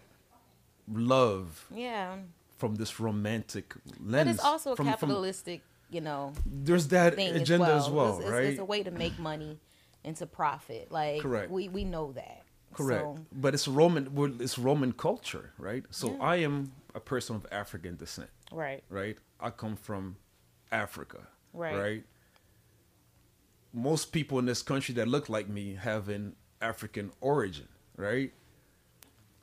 love 0.91 1.65
Yeah. 1.73 2.17
from 2.57 2.75
this 2.75 2.99
romantic 2.99 3.73
lens. 4.03 4.25
But 4.25 4.35
it's 4.35 4.43
also 4.43 4.73
a 4.73 4.75
from, 4.75 4.85
from- 4.85 4.93
capitalistic, 4.93 5.61
you 5.89 6.01
know, 6.01 6.33
there's 6.45 6.87
that 6.89 7.13
agenda 7.17 7.67
as 7.73 7.85
as 7.85 7.89
well. 7.89 8.05
well, 8.05 8.09
it's, 8.17 8.19
it's- 8.27 8.31
right? 8.31 8.45
It's, 8.45 8.59
a 8.59 8.65
way 8.65 8.83
to 8.83 8.91
make 8.91 9.17
money 9.17 9.59
and 10.05 10.15
to 10.17 10.25
profit. 10.25 10.91
Like 10.91 11.21
Correct. 11.21 11.51
we 11.51 11.69
we 11.69 11.83
know 11.83 12.11
that. 12.13 12.43
Correct. 12.73 13.01
So, 13.03 13.17
But 13.31 13.53
it's 13.53 13.67
Roman. 13.67 14.13
well, 14.15 14.41
It's 14.41 14.57
Roman 14.57 14.93
culture, 14.93 15.53
right? 15.57 15.83
So 15.91 16.11
Yeah. 16.13 16.17
I 16.21 16.35
am 16.37 16.71
a 16.95 16.99
person 16.99 17.35
of 17.35 17.45
African 17.51 17.95
descent, 17.97 18.29
right. 18.51 18.83
right? 18.89 19.17
I 19.39 19.49
come 19.51 19.75
from 19.75 20.17
Africa, 20.71 21.27
Right. 21.53 21.75
right? 21.77 22.03
Most 23.73 24.11
people 24.11 24.39
in 24.39 24.45
this 24.45 24.61
country 24.61 24.93
that 24.95 25.07
look 25.07 25.29
like 25.29 25.47
me 25.49 25.75
have 25.75 26.09
an 26.09 26.35
African 26.61 27.11
origin, 27.21 27.67
right? 27.95 28.33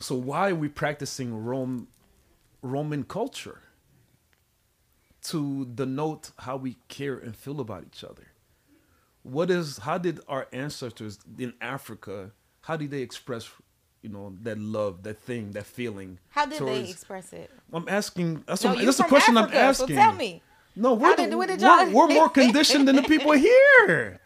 So 0.01 0.15
why 0.17 0.51
are 0.51 0.55
we 0.55 0.69
practicing 0.69 1.45
Rome, 1.45 1.89
Roman 2.63 3.05
culture 3.05 3.61
to 5.23 5.67
denote 5.67 6.31
how 6.39 6.57
we 6.57 6.79
care 6.89 7.19
and 7.19 7.37
feel 7.37 7.61
about 7.61 7.85
each 7.85 8.03
other? 8.03 8.29
What 9.23 9.51
is 9.51 9.79
how 9.79 9.99
did 9.99 10.21
our 10.29 10.49
ancestors 10.53 11.19
in 11.39 11.53
Africa? 11.61 12.33
How 12.63 12.77
did 12.77 12.91
they 12.91 13.03
express, 13.03 13.49
you 14.03 14.09
know, 14.09 14.35
that 14.43 14.59
love, 14.59 15.03
that 15.03 15.19
thing, 15.21 15.53
that 15.53 15.67
feeling? 15.67 16.19
How 16.31 16.47
did 16.47 16.65
they 16.67 16.89
express 16.89 17.33
it? 17.33 17.51
I'm 17.73 17.89
asking. 17.89 18.45
That's, 18.47 18.65
No, 18.65 18.73
you 18.75 18.85
that's 18.87 18.97
the 18.99 19.05
question 19.05 19.37
Africa, 19.37 19.59
I'm 19.59 19.65
asking. 19.69 19.97
So 19.97 20.03
tell 20.03 20.13
me. 20.15 20.43
No, 20.77 20.95
we're, 20.95 21.17
the- 21.17 21.27
did- 21.27 21.35
we're, 21.63 21.91
we're 21.91 22.09
more 22.09 22.29
conditioned 22.41 22.89
than 22.89 22.97
the 22.97 23.03
people 23.03 23.33
here. 23.49 24.21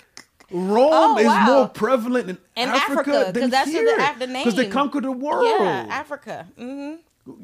Rome 0.51 0.91
Oh, 0.93 1.19
is 1.19 1.27
wow. 1.27 1.47
more 1.47 1.69
prevalent 1.69 2.29
in, 2.31 2.39
In 2.55 2.69
Africa, 2.69 3.01
Africa, 3.11 3.33
than 3.33 3.51
that's 3.51 3.71
here. 3.71 3.85
where 3.85 4.13
the 4.19 4.27
the 4.27 4.33
Because 4.33 4.55
they 4.55 4.69
conquered 4.69 5.05
the 5.05 5.11
world. 5.11 5.47
Yeah, 5.61 5.87
Africa. 5.89 6.47
hmm 6.57 6.95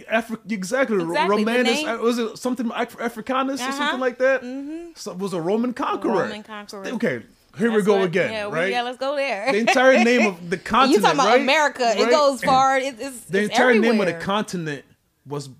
Africa, 0.08 0.42
exactly. 0.50 1.02
Exactly, 1.02 1.36
Romanus, 1.44 1.82
uh, 1.84 1.98
was 2.02 2.18
it 2.18 2.36
something 2.36 2.70
Af- 2.74 3.00
Africanus 3.00 3.60
or 3.60 3.64
Uh-huh. 3.64 3.72
something 3.78 3.98
like 4.00 4.18
that? 4.18 4.92
So, 4.96 5.14
was 5.14 5.32
a 5.32 5.40
Roman 5.40 5.72
conqueror. 5.72 6.24
Roman 6.24 6.42
conqueror. 6.42 6.86
Okay, 6.88 7.22
here 7.58 7.70
we 7.72 7.82
go 7.82 7.96
what- 7.98 8.06
again, 8.06 8.32
Yeah, 8.32 8.42
right? 8.48 8.70
yeah, 8.70 8.82
let's 8.82 8.98
go 8.98 9.16
there. 9.16 9.50
the 9.52 9.58
entire 9.58 10.02
name 10.04 10.26
of 10.26 10.50
the 10.50 10.56
continent, 10.58 10.92
you 10.96 11.00
talking 11.00 11.18
about 11.20 11.28
right? 11.28 11.40
America? 11.42 11.94
It 11.96 12.10
goes 12.10 12.42
far. 12.42 12.78
It, 12.78 12.96
it's 12.98 13.20
The 13.24 13.40
it's 13.42 13.50
entire 13.50 13.74
name 13.78 14.00
of 14.00 14.06
the 14.06 14.14
continent 14.14 14.84
was 15.26 15.50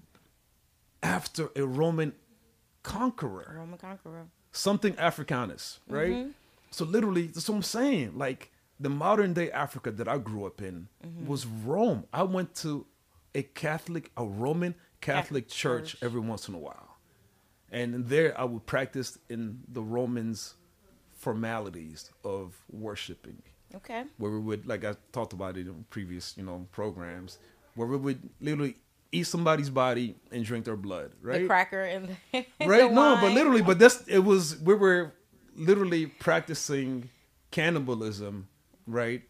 after 1.03 1.49
a 1.57 1.63
Roman 1.65 2.13
conqueror. 2.83 3.55
Roman 3.59 3.79
conqueror. 3.79 4.27
something 4.53 4.97
Africanus, 4.99 5.81
right? 5.89 6.11
Mm-hmm. 6.13 6.31
So 6.71 6.85
literally, 6.85 7.27
that's 7.27 7.49
what 7.49 7.57
I'm 7.57 7.63
saying. 7.63 8.17
Like 8.17 8.51
the 8.79 8.89
modern 8.91 9.33
day 9.33 9.51
Africa 9.51 9.91
that 9.91 10.09
I 10.09 10.19
grew 10.19 10.45
up 10.47 10.61
in 10.63 10.89
Mm-hmm. 11.07 11.27
was 11.27 11.47
Rome. 11.47 12.05
I 12.13 12.23
went 12.23 12.55
to 12.57 12.87
a 13.35 13.43
Catholic, 13.43 14.11
a 14.17 14.25
Roman 14.25 14.75
Catholic, 15.01 15.25
Catholic 15.25 15.49
church, 15.49 15.93
church. 15.93 16.03
every 16.03 16.21
once 16.21 16.49
in 16.49 16.55
a 16.55 16.59
while, 16.59 16.97
and 17.71 18.09
there 18.09 18.39
I 18.39 18.45
would 18.45 18.67
practice 18.67 19.19
in 19.29 19.61
the 19.69 19.83
Romans 19.83 20.55
formalities 21.21 22.11
of 22.25 22.57
worshiping. 22.71 23.43
Okay. 23.73 24.03
where 24.19 24.33
we 24.33 24.41
would 24.41 24.67
like 24.67 24.85
I 24.85 24.97
talked 25.13 25.33
about 25.33 25.57
it 25.57 25.69
in 25.69 25.85
previous 25.91 26.37
you 26.37 26.43
know 26.43 26.67
programs 26.73 27.39
where 27.77 27.87
we 27.87 27.97
would 27.97 28.19
literally 28.41 28.75
eat 29.13 29.29
somebody's 29.29 29.71
body 29.71 30.17
and 30.33 30.45
drink 30.45 30.65
their 30.65 30.75
blood 30.77 31.13
right? 31.23 31.43
The 31.43 31.47
cracker 31.47 31.83
and 31.85 32.09
the, 32.09 32.17
right 32.67 32.89
the 32.89 32.95
no 32.95 33.19
but 33.21 33.31
literally 33.33 33.63
but 33.63 33.79
that's 33.79 34.03
it 34.09 34.19
was 34.19 34.59
we 34.59 34.75
were 34.75 35.13
literally 35.55 36.07
practicing 36.07 37.11
cannibalism 37.53 38.49
right? 38.89 39.23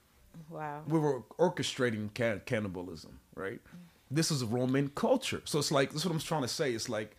Wow. 0.48 0.84
we 0.88 0.98
were 0.98 1.20
orchestrating 1.38 2.14
can- 2.14 2.40
cannibalism 2.46 3.20
right? 3.34 3.60
Mm. 3.62 3.78
This 4.10 4.30
is 4.30 4.42
roman 4.42 4.88
culture. 4.94 5.42
So 5.44 5.58
it's 5.58 5.70
like 5.70 5.90
this 5.92 6.00
is 6.00 6.06
what 6.06 6.14
i'm 6.14 6.20
trying 6.20 6.42
to 6.42 6.48
say. 6.48 6.72
It's 6.72 6.88
like 6.88 7.14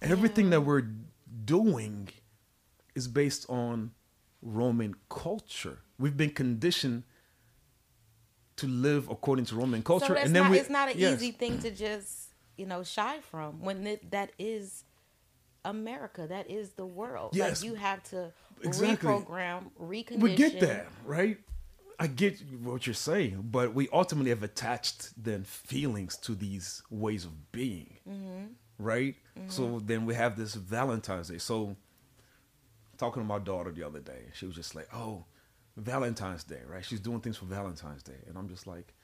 everything 0.00 0.48
that 0.50 0.62
we're 0.62 0.88
doing 1.44 2.08
is 2.94 3.06
based 3.06 3.44
on 3.50 3.90
roman 4.44 4.94
culture 5.08 5.78
we've 5.98 6.16
been 6.16 6.30
conditioned 6.30 7.02
to 8.56 8.66
live 8.68 9.08
according 9.08 9.44
to 9.46 9.56
roman 9.56 9.82
culture 9.82 10.06
So 10.06 10.14
and 10.14 10.34
then 10.36 10.44
not, 10.44 10.50
we 10.52 10.58
it's 10.58 10.70
not 10.70 10.90
an 10.92 10.98
yes. 10.98 11.14
easy 11.20 11.32
thing 11.32 11.58
to 11.60 11.70
just 11.70 12.28
you 12.56 12.66
know 12.66 12.84
shy 12.84 13.18
from 13.30 13.60
when 13.60 13.86
it, 13.86 14.10
that 14.12 14.30
is 14.38 14.84
America. 15.66 16.26
That 16.28 16.50
is 16.50 16.72
the 16.72 16.84
world. 16.84 17.30
Yes. 17.34 17.62
Like 17.62 17.70
you 17.70 17.74
have 17.76 18.02
to 18.10 18.32
Exactly. 18.62 19.08
reprogram, 19.10 19.70
recondition. 19.80 20.20
we 20.20 20.36
get 20.36 20.60
that 20.60 20.86
right 21.04 21.38
i 21.98 22.06
get 22.06 22.38
what 22.62 22.86
you're 22.86 22.94
saying 22.94 23.48
but 23.50 23.72
we 23.74 23.88
ultimately 23.92 24.30
have 24.30 24.42
attached 24.42 25.10
then 25.22 25.42
feelings 25.44 26.16
to 26.18 26.34
these 26.34 26.82
ways 26.90 27.24
of 27.24 27.50
being 27.52 27.98
Mm-hmm. 28.08 28.44
right 28.78 29.14
so 29.48 29.80
then 29.84 30.04
we 30.06 30.14
have 30.14 30.36
this 30.36 30.54
valentine's 30.54 31.28
day 31.28 31.38
so 31.38 31.76
talking 32.98 33.22
to 33.22 33.26
my 33.26 33.38
daughter 33.38 33.70
the 33.70 33.82
other 33.82 34.00
day 34.00 34.22
she 34.32 34.46
was 34.46 34.54
just 34.54 34.74
like 34.74 34.88
oh 34.94 35.24
valentine's 35.76 36.44
day 36.44 36.60
right 36.68 36.84
she's 36.84 37.00
doing 37.00 37.20
things 37.20 37.36
for 37.36 37.46
valentine's 37.46 38.02
day 38.02 38.18
and 38.28 38.38
i'm 38.38 38.48
just 38.48 38.66
like 38.66 38.94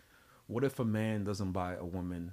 what 0.47 0.65
if 0.65 0.79
a 0.79 0.85
man 0.85 1.25
doesn't 1.25 1.53
buy 1.53 1.75
a 1.75 1.85
woman 1.85 2.33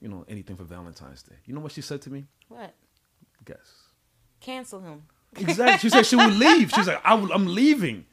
you 0.00 0.08
know 0.08 0.24
anything 0.28 0.56
for 0.56 0.64
valentine's 0.64 1.22
day 1.22 1.36
you 1.46 1.54
know 1.54 1.60
what 1.60 1.72
she 1.72 1.80
said 1.80 2.00
to 2.02 2.10
me 2.10 2.24
What? 2.48 2.74
guess 3.44 3.84
Cancel 4.40 4.80
him. 4.80 5.02
exactly 5.36 5.78
she 5.78 5.90
said 5.90 6.06
she 6.06 6.16
would 6.16 6.34
leave 6.46 6.70
she's 6.70 6.86
like 6.86 7.00
I 7.04 7.14
will, 7.14 7.32
i'm 7.32 7.46
leaving 7.46 8.04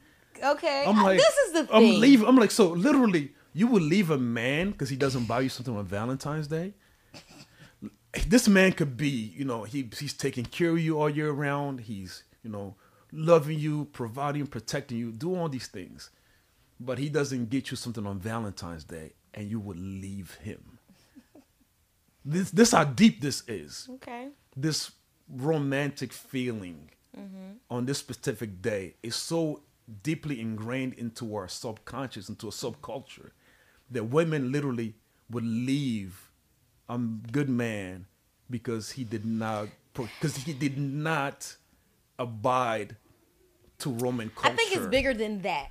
Okay. 0.42 0.84
I'm 0.86 1.02
like, 1.02 1.16
this 1.16 1.34
is 1.46 1.52
the 1.54 1.64
thing. 1.66 1.74
I'm 1.74 1.98
leaving. 1.98 2.28
I'm 2.28 2.36
like, 2.36 2.50
so 2.50 2.68
literally, 2.68 3.32
you 3.54 3.68
would 3.68 3.80
leave 3.80 4.10
a 4.10 4.18
man 4.18 4.70
because 4.72 4.90
he 4.90 4.96
doesn't 4.96 5.24
buy 5.24 5.40
you 5.40 5.48
something 5.48 5.74
on 5.74 5.86
Valentine's 5.86 6.46
Day. 6.46 6.74
This 8.26 8.46
man 8.46 8.72
could 8.72 8.98
be, 8.98 9.08
you 9.08 9.46
know, 9.46 9.64
he 9.64 9.88
he's 9.98 10.12
taking 10.12 10.44
care 10.44 10.72
of 10.72 10.78
you 10.78 10.98
all 11.00 11.08
year 11.08 11.30
round. 11.30 11.80
He's, 11.80 12.22
you 12.46 12.52
know, 12.52 12.76
loving 13.12 13.58
you, 13.58 13.86
providing, 13.92 14.46
protecting 14.46 14.98
you, 14.98 15.10
do 15.10 15.34
all 15.34 15.48
these 15.48 15.66
things, 15.66 16.10
but 16.78 16.96
he 16.98 17.08
doesn't 17.08 17.50
get 17.50 17.70
you 17.72 17.76
something 17.76 18.06
on 18.06 18.20
Valentine's 18.20 18.84
Day, 18.84 19.14
and 19.34 19.50
you 19.50 19.58
would 19.58 19.78
leave 19.78 20.34
him. 20.42 20.78
This 22.28 22.50
this 22.50 22.72
how 22.72 22.82
deep 22.82 23.20
this 23.20 23.44
is 23.46 23.88
Okay. 23.96 24.30
this 24.56 24.90
romantic 25.30 26.12
feeling 26.12 26.90
mm-hmm. 27.16 27.52
on 27.70 27.86
this 27.86 27.98
specific 27.98 28.60
day 28.60 28.94
is 29.00 29.14
so 29.14 29.62
deeply 30.02 30.40
ingrained 30.40 30.94
into 30.94 31.36
our 31.36 31.46
subconscious, 31.46 32.28
into 32.28 32.48
a 32.48 32.50
subculture, 32.50 33.30
that 33.92 34.04
women 34.04 34.50
literally 34.50 34.94
would 35.30 35.44
leave 35.44 36.32
a 36.88 36.98
good 36.98 37.48
man 37.48 38.06
because 38.50 38.92
he 38.92 39.04
did 39.04 39.24
not 39.24 39.68
because 39.94 40.36
he 40.38 40.52
did 40.52 40.76
not 40.78 41.56
abide 42.18 42.96
to 43.78 43.90
Roman 43.90 44.30
culture. 44.30 44.50
I 44.52 44.56
think 44.56 44.74
it's 44.76 44.86
bigger 44.86 45.14
than 45.14 45.42
that. 45.42 45.70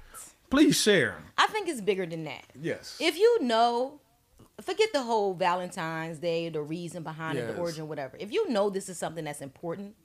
Please 0.50 0.80
share. 0.80 1.18
I 1.38 1.48
think 1.48 1.68
it's 1.68 1.82
bigger 1.82 2.06
than 2.06 2.24
that. 2.26 2.46
Yes. 2.60 2.98
If 3.02 3.18
you 3.18 3.42
know, 3.42 4.00
forget 4.62 4.90
the 4.94 5.02
whole 5.02 5.34
Valentine's 5.34 6.20
Day, 6.20 6.50
the 6.50 6.62
reason 6.62 7.04
behind 7.04 7.38
it, 7.38 7.48
the 7.48 7.60
origin, 7.60 7.88
whatever. 7.88 8.16
If 8.20 8.32
you 8.32 8.50
know 8.50 8.70
this 8.70 8.88
is 8.88 8.98
something 8.98 9.26
that's 9.26 9.42
important 9.42 9.96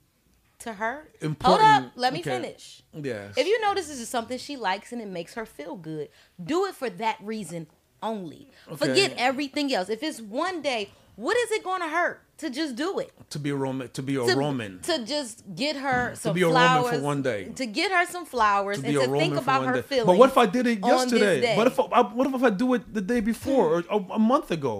to 0.59 0.73
her, 0.73 1.07
Important, 1.21 1.43
hold 1.43 1.85
up, 1.85 1.91
let 1.95 2.13
me 2.13 2.19
okay. 2.19 2.31
finish. 2.31 2.83
yes. 2.93 3.35
If 3.37 3.47
you 3.47 3.61
know 3.61 3.73
this 3.73 3.89
is 3.89 4.07
something 4.09 4.37
she 4.37 4.57
likes 4.57 4.91
and 4.91 5.01
it 5.01 5.07
makes 5.07 5.35
her 5.35 5.45
feel 5.45 5.75
good, 5.75 6.09
do 6.43 6.65
it 6.65 6.75
for 6.75 6.89
that 6.89 7.17
reason 7.21 7.67
only. 8.03 8.49
Forget 8.75 9.13
everything 9.17 9.73
else. 9.73 9.89
If 9.89 10.01
it's 10.03 10.19
one 10.21 10.61
day, 10.61 10.89
what 11.15 11.37
is 11.37 11.51
it 11.51 11.63
going 11.63 11.81
to 11.81 11.87
hurt 11.87 12.21
to 12.41 12.49
just 12.49 12.75
do 12.75 12.99
it? 12.99 13.11
to 13.29 13.39
be 13.39 13.49
a 13.49 13.55
Roman, 13.55 13.87
to 13.97 14.01
be 14.09 14.15
a 14.17 14.25
to, 14.25 14.35
Roman, 14.35 14.79
to 14.81 15.05
just 15.05 15.35
get 15.55 15.75
her 15.77 16.13
some 16.15 16.33
be 16.35 16.41
a 16.41 16.47
Roman 16.47 16.61
for 16.83 16.89
flowers 16.89 17.01
one 17.01 17.21
day. 17.21 17.41
to 17.61 17.65
get 17.79 17.89
her 17.97 18.05
some 18.13 18.25
flowers 18.25 18.79
to 18.81 18.85
and 18.87 18.93
to 18.95 18.99
Roman 19.07 19.19
think 19.21 19.35
about 19.37 19.65
her 19.65 19.75
day. 19.75 19.81
feelings. 19.91 20.07
But 20.09 20.17
what 20.17 20.29
if 20.33 20.37
I 20.37 20.47
did 20.57 20.65
it 20.67 20.79
yesterday? 20.85 21.55
What 21.55 21.67
if 21.67 21.79
I, 21.79 22.01
what 22.01 22.27
if 22.27 22.43
I 22.43 22.49
do 22.49 22.73
it 22.75 22.93
the 22.93 23.01
day 23.13 23.21
before 23.21 23.65
or 23.75 23.83
a, 23.89 23.97
a 24.13 24.19
month 24.19 24.51
ago? 24.51 24.75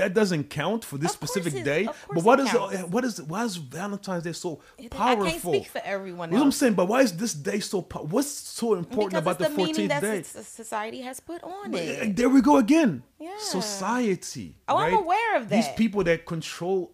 That 0.00 0.14
doesn't 0.14 0.44
count 0.50 0.84
for 0.84 0.96
this 0.98 1.10
Of 1.10 1.16
specific 1.20 1.64
day. 1.64 1.88
But 2.14 2.22
what 2.22 2.38
is 2.40 2.48
counts. 2.48 2.82
what 2.94 3.04
is 3.04 3.20
why 3.22 3.44
is 3.44 3.56
Valentine's 3.56 4.22
Day 4.24 4.32
so 4.32 4.60
powerful? 4.90 5.26
I 5.26 5.30
can't 5.30 5.42
speak 5.42 5.66
for 5.66 5.82
everyone 5.84 6.30
You 6.30 6.36
know 6.36 6.42
what 6.42 6.46
I'm 6.46 6.52
saying? 6.52 6.74
But 6.74 6.86
why 6.86 7.00
is 7.02 7.12
this 7.16 7.34
day 7.34 7.58
so? 7.60 7.82
Po- 7.82 8.04
what's 8.04 8.28
so 8.30 8.74
important 8.74 9.24
because 9.24 9.36
about 9.36 9.38
the 9.38 9.48
the 9.48 9.72
14th 9.72 9.88
that 9.88 10.00
day? 10.02 10.22
society 10.22 11.00
has 11.02 11.18
put 11.20 11.42
on 11.42 11.74
Uh, 11.74 11.78
it. 11.78 12.16
There 12.16 12.28
we 12.28 12.40
go 12.40 12.56
again. 12.58 13.02
Yeah. 13.18 13.36
Society. 13.38 14.56
Oh, 14.68 14.76
I'm 14.76 14.94
aware 14.94 15.36
of 15.36 15.48
that. 15.48 15.56
These 15.56 15.68
people 15.76 16.04
that 16.04 16.24
control 16.26 16.92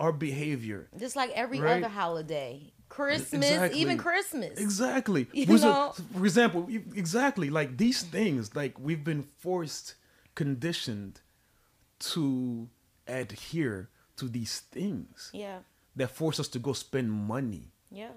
our 0.00 0.12
behavior. 0.12 0.88
Just 0.98 1.16
like 1.16 1.30
every 1.30 1.60
Right. 1.60 1.82
other 1.82 1.88
holiday, 1.92 2.72
Christmas, 2.88 3.50
Exactly. 3.50 3.80
even 3.80 3.98
Christmas. 3.98 4.58
Exactly. 4.58 5.26
You 5.32 5.58
know? 5.58 5.94
for 6.12 6.24
example, 6.24 6.68
exactly 6.94 7.50
like 7.50 7.76
these 7.76 8.02
things, 8.02 8.54
like 8.54 8.78
we've 8.78 9.04
been 9.04 9.22
forced, 9.22 9.94
conditioned 10.34 11.20
to 12.00 12.68
adhere 13.06 13.88
to 14.16 14.28
these 14.28 14.60
things 14.60 15.30
Yeah, 15.32 15.58
that 15.96 16.10
force 16.10 16.38
us 16.40 16.48
to 16.48 16.58
go 16.58 16.72
spend 16.72 17.10
money 17.12 17.72
yeah, 17.90 18.10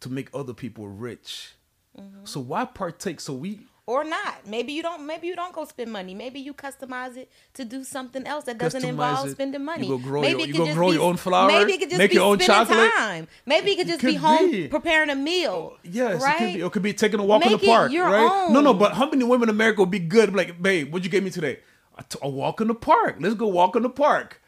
to 0.00 0.08
make 0.08 0.28
other 0.34 0.54
people 0.54 0.88
rich. 0.88 1.54
Mm-hmm. 1.98 2.24
So 2.24 2.40
why 2.40 2.64
partake? 2.64 3.20
So 3.20 3.32
we 3.34 3.60
or 3.86 4.02
not. 4.02 4.46
Maybe 4.46 4.72
you 4.72 4.82
don't. 4.82 5.06
Maybe 5.06 5.26
you 5.26 5.36
don't 5.36 5.52
go 5.52 5.64
spend 5.66 5.92
money. 5.92 6.14
Maybe 6.14 6.40
you 6.40 6.54
customize 6.54 7.16
it 7.16 7.30
to 7.54 7.64
do 7.64 7.84
something 7.84 8.26
else 8.26 8.44
that 8.44 8.56
doesn't 8.58 8.80
Customize 8.82 8.88
involve 8.88 9.28
it. 9.28 9.32
spending 9.32 9.60
You 9.60 9.66
money. 9.66 9.88
go 9.88 9.98
grow 9.98 10.20
maybe 10.22 10.40
your- 10.44 10.48
it 10.48 10.54
you 10.56 10.66
go 10.66 10.72
grow 10.74 10.88
be- 10.88 10.94
your 10.94 11.04
own 11.04 11.16
flour, 11.18 11.48
Maybe 11.48 11.72
it 11.74 11.78
could 11.80 11.90
just 11.90 11.98
make 11.98 12.10
be 12.10 12.16
your 12.16 12.24
own 12.24 12.40
spending 12.40 12.66
chocolate. 12.74 12.92
time. 12.96 13.28
Maybe 13.44 13.72
it 13.72 13.76
could 13.76 13.86
just 13.88 14.00
Could 14.00 14.06
be 14.06 14.14
home 14.16 14.50
be. 14.50 14.68
preparing 14.68 15.10
a 15.10 15.14
meal. 15.14 15.76
Yes, 15.82 16.22
right. 16.22 16.34
it 16.34 16.38
could 16.38 16.54
be. 16.54 16.60
It 16.66 16.72
could 16.72 16.82
be 16.82 16.92
taking 16.94 17.20
a 17.20 17.24
walk 17.24 17.44
in 17.44 17.52
the 17.52 17.58
it 17.58 17.64
park, 17.66 17.92
your 17.92 18.06
right? 18.06 18.48
No, 18.50 18.60
no. 18.60 18.72
But 18.72 18.94
how 18.94 19.08
many 19.10 19.22
women 19.24 19.48
in 19.48 19.54
America 19.54 19.80
would 19.82 19.90
be 19.90 19.98
good? 19.98 20.34
Like, 20.34 20.62
babe, 20.62 20.90
what'd 20.92 21.04
you 21.04 21.10
give 21.10 21.22
me 21.24 21.30
today? 21.30 21.58
A, 21.98 22.02
t- 22.02 22.18
a 22.22 22.28
walk 22.28 22.60
in 22.60 22.68
the 22.68 22.74
park. 22.74 23.16
Let's 23.20 23.34
go 23.34 23.46
walk 23.48 23.76
in 23.76 23.82
the 23.82 23.90
park. 23.90 24.40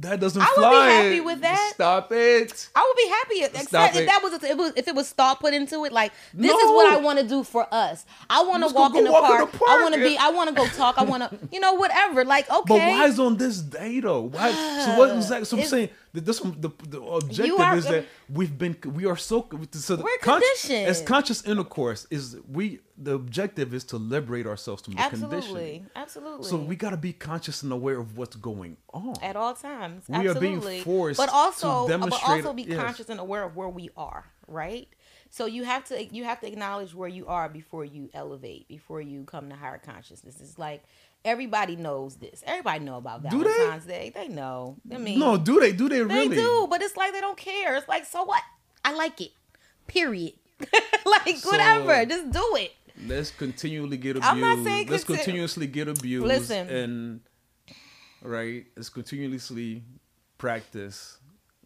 That 0.00 0.20
doesn't 0.20 0.40
I 0.42 0.52
would 0.56 0.70
be 0.70 0.92
happy 0.92 1.20
with 1.20 1.40
that. 1.40 1.70
Stop 1.74 2.12
it. 2.12 2.68
I 2.74 2.82
would 2.86 2.96
be 2.96 3.08
happy 3.08 3.56
if, 3.58 3.68
Stop 3.68 3.90
if 3.90 3.96
it. 4.02 4.06
that 4.06 4.20
was 4.22 4.32
if 4.34 4.44
it 4.44 4.56
was 4.56 4.72
if 4.76 4.88
it 4.88 4.94
was 4.94 5.10
thought 5.10 5.40
put 5.40 5.54
into 5.54 5.84
it. 5.84 5.92
Like 5.92 6.12
this 6.34 6.50
is 6.50 6.70
what 6.70 6.92
I 6.92 6.96
want 6.98 7.18
to 7.18 7.26
do 7.26 7.42
for 7.44 7.66
us. 7.72 8.04
I 8.28 8.42
want 8.44 8.62
to 8.66 8.72
go- 8.72 8.80
walk, 8.80 8.92
go 8.92 8.98
in 8.98 9.04
the 9.04 9.12
walk 9.12 9.30
in 9.30 9.36
park. 9.38 9.52
the 9.52 9.58
I 9.68 9.82
want 9.82 9.94
to 9.94 10.00
be. 10.00 10.16
I 10.18 10.30
want 10.30 10.48
to 10.50 10.54
go 10.54 10.66
talk. 10.68 10.98
I 10.98 11.04
want 11.04 11.22
to 11.30 11.38
you 11.52 11.60
know 11.60 11.74
whatever. 11.74 12.24
Like 12.24 12.50
okay, 12.50 12.62
But 12.66 12.78
why 12.78 13.06
is 13.06 13.18
on 13.20 13.36
this 13.36 13.60
day 13.60 14.00
though? 14.00 14.22
Why? 14.22 14.50
So 14.52 14.98
what 14.98 15.10
exactly? 15.16 15.44
So 15.46 15.56
I'm 15.58 15.64
saying 15.64 15.88
this 16.20 16.40
one, 16.40 16.60
the, 16.60 16.70
the 16.88 17.00
objective 17.02 17.60
are- 17.60 17.76
is 17.76 17.84
that 17.86 18.06
we've 18.28 18.56
been 18.56 18.76
we 18.94 19.06
are 19.06 19.16
so 19.16 19.48
so 19.72 19.96
the 19.96 20.02
We're 20.02 20.18
con- 20.22 20.40
conditioned. 20.40 20.86
as 20.86 21.02
conscious 21.02 21.44
intercourse 21.44 22.06
is 22.10 22.36
we 22.50 22.80
the 22.98 23.14
objective 23.14 23.74
is 23.74 23.84
to 23.84 23.96
liberate 23.98 24.46
ourselves 24.46 24.82
from 24.82 24.94
the 24.94 25.00
absolutely, 25.00 25.40
condition. 25.40 25.90
absolutely. 25.94 26.48
So 26.48 26.56
we 26.56 26.76
got 26.76 26.90
to 26.90 26.96
be 26.96 27.12
conscious 27.12 27.62
and 27.62 27.72
aware 27.72 27.98
of 27.98 28.16
what's 28.16 28.36
going 28.36 28.76
on. 28.92 29.14
at 29.22 29.36
all 29.36 29.54
times. 29.54 30.04
We 30.08 30.28
are 30.28 30.34
being 30.34 30.56
absolutely. 30.56 30.80
forced 30.80 31.18
but 31.18 31.26
to 31.26 31.32
also, 31.32 31.88
but 31.88 32.12
also 32.26 32.52
be 32.52 32.62
yes. 32.62 32.80
conscious 32.82 33.08
and 33.08 33.20
aware 33.20 33.42
of 33.42 33.54
where 33.56 33.68
we 33.68 33.90
are. 33.96 34.24
Right. 34.48 34.88
So 35.36 35.44
you 35.44 35.64
have 35.64 35.84
to 35.88 36.02
you 36.02 36.24
have 36.24 36.40
to 36.40 36.48
acknowledge 36.48 36.94
where 36.94 37.10
you 37.10 37.26
are 37.26 37.46
before 37.50 37.84
you 37.84 38.08
elevate, 38.14 38.66
before 38.68 39.02
you 39.02 39.24
come 39.24 39.50
to 39.50 39.54
higher 39.54 39.76
consciousness. 39.76 40.40
It's 40.40 40.58
like 40.58 40.82
everybody 41.26 41.76
knows 41.76 42.16
this. 42.16 42.42
Everybody 42.46 42.82
know 42.82 42.96
about 42.96 43.22
Do 43.28 43.44
they? 43.44 43.50
Valentine's 43.50 43.84
Day. 43.84 44.12
They 44.14 44.28
know. 44.28 44.78
I 44.90 44.96
mean, 44.96 45.18
no, 45.18 45.36
do 45.36 45.60
they? 45.60 45.72
Do 45.72 45.90
they 45.90 45.96
they 45.98 46.04
really? 46.04 46.28
They 46.28 46.36
do, 46.36 46.66
but 46.70 46.80
it's 46.80 46.96
like 46.96 47.12
they 47.12 47.20
don't 47.20 47.36
care. 47.36 47.76
It's 47.76 47.86
like 47.86 48.06
so 48.06 48.24
what? 48.24 48.42
I 48.82 48.94
like 48.94 49.20
it. 49.20 49.32
Period. 49.86 50.32
like 51.04 51.36
So- 51.36 51.50
whatever. 51.50 52.06
Just 52.06 52.30
do 52.30 52.56
it. 52.56 52.72
Let's 53.06 53.30
continually 53.30 53.98
get 53.98 54.12
abused. 54.16 54.24
I'm 54.26 54.40
not 54.40 54.64
saying 54.64 54.86
Let's 54.88 55.04
conti- 55.04 55.22
continuously 55.22 55.66
get 55.66 55.86
abused. 55.86 56.26
Listen. 56.26 56.66
and 56.70 57.20
right, 58.22 58.64
let's 58.74 58.88
continuously 58.88 59.82
practice 60.38 61.18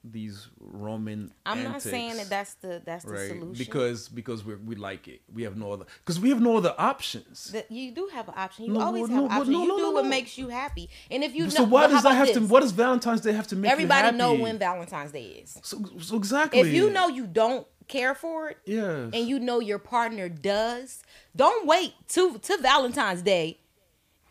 these 0.02 0.48
Roman. 0.58 1.32
I'm 1.44 1.62
not 1.62 1.82
saying 1.82 2.16
that 2.16 2.30
that's 2.30 2.54
the 2.54 2.80
that's 2.84 3.04
the 3.04 3.12
right 3.12 3.28
solution. 3.28 3.52
because 3.52 4.08
because 4.08 4.44
we 4.44 4.54
we 4.54 4.74
like 4.74 5.08
it. 5.08 5.20
We 5.32 5.42
have 5.42 5.56
no 5.56 5.72
other 5.72 5.84
because 5.98 6.18
we 6.18 6.30
have 6.30 6.40
no 6.40 6.56
other 6.56 6.74
options. 6.78 7.50
that 7.52 7.70
you 7.70 7.92
do 7.92 8.08
have 8.12 8.28
an 8.28 8.34
option. 8.36 8.64
You 8.66 8.72
No, 8.72 8.80
always 8.80 9.08
no, 9.10 9.22
have 9.22 9.28
but 9.28 9.34
options. 9.40 9.48
no, 9.50 9.62
you 9.62 9.68
no, 9.68 9.76
do 9.76 9.82
no, 9.82 9.90
what 9.90 10.04
no. 10.04 10.10
makes 10.10 10.38
you 10.38 10.48
happy. 10.48 10.88
And 11.10 11.22
if 11.22 11.34
you 11.34 11.50
so 11.50 11.62
know, 11.64 11.68
why 11.68 11.82
how 11.82 11.88
does 11.88 12.02
that 12.02 12.12
about 12.12 12.26
have 12.28 12.34
to? 12.34 12.40
What 12.46 12.60
does 12.60 12.72
Valentine's 12.72 13.20
Day 13.20 13.32
have 13.32 13.46
to 13.48 13.56
make 13.56 13.70
Everybody 13.70 13.98
you 14.00 14.04
happy? 14.06 14.16
know 14.16 14.34
when 14.34 14.58
Valentine's 14.58 15.12
Day 15.12 15.24
is. 15.42 15.58
So, 15.62 15.82
so 16.00 16.16
exactly. 16.16 16.60
If 16.60 16.68
you 16.68 16.90
know 16.90 17.08
you 17.08 17.26
don't 17.26 17.66
care 17.88 18.14
for 18.14 18.50
it, 18.50 18.58
yes, 18.64 19.10
and 19.12 19.28
you 19.28 19.38
know 19.38 19.60
your 19.60 19.78
partner 19.78 20.28
does, 20.28 21.02
don't 21.36 21.66
wait 21.66 21.92
to 22.10 22.38
to 22.38 22.56
Valentine's 22.58 23.20
Day, 23.22 23.58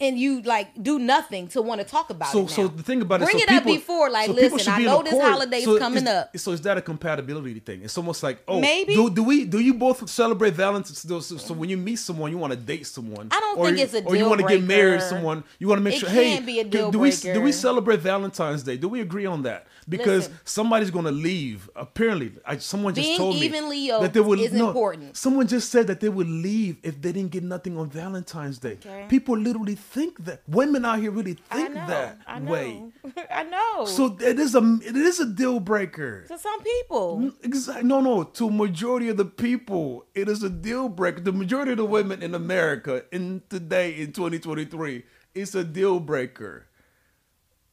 and 0.01 0.17
you 0.17 0.41
like 0.41 0.69
do 0.81 0.97
nothing 0.97 1.47
to 1.49 1.61
want 1.61 1.81
to 1.81 1.85
talk 1.87 2.09
about 2.09 2.31
so 2.31 2.43
it. 2.43 2.49
so 2.49 2.67
the 2.67 2.83
thing 2.83 3.01
about 3.01 3.21
it, 3.21 3.25
Bring 3.25 3.39
so 3.39 3.43
it 3.43 3.49
up 3.51 3.65
before, 3.65 4.09
like, 4.09 4.27
so 4.27 4.33
listen, 4.33 4.73
I 4.73 4.79
know 4.83 5.03
this 5.03 5.13
accord. 5.13 5.31
holiday's 5.31 5.65
So 5.65 5.77
coming 5.77 6.07
up. 6.07 6.37
So 6.37 6.51
is 6.51 6.61
that 6.61 6.77
a 6.77 6.81
compatibility 6.81 7.59
thing? 7.59 7.83
It's 7.83 7.97
almost 7.97 8.23
like 8.23 8.41
oh 8.47 8.59
Maybe. 8.59 8.93
do, 8.95 9.09
do 9.09 9.23
we 9.23 9.45
do 9.45 9.59
you 9.59 9.73
both 9.73 10.09
celebrate 10.09 10.53
Valentine's? 10.53 10.99
So, 10.99 11.19
so, 11.19 11.53
when 11.53 11.69
you 11.69 11.77
meet 11.77 11.97
someone, 11.97 12.31
you 12.31 12.37
want 12.37 12.53
to 12.53 12.59
date 12.59 12.87
someone. 12.87 13.27
I 13.31 13.39
don't 13.39 13.57
or 13.57 13.65
think 13.65 13.77
you, 13.77 13.83
it's 13.83 13.93
a 13.93 14.03
or 14.03 14.15
you 14.15 14.25
want 14.25 14.41
to 14.41 14.47
get 14.47 14.63
married 14.63 15.01
to 15.01 15.05
someone. 15.05 15.43
You 15.59 15.67
want 15.67 15.79
to 15.79 15.83
make 15.83 15.95
It 15.95 15.99
sure. 15.99 16.09
Hey, 16.09 16.39
be 16.39 16.59
a 16.59 16.63
do- 16.63 16.69
deal 16.69 16.91
do 16.91 16.99
we 16.99 17.11
do 17.11 17.41
we 17.41 17.51
celebrate 17.51 17.99
Valentine's 17.99 18.63
Day? 18.63 18.77
Do 18.77 18.87
we 18.87 19.01
agree 19.01 19.25
on 19.25 19.43
that? 19.43 19.67
Because 19.87 20.27
Listen. 20.27 20.39
somebody's 20.45 20.91
going 20.91 21.05
to 21.05 21.11
leave. 21.11 21.69
Apparently, 21.75 22.31
I, 22.45 22.57
someone 22.57 22.93
just 22.93 23.17
told 23.17 23.39
me 23.39 23.47
that 23.47 24.11
they 24.13 24.19
would 24.19 24.39
is 24.39 24.53
no, 24.53 24.67
important. 24.67 25.17
Someone 25.17 25.47
just 25.47 25.71
said 25.71 25.87
that 25.87 25.99
they 25.99 26.09
would 26.09 26.27
leave 26.29 26.77
if 26.83 27.01
they 27.01 27.11
didn't 27.11 27.31
get 27.31 27.43
nothing 27.43 27.77
on 27.77 27.89
Valentine's 27.89 28.59
Day. 28.59 28.73
Okay. 28.73 29.05
People 29.09 29.35
literally 29.37 29.75
think 29.89 30.25
that. 30.25 30.41
Women 30.47 30.85
out 30.85 30.99
here 30.99 31.11
really 31.11 31.33
think 31.33 31.73
know, 31.73 31.87
that 31.87 32.19
I 32.27 32.39
know, 32.39 32.51
way. 32.51 32.83
I 33.31 33.43
know. 33.43 33.85
So 33.85 34.17
it 34.19 34.39
is 34.39 34.55
a 34.55 34.79
it 34.83 34.95
is 34.95 35.19
a 35.19 35.25
deal 35.25 35.59
breaker. 35.59 36.25
to 36.27 36.37
some 36.37 36.61
people, 36.61 37.31
Exactly. 37.43 37.83
No, 37.83 38.01
no. 38.01 38.23
To 38.23 38.47
a 38.47 38.51
majority 38.51 39.09
of 39.09 39.17
the 39.17 39.25
people, 39.25 40.05
it 40.13 40.29
is 40.29 40.43
a 40.43 40.49
deal 40.49 40.89
breaker. 40.89 41.21
The 41.21 41.31
majority 41.31 41.71
of 41.71 41.77
the 41.77 41.85
women 41.85 42.21
in 42.21 42.35
America 42.35 43.03
in 43.11 43.41
today 43.49 43.99
in 43.99 44.13
2023, 44.13 45.03
it's 45.33 45.55
a 45.55 45.63
deal 45.63 45.99
breaker. 45.99 46.67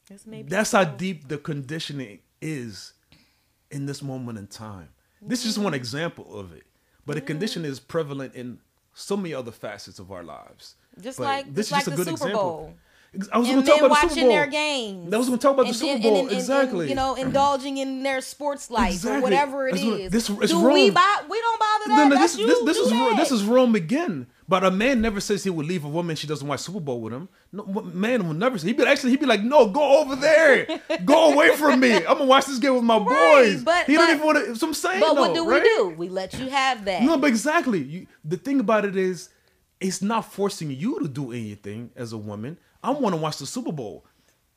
This 0.09 0.25
may 0.25 0.41
be 0.41 0.49
That's 0.49 0.71
how 0.71 0.85
deep 0.85 1.27
the 1.27 1.37
conditioning 1.37 2.19
is 2.41 2.93
in 3.69 3.85
this 3.85 4.01
moment 4.01 4.37
in 4.37 4.47
time. 4.47 4.89
This 5.21 5.39
is 5.39 5.45
just 5.45 5.57
one 5.57 5.67
mm-hmm. 5.67 5.75
example 5.75 6.39
of 6.39 6.53
it, 6.53 6.63
but 7.05 7.15
the 7.15 7.21
condition 7.21 7.65
is 7.65 7.79
prevalent 7.79 8.35
in 8.35 8.59
so 8.93 9.17
many 9.17 9.33
other 9.33 9.51
facets 9.51 9.99
of 9.99 10.11
our 10.11 10.23
lives. 10.23 10.75
Just 11.01 11.17
But 11.19 11.23
like- 11.25 11.53
this 11.53 11.69
just 11.69 11.81
is 11.81 11.87
like 11.87 11.87
a 11.87 11.89
the 11.91 11.95
good 11.97 12.05
Super 12.05 12.29
example. 12.29 12.41
Bowl. 12.41 12.73
I 13.31 13.37
was 13.39 13.47
going 13.47 13.61
to 13.63 13.67
talk 13.67 13.79
about 13.81 13.89
the 13.89 13.95
Super 13.95 14.07
watching 14.09 14.23
Bowl. 14.25 14.31
their 14.35 14.47
games. 14.47 15.13
I 15.13 15.17
was 15.17 15.27
going 15.27 15.39
to 15.39 15.41
talk 15.41 15.53
about 15.53 15.67
the 15.67 15.73
Super 15.73 15.99
Bowl 16.03 16.19
and- 16.19 16.31
exactly. 16.31 16.89
you 16.89 16.93
know, 16.95 17.15
indulging 17.15 17.77
in 17.77 18.03
their 18.03 18.21
sports 18.21 18.69
life 18.69 18.91
Exactly. 18.93 19.17
or 19.19 19.21
whatever 19.23 19.67
it 19.69 19.71
That's 19.75 19.85
what- 19.85 19.99
is. 20.01 20.11
this- 20.11 20.29
it's 20.29 20.51
Do 20.51 20.61
we 20.69 20.89
buy? 20.91 21.21
We 21.27 21.39
don't 21.41 21.59
bother 21.59 21.83
that. 21.89 21.97
No, 21.97 22.07
no, 22.09 22.15
That's 22.15 22.33
this, 22.33 22.41
you. 22.41 22.47
this, 22.47 22.63
this 22.65 22.77
is 22.77 22.89
that. 22.91 23.15
this 23.17 23.31
is 23.31 23.43
Rome 23.45 23.75
again. 23.75 24.27
But 24.49 24.63
a 24.63 24.71
man 24.71 25.01
never 25.01 25.19
says 25.19 25.43
he 25.43 25.49
would 25.49 25.65
leave 25.65 25.83
a 25.83 25.89
woman 25.89 26.15
she 26.15 26.25
doesn't 26.27 26.47
watch 26.47 26.61
Super 26.61 26.79
Bowl 26.79 27.01
with 27.01 27.11
him. 27.11 27.27
No 27.51 27.63
man 27.65 28.27
will 28.27 28.33
never 28.33 28.57
say. 28.57 28.67
He'd 28.67 28.77
be 28.77 28.83
actually 28.85 29.09
he'd 29.11 29.19
be 29.19 29.25
like, 29.25 29.41
no, 29.43 29.67
go 29.67 29.99
over 29.99 30.15
there, 30.15 30.67
go 31.03 31.31
away 31.33 31.53
from 31.55 31.79
me. 31.81 31.95
I'm 31.95 32.03
gonna 32.03 32.25
watch 32.25 32.45
this 32.45 32.57
game 32.59 32.75
with 32.75 32.83
my 32.83 32.97
Right, 32.97 33.07
boys. 33.53 33.63
but- 33.63 33.87
he 33.87 33.95
don't 33.95 34.09
even 34.09 34.25
want 34.25 34.37
to. 34.45 34.55
So 34.55 34.67
I'm 34.67 34.73
saying, 34.73 34.99
But 35.01 35.15
what 35.17 35.33
do 35.33 35.43
we 35.43 35.59
do? 35.59 35.95
We 35.97 36.07
let 36.09 36.33
you 36.39 36.49
have 36.49 36.85
that. 36.85 37.03
No, 37.03 37.17
but 37.17 37.27
exactly. 37.27 37.81
You, 37.83 38.07
the 38.23 38.37
thing 38.37 38.59
about 38.61 38.85
it 38.85 38.95
is, 38.95 39.29
it's 39.79 40.01
not 40.01 40.31
forcing 40.31 40.71
you 40.71 40.99
to 40.99 41.07
do 41.07 41.31
anything 41.31 41.91
as 41.95 42.13
a 42.13 42.17
woman. 42.17 42.57
I 42.83 42.91
want 42.91 43.13
to 43.15 43.21
watch 43.21 43.37
the 43.37 43.45
Super 43.45 43.71
Bowl. 43.71 44.05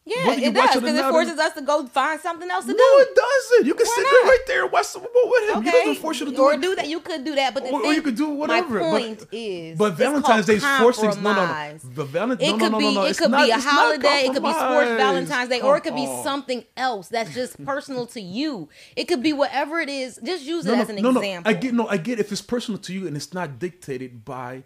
yeah, 0.07 0.27
whether 0.27 0.41
it 0.43 0.55
does 0.55 0.75
because 0.77 0.95
it 0.95 1.03
not, 1.03 1.13
forces 1.13 1.39
us 1.39 1.53
to 1.55 1.61
go 1.63 1.87
find 1.87 2.19
something 2.21 2.51
else 2.51 2.65
to 2.65 2.73
No, 2.73 2.77
do. 2.77 2.99
it 3.07 3.15
doesn't. 3.15 3.67
You 3.67 3.75
can 3.75 3.87
Why 3.87 3.93
sit 3.97 4.03
not? 4.03 4.11
there 4.11 4.23
right 4.25 4.45
there 4.47 4.63
and 4.65 4.73
watch 4.73 4.87
Super 4.87 5.09
Bowl 5.13 5.31
with 5.31 5.51
him. 5.57 5.63
He 5.63 5.69
Okay, 5.69 5.79
doesn't 5.85 6.03
force 6.03 6.21
you 6.21 6.27
to 6.27 6.33
do 6.33 6.43
or 6.43 6.55
it. 6.55 6.61
do 6.61 6.75
that. 6.75 6.89
You 6.89 7.01
could 7.01 7.23
do 7.25 7.35
that, 7.35 7.53
but 7.55 7.65
the 7.65 7.71
Or- 7.71 7.85
or 7.85 7.93
you 7.93 8.03
could 8.03 8.17
do 8.17 8.29
whatever, 8.31 8.81
My 8.81 8.81
but- 8.81 8.91
point 8.91 9.27
is, 9.33 9.79
But 9.79 9.93
Valentine's 9.95 10.47
Day 10.47 10.55
is 10.55 10.65
forcing 10.65 11.11
no, 11.23 11.33
no, 11.35 11.47
no. 11.47 11.79
The 11.95 12.07
Valen- 12.07 12.41
It 12.41 12.47
no, 12.47 12.53
could 12.59 12.61
no, 12.61 12.69
no, 12.71 12.79
be 12.79 12.95
no, 12.95 13.05
it 13.05 13.19
could 13.19 13.31
not- 13.31 13.45
be 13.45 13.51
a 13.51 13.59
holiday, 13.61 14.23
it 14.27 14.33
could 14.33 14.43
be 14.43 14.53
sports. 14.53 14.91
Valentine's 14.91 15.49
Day, 15.51 15.61
or 15.61 15.77
it 15.77 15.83
could 15.83 15.95
be 15.95 16.07
on. 16.07 16.25
something 16.25 16.65
else 16.77 17.09
that's 17.09 17.35
just 17.35 17.63
personal 17.65 18.07
to 18.07 18.21
you. 18.21 18.69
It 18.97 19.05
could 19.05 19.23
be 19.23 19.33
whatever 19.35 19.81
it 19.81 19.89
is. 19.91 20.19
Just 20.25 20.45
use 20.45 20.65
it 20.67 20.75
no, 20.75 20.81
as 20.83 20.89
an 20.89 20.97
no, 20.97 21.11
example. 21.11 21.51
No, 21.53 21.57
I 21.57 21.61
get 21.61 21.75
no, 21.75 21.87
I 21.89 21.99
get 21.99 22.19
if 22.19 22.33
it's 22.33 22.43
personal 22.43 22.79
to 22.81 22.93
you 22.93 23.07
and 23.07 23.17
it's 23.17 23.33
not 23.35 23.59
dictated 23.59 24.25
by 24.25 24.65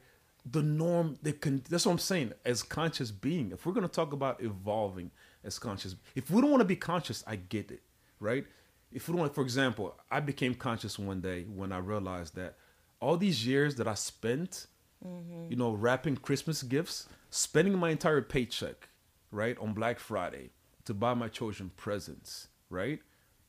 the 0.51 0.63
norm. 0.63 1.19
That 1.23 1.41
can, 1.41 1.63
that's 1.69 1.87
what 1.87 1.93
I'm 1.93 1.99
saying. 1.99 2.33
As 2.45 2.63
conscious 2.63 3.11
being, 3.11 3.53
if 3.53 3.67
we're 3.67 3.73
gonna 3.73 3.89
talk 3.89 4.13
about 4.13 4.43
evolving 4.43 5.11
as 5.43 5.59
conscious, 5.59 5.97
if 6.15 6.31
we 6.31 6.41
don't 6.41 6.51
want 6.51 6.61
to 6.61 6.67
be 6.67 6.77
conscious, 6.77 7.23
I 7.27 7.37
get 7.37 7.71
it, 7.71 7.83
right? 8.21 8.47
If 8.93 9.09
we 9.09 9.13
don't, 9.13 9.21
want, 9.23 9.35
for 9.35 9.43
example, 9.43 9.95
I 10.11 10.21
became 10.21 10.55
conscious 10.55 10.99
one 10.99 11.21
day 11.21 11.45
when 11.45 11.73
I 11.73 11.79
realized 11.79 12.37
that 12.37 12.57
all 13.01 13.17
these 13.17 13.47
years 13.47 13.75
that 13.77 13.89
I 13.89 13.95
spent, 13.95 14.67
Mm-hmm. 15.07 15.51
you 15.51 15.57
know, 15.57 15.73
wrapping 15.73 16.17
Christmas 16.17 16.63
gifts, 16.63 17.07
spending 17.29 17.77
my 17.77 17.91
entire 17.91 18.23
paycheck, 18.23 18.89
right, 19.31 19.55
on 19.59 19.75
Black 19.75 19.99
Friday 19.99 20.49
to 20.87 20.95
buy 20.95 21.13
my 21.13 21.29
children 21.29 21.71
presents, 21.77 22.49
right, 22.71 23.01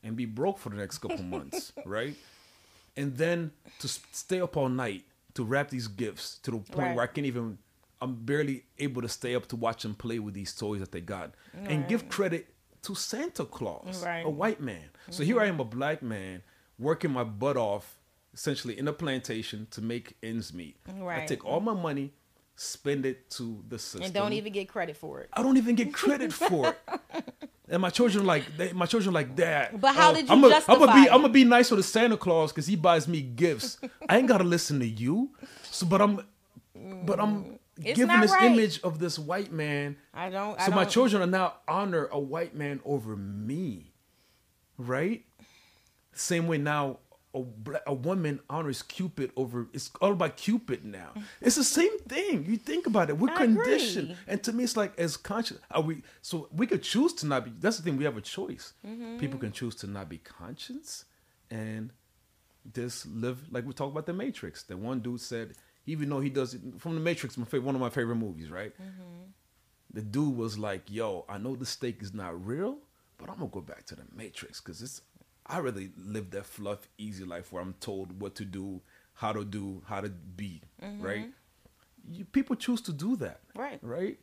and 0.02 0.16
be 0.16 0.26
broke 0.26 0.58
for 0.58 0.68
the 0.68 0.76
next 0.76 0.98
couple 0.98 1.22
months, 1.22 1.72
right, 1.86 2.14
and 2.94 3.16
then 3.16 3.52
to 3.78 3.88
stay 3.88 4.38
up 4.38 4.54
all 4.58 4.68
night 4.68 5.04
to 5.36 5.44
wrap 5.44 5.70
these 5.70 5.86
gifts 5.88 6.38
to 6.40 6.50
the 6.50 6.56
point 6.58 6.78
Right. 6.88 6.94
where 6.96 7.04
I 7.04 7.06
can't 7.06 7.26
even, 7.26 7.58
I'm 8.00 8.14
barely 8.16 8.64
able 8.78 9.02
to 9.02 9.08
stay 9.08 9.34
up 9.34 9.46
to 9.48 9.56
watch 9.56 9.82
them 9.82 9.94
play 9.94 10.18
with 10.18 10.34
these 10.34 10.54
toys 10.54 10.80
that 10.80 10.92
they 10.92 11.00
got, 11.00 11.32
and 11.54 11.86
give 11.88 12.08
credit 12.08 12.48
to 12.82 12.94
Santa 12.94 13.44
Claus, 13.44 14.02
Right. 14.04 14.24
a 14.24 14.30
white 14.30 14.60
man. 14.60 14.90
So 15.10 15.22
here 15.24 15.40
I 15.40 15.46
am, 15.46 15.60
a 15.60 15.64
black 15.64 16.02
man, 16.02 16.42
working 16.78 17.10
my 17.10 17.24
butt 17.24 17.56
off, 17.56 17.98
essentially 18.34 18.78
in 18.78 18.86
a 18.88 18.92
plantation 18.92 19.66
to 19.70 19.80
make 19.80 20.16
ends 20.22 20.52
meet. 20.52 20.76
I 20.86 21.24
take 21.26 21.44
all 21.44 21.60
my 21.60 21.72
money, 21.74 22.12
spend 22.54 23.06
it 23.06 23.30
to 23.30 23.64
the 23.68 23.78
system, 23.78 24.02
and 24.02 24.14
don't 24.14 24.32
even 24.34 24.52
get 24.52 24.68
credit 24.68 24.96
for 24.96 25.20
it. 25.20 25.28
I 25.32 25.42
don't 25.42 25.56
even 25.56 25.74
get 25.74 25.92
credit 25.92 26.32
for 26.32 26.68
it. 26.68 26.78
And 27.68 27.82
my 27.82 27.90
children 27.90 28.22
are 28.22 28.26
like 28.26 28.56
they, 28.56 28.72
my 28.72 28.86
children 28.86 29.10
are 29.10 29.18
like 29.18 29.34
dad. 29.34 29.80
But 29.80 29.94
how 29.94 30.10
oh, 30.10 30.14
did 30.14 30.28
you 30.28 30.32
I'm 30.32 30.44
a, 30.44 30.62
I'm 30.68 30.78
gonna 30.78 30.94
be? 30.94 31.10
I'm 31.10 31.20
gonna 31.22 31.28
be 31.30 31.44
nice 31.44 31.70
with 31.70 31.78
the 31.78 31.84
Santa 31.84 32.16
Claus 32.16 32.52
because 32.52 32.66
he 32.66 32.76
buys 32.76 33.08
me 33.08 33.20
gifts. 33.20 33.78
I 34.08 34.18
ain't 34.18 34.28
gotta 34.28 34.44
listen 34.44 34.78
to 34.80 34.86
you. 34.86 35.30
So, 35.70 35.84
but 35.86 36.00
I'm, 36.00 36.20
but 37.04 37.18
I'm 37.18 37.44
mm, 37.44 37.58
It's 37.78 37.98
giving 37.98 38.20
this 38.20 38.30
right. 38.30 38.44
image 38.44 38.80
of 38.82 39.00
this 39.00 39.18
white 39.18 39.50
man. 39.52 39.96
I 40.14 40.30
don't. 40.30 40.60
I 40.60 40.66
So 40.66 40.70
my 40.70 40.84
don't- 40.84 40.90
children 40.92 41.22
are 41.22 41.26
now 41.26 41.54
honor 41.66 42.08
a 42.12 42.20
white 42.20 42.54
man 42.54 42.80
over 42.84 43.16
me, 43.16 43.92
right? 44.78 45.24
Same 46.12 46.46
way 46.46 46.58
now 46.58 46.98
a, 47.36 47.80
a 47.88 47.94
woman 47.94 48.40
honors 48.48 48.82
Cupid 48.82 49.30
over. 49.36 49.68
It's 49.72 49.90
all 50.00 50.12
about 50.12 50.36
Cupid 50.36 50.84
now. 50.84 51.10
It's 51.40 51.56
the 51.56 51.64
same 51.64 51.98
thing. 52.00 52.44
You 52.46 52.56
think 52.56 52.86
about 52.86 53.10
it. 53.10 53.18
We're 53.18 53.30
I 53.30 53.44
agree. 53.44 53.54
conditioned, 53.56 54.16
and 54.26 54.42
to 54.44 54.52
me, 54.52 54.64
it's 54.64 54.76
like 54.76 54.98
as 54.98 55.16
conscious. 55.16 55.58
Are 55.70 55.82
we? 55.82 56.02
So 56.22 56.48
we 56.52 56.66
could 56.66 56.82
choose 56.82 57.12
to 57.14 57.26
not 57.26 57.44
be. 57.44 57.52
That's 57.58 57.76
the 57.76 57.82
thing. 57.82 57.96
We 57.96 58.04
have 58.04 58.16
a 58.16 58.22
choice. 58.22 58.72
Mm-hmm. 58.86 59.18
People 59.18 59.38
can 59.38 59.52
choose 59.52 59.74
to 59.76 59.86
not 59.86 60.08
be 60.08 60.18
conscious, 60.18 61.04
and 61.50 61.90
just 62.74 63.06
live 63.06 63.38
like 63.50 63.66
we 63.66 63.72
talk 63.72 63.90
about 63.92 64.06
the 64.06 64.12
Matrix. 64.12 64.62
The 64.62 64.76
one 64.76 65.00
dude 65.00 65.20
said, 65.20 65.52
even 65.86 66.08
though 66.08 66.20
he 66.20 66.30
does 66.30 66.54
it 66.54 66.60
from 66.78 66.94
the 66.94 67.00
Matrix, 67.00 67.36
my 67.36 67.44
favorite, 67.44 67.66
one 67.66 67.74
of 67.74 67.80
my 67.80 67.90
favorite 67.90 68.16
movies, 68.16 68.50
right? 68.50 68.72
Mm-hmm. 68.80 69.30
The 69.92 70.02
dude 70.02 70.36
was 70.36 70.58
like, 70.58 70.90
"Yo, 70.90 71.24
I 71.28 71.38
know 71.38 71.54
the 71.54 71.66
stake 71.66 72.02
is 72.02 72.12
not 72.12 72.44
real, 72.44 72.78
but 73.18 73.28
I'm 73.30 73.36
gonna 73.36 73.50
go 73.50 73.60
back 73.60 73.84
to 73.86 73.94
the 73.94 74.02
Matrix 74.14 74.60
because 74.60 74.82
it's 74.82 75.02
I 75.48 75.58
really 75.58 75.90
live 75.96 76.30
that 76.32 76.46
fluff, 76.46 76.88
easy 76.98 77.24
life 77.24 77.52
where 77.52 77.62
I'm 77.62 77.74
told 77.80 78.20
what 78.20 78.34
to 78.36 78.44
do, 78.44 78.80
how 79.14 79.32
to 79.32 79.44
do, 79.44 79.82
how 79.86 80.00
to 80.00 80.08
be, 80.08 80.62
right? 81.00 81.30
You, 82.10 82.24
people 82.24 82.56
choose 82.56 82.80
to 82.82 82.92
do 82.92 83.16
that, 83.16 83.40
Right. 83.54 83.78
Right. 83.82 84.18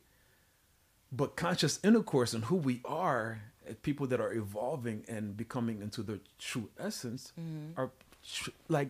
But 1.12 1.36
conscious 1.36 1.80
intercourse 1.84 2.34
and 2.34 2.46
who 2.46 2.56
we 2.56 2.82
are, 2.86 3.42
uh, 3.70 3.74
people 3.84 4.08
that 4.08 4.20
are 4.20 4.34
evolving 4.34 5.06
and 5.08 5.38
becoming 5.38 5.82
into 5.82 6.02
their 6.02 6.20
true 6.40 6.70
essence, 6.80 7.34
are 7.78 7.92
tr- 8.28 8.50
like 8.68 8.90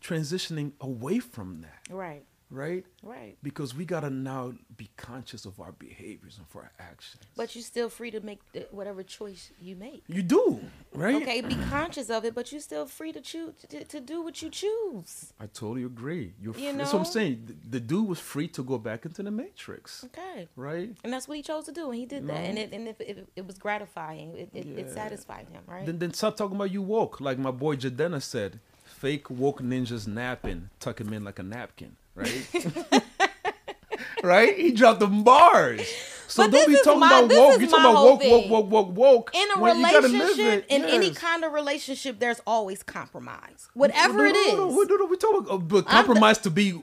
transitioning 0.00 0.72
away 0.80 1.20
from 1.20 1.62
that, 1.62 1.94
Right. 1.94 2.24
Right? 2.52 2.84
Right. 3.02 3.36
Because 3.42 3.74
we 3.74 3.84
gotta 3.84 4.10
now 4.10 4.52
be 4.76 4.90
conscious 4.96 5.44
of 5.46 5.58
our 5.58 5.72
behaviors 5.72 6.36
and 6.38 6.46
for 6.48 6.62
our 6.62 6.72
actions. 6.78 7.22
But 7.36 7.54
you're 7.56 7.62
still 7.64 7.88
free 7.88 8.10
to 8.12 8.20
make 8.20 8.40
the, 8.52 8.68
whatever 8.70 9.02
choice 9.02 9.50
you 9.60 9.74
make. 9.74 10.04
you 10.06 10.22
do, 10.22 10.60
right? 10.94 11.16
Okay, 11.16 11.40
be 11.40 11.56
conscious 11.70 12.10
of 12.10 12.24
it, 12.24 12.34
but 12.34 12.52
you're 12.52 12.60
still 12.60 12.86
free 12.86 13.12
to 13.12 13.20
choose 13.20 13.54
to, 13.70 13.84
to 13.84 14.00
do 14.00 14.22
what 14.22 14.42
you 14.42 14.50
choose. 14.50 15.32
I 15.40 15.46
totally 15.46 15.84
agree. 15.84 16.34
You're 16.40 16.54
You 16.54 16.70
free. 16.70 16.72
That's 16.78 16.92
what 16.92 17.00
I'm 17.00 17.04
saying. 17.06 17.44
The, 17.46 17.78
the 17.78 17.80
dude 17.80 18.06
was 18.08 18.18
free 18.20 18.48
to 18.48 18.62
go 18.62 18.78
back 18.78 19.04
into 19.06 19.22
the 19.22 19.30
matrix, 19.30 20.04
Okay. 20.04 20.48
right? 20.56 20.90
And 21.02 21.12
that's 21.12 21.26
what 21.26 21.36
he 21.38 21.42
chose 21.42 21.64
to 21.64 21.72
do, 21.72 21.86
and 21.90 21.94
he 21.98 22.06
did 22.06 22.26
that, 22.28 22.34
No. 22.34 22.48
and 22.48 22.58
it 22.58 22.72
and 22.72 22.86
if, 22.88 23.00
if 23.00 23.18
it 23.34 23.46
was 23.46 23.58
gratifying, 23.58 24.36
it, 24.36 24.50
it, 24.52 24.66
it 24.78 24.90
satisfied 24.90 25.46
him, 25.50 25.62
right? 25.66 25.86
Then 25.86 25.98
then 25.98 26.12
stop 26.12 26.36
talking 26.36 26.56
about 26.56 26.70
you 26.70 26.82
woke. 26.82 27.20
Like 27.20 27.38
my 27.38 27.50
boy 27.50 27.76
Jadena 27.76 28.20
said, 28.22 28.60
fake 28.84 29.30
woke 29.30 29.62
ninjas 29.62 30.06
napping, 30.06 30.68
tuck 30.80 31.00
him 31.00 31.12
in 31.12 31.24
like 31.24 31.38
a 31.38 31.42
napkin, 31.42 31.96
right? 32.14 33.02
right? 34.22 34.56
He 34.56 34.72
dropped 34.72 35.00
the 35.00 35.06
bars. 35.06 35.86
So 36.28 36.44
But 36.44 36.52
don't 36.52 36.68
be 36.68 36.76
talking 36.82 37.00
my- 37.00 37.06
about 37.18 37.28
this 37.28 37.38
woke. 37.38 37.54
is 37.56 37.60
You 37.60 37.66
talking 37.68 37.84
about 37.84 37.96
whole 37.96 38.06
woke, 38.12 38.20
woke, 38.22 38.42
thing. 38.42 38.50
woke, 38.50 38.70
woke, 38.70 38.96
woke. 38.96 39.30
in 39.34 39.48
a 39.54 39.60
when 39.60 39.76
you 39.76 39.82
gotta 39.82 40.08
live 40.08 40.12
relationship, 40.12 40.64
it. 40.70 40.74
in 40.74 40.84
any 40.86 41.10
kind 41.10 41.44
of 41.44 41.52
relationship, 41.52 42.18
there's 42.20 42.40
always 42.46 42.82
compromise, 42.82 43.68
whatever 43.74 44.18
no, 44.18 44.24
it 44.24 44.32
no, 44.32 44.38
is. 44.40 44.52
No, 44.54 44.68
no, 44.70 44.82
no, 44.82 44.96
no, 44.96 45.04
we 45.06 45.16
talk 45.18 45.40
about, 45.40 45.52
uh, 45.52 45.58
but 45.58 45.76
I'm 45.76 45.82
the- 45.84 45.90
compromise 45.90 46.38
to 46.38 46.50
be 46.50 46.80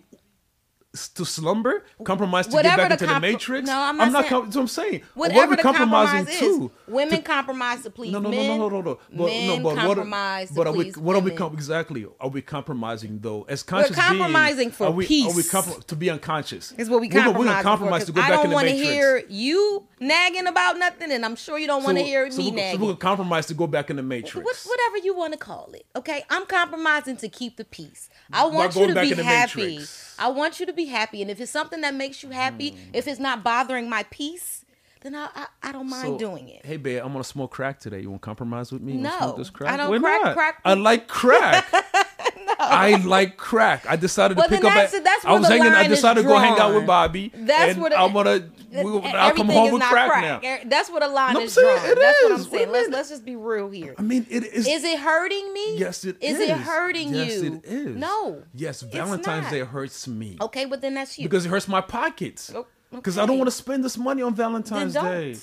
to 1.13 1.23
slumber, 1.23 1.84
compromise 2.04 2.47
to 2.47 2.54
Whatever 2.56 2.78
get 2.78 2.89
back 2.89 2.99
the 2.99 3.06
into 3.06 3.13
compro- 3.13 3.21
the 3.21 3.32
matrix. 3.34 3.67
No, 3.67 3.80
I'm 3.80 3.97
not 3.97 4.12
saying- 4.12 4.25
com- 4.30 4.43
that's 4.45 4.56
what 4.56 4.62
I'm 4.63 4.67
saying. 4.67 5.02
what 5.13 5.32
are 5.36 5.47
we 5.47 5.56
the 5.56 5.62
compromising 5.62 6.25
compromise 6.25 6.39
to? 6.39 6.71
women 6.88 7.17
To- 7.17 7.21
compromise 7.21 7.84
to 7.84 7.89
please 7.91 8.12
no, 8.12 8.17
no, 8.19 8.30
men. 8.32 8.58
no, 8.58 8.67
no, 8.67 8.69
no, 8.69 8.82
no, 8.82 8.91
no. 8.93 8.99
But, 9.12 9.25
men 9.28 9.47
no, 9.47 9.60
but 9.69 9.75
compromise 9.75 10.49
what, 10.52 10.56
to 10.56 10.56
but 10.56 10.67
are 10.67 10.78
we, 10.78 10.84
please 10.86 10.97
what 10.97 11.15
are 11.15 11.19
we 11.19 11.32
com- 11.32 11.54
exactly? 11.54 12.08
Are 12.19 12.30
we 12.30 12.41
compromising 12.41 13.19
though? 13.21 13.45
As 13.47 13.62
conscious 13.62 13.95
compromising 13.95 14.58
beings, 14.69 14.75
for 14.75 14.86
are 14.88 14.91
we, 14.91 15.04
Are 15.06 15.08
we 15.08 15.43
peace. 15.43 15.52
compro- 15.52 15.86
to 15.86 15.95
be 15.95 16.10
unconscious? 16.10 16.71
Is 16.71 16.89
what 16.89 17.02
we 17.02 17.10
compromise. 17.10 17.38
We're 17.38 17.45
compromise. 17.45 17.45
We're 17.45 17.54
gonna 17.54 17.63
compromise 17.63 18.06
to 18.06 18.12
go 18.12 18.21
I 18.21 18.30
don't 18.30 18.52
wanna 18.52 18.69
hear 18.71 19.23
you 19.30 19.88
nagging 19.99 20.47
about 20.47 20.80
nothing, 20.80 21.12
and 21.12 21.23
I'm 21.23 21.36
sure 21.36 21.60
you 21.60 21.67
don't 21.67 21.84
want 21.84 21.97
to 21.99 22.04
hear 22.04 22.32
so 22.32 22.38
me 22.38 22.45
we're, 22.45 22.49
so 22.49 22.56
nagging. 22.56 22.80
we're 22.82 22.88
gonna 22.88 22.97
compromise 22.97 23.45
to 23.47 23.54
go 23.54 23.67
back 23.67 23.91
in 23.91 23.97
the 23.97 24.02
matrix. 24.04 24.43
What, 24.43 24.56
whatever 24.65 24.97
you 25.06 25.15
want 25.15 25.34
to 25.34 25.39
call 25.39 25.69
it. 25.73 25.86
Okay, 25.95 26.23
I'm 26.32 26.47
compromising 26.47 27.17
to 27.17 27.30
keep 27.30 27.58
the 27.58 27.65
peace. 27.65 28.10
I 28.34 28.45
want 28.45 28.75
you 28.75 28.88
to 28.88 28.99
be 28.99 29.13
happy. 29.13 29.82
I 30.17 30.30
want 30.30 30.60
you 30.60 30.65
to 30.65 30.73
be 30.80 30.86
happy, 30.86 31.22
and 31.22 31.30
if 31.30 31.39
it's 31.39 31.52
something 31.52 31.82
that 31.82 31.94
makes 31.94 32.24
you 32.24 32.30
happy, 32.30 32.72
hmm. 32.72 32.78
if 32.94 33.08
it's 33.08 33.20
not 33.20 33.44
bothering 33.44 33.89
my 33.89 34.04
peace, 34.10 34.65
then 35.02 35.15
I 35.15 35.30
I, 35.36 35.46
I 35.63 35.72
don't 35.72 35.89
mind 35.89 36.04
So, 36.04 36.18
doing 36.18 36.50
it. 36.50 36.65
Hey, 36.65 36.78
babe, 36.78 37.02
I'm 37.04 37.12
gonna 37.12 37.24
smoke 37.24 37.52
crack 37.52 37.80
today. 37.80 38.02
You 38.02 38.10
want 38.10 38.22
to 38.22 38.26
compromise 38.26 38.72
with 38.72 38.82
me? 38.82 38.94
No, 38.94 39.18
smoke 39.18 39.38
this 39.38 39.50
crack? 39.50 39.74
I 39.74 39.78
don't 39.78 39.89
Why 39.89 40.00
crack- 40.00 40.24
not? 40.24 40.34
crack- 40.34 40.62
I 40.65 40.74
like 40.74 41.08
crack. 41.08 41.68
no. 41.74 42.54
I 42.60 42.96
like 43.06 43.38
crack. 43.38 43.86
I 43.88 43.96
decided 43.96 44.38
to 44.38 44.44
pick 44.44 44.63
up. 44.63 44.74
that's- 44.74 44.94
at- 44.94 45.04
that's 45.04 45.26
I 45.26 45.34
was 45.34 45.48
hanging. 45.48 45.68
I 45.68 45.88
decided 45.88 46.24
to 46.24 46.28
go 46.28 46.38
hang 46.38 46.58
out 46.60 46.74
with 46.74 46.86
Bobby. 46.86 47.32
That's 47.34 47.76
the- 47.76 48.00
I'm 48.00 48.13
gonna. 48.13 48.50
We, 48.71 48.77
I'll 48.79 49.01
come 49.01 49.15
Everything 49.15 49.45
home 49.49 49.65
is 49.67 49.71
with 49.73 49.79
not 49.79 49.91
crack, 49.91 50.12
crack. 50.12 50.43
now. 50.63 50.69
That's 50.69 50.89
what 50.89 51.03
a 51.03 51.08
line 51.08 51.34
No, 51.34 51.39
I'm 51.39 51.45
is 51.45 51.53
saying 51.53 51.77
drawn. 51.79 51.91
it 51.91 51.99
That's 51.99 52.21
what 52.23 52.32
I'm 52.34 52.39
is. 52.39 52.47
What 52.47 52.60
saying. 52.60 52.71
Let's 52.71 52.88
mean? 52.88 52.93
let's 52.93 53.10
just 53.10 53.25
be 53.25 53.36
real 53.36 53.69
here. 53.69 53.95
I 53.97 54.01
mean, 54.01 54.25
it 54.29 54.43
is. 54.43 54.67
Is 54.67 54.84
it 54.84 54.99
hurting 54.99 55.53
me? 55.53 55.77
Yes, 55.77 56.05
it 56.05 56.17
is. 56.21 56.39
is. 56.39 56.49
it 56.49 56.58
hurting 56.58 57.13
yes, 57.13 57.41
you? 57.41 57.43
Yes, 57.43 57.62
it 57.63 57.65
is. 57.65 57.95
No. 57.95 58.43
Yes, 58.53 58.82
Valentine's. 58.82 59.49
Day 59.49 59.60
hurts 59.62 60.08
me 60.08 60.38
Okay, 60.41 60.65
but 60.65 60.82
then 60.82 60.93
that's 60.93 61.17
you. 61.17 61.25
because 61.25 61.45
it 61.45 61.49
hurts 61.49 61.67
my 61.67 61.82
pockets. 61.82 62.51
Oh, 62.55 62.67
Because 62.91 63.17
I 63.17 63.25
don't 63.25 63.38
want 63.38 63.47
to 63.49 63.55
spend 63.55 63.84
this 63.84 63.97
money 63.97 64.21
on 64.21 64.36
Valentine's. 64.36 64.93
Day. 64.93 65.36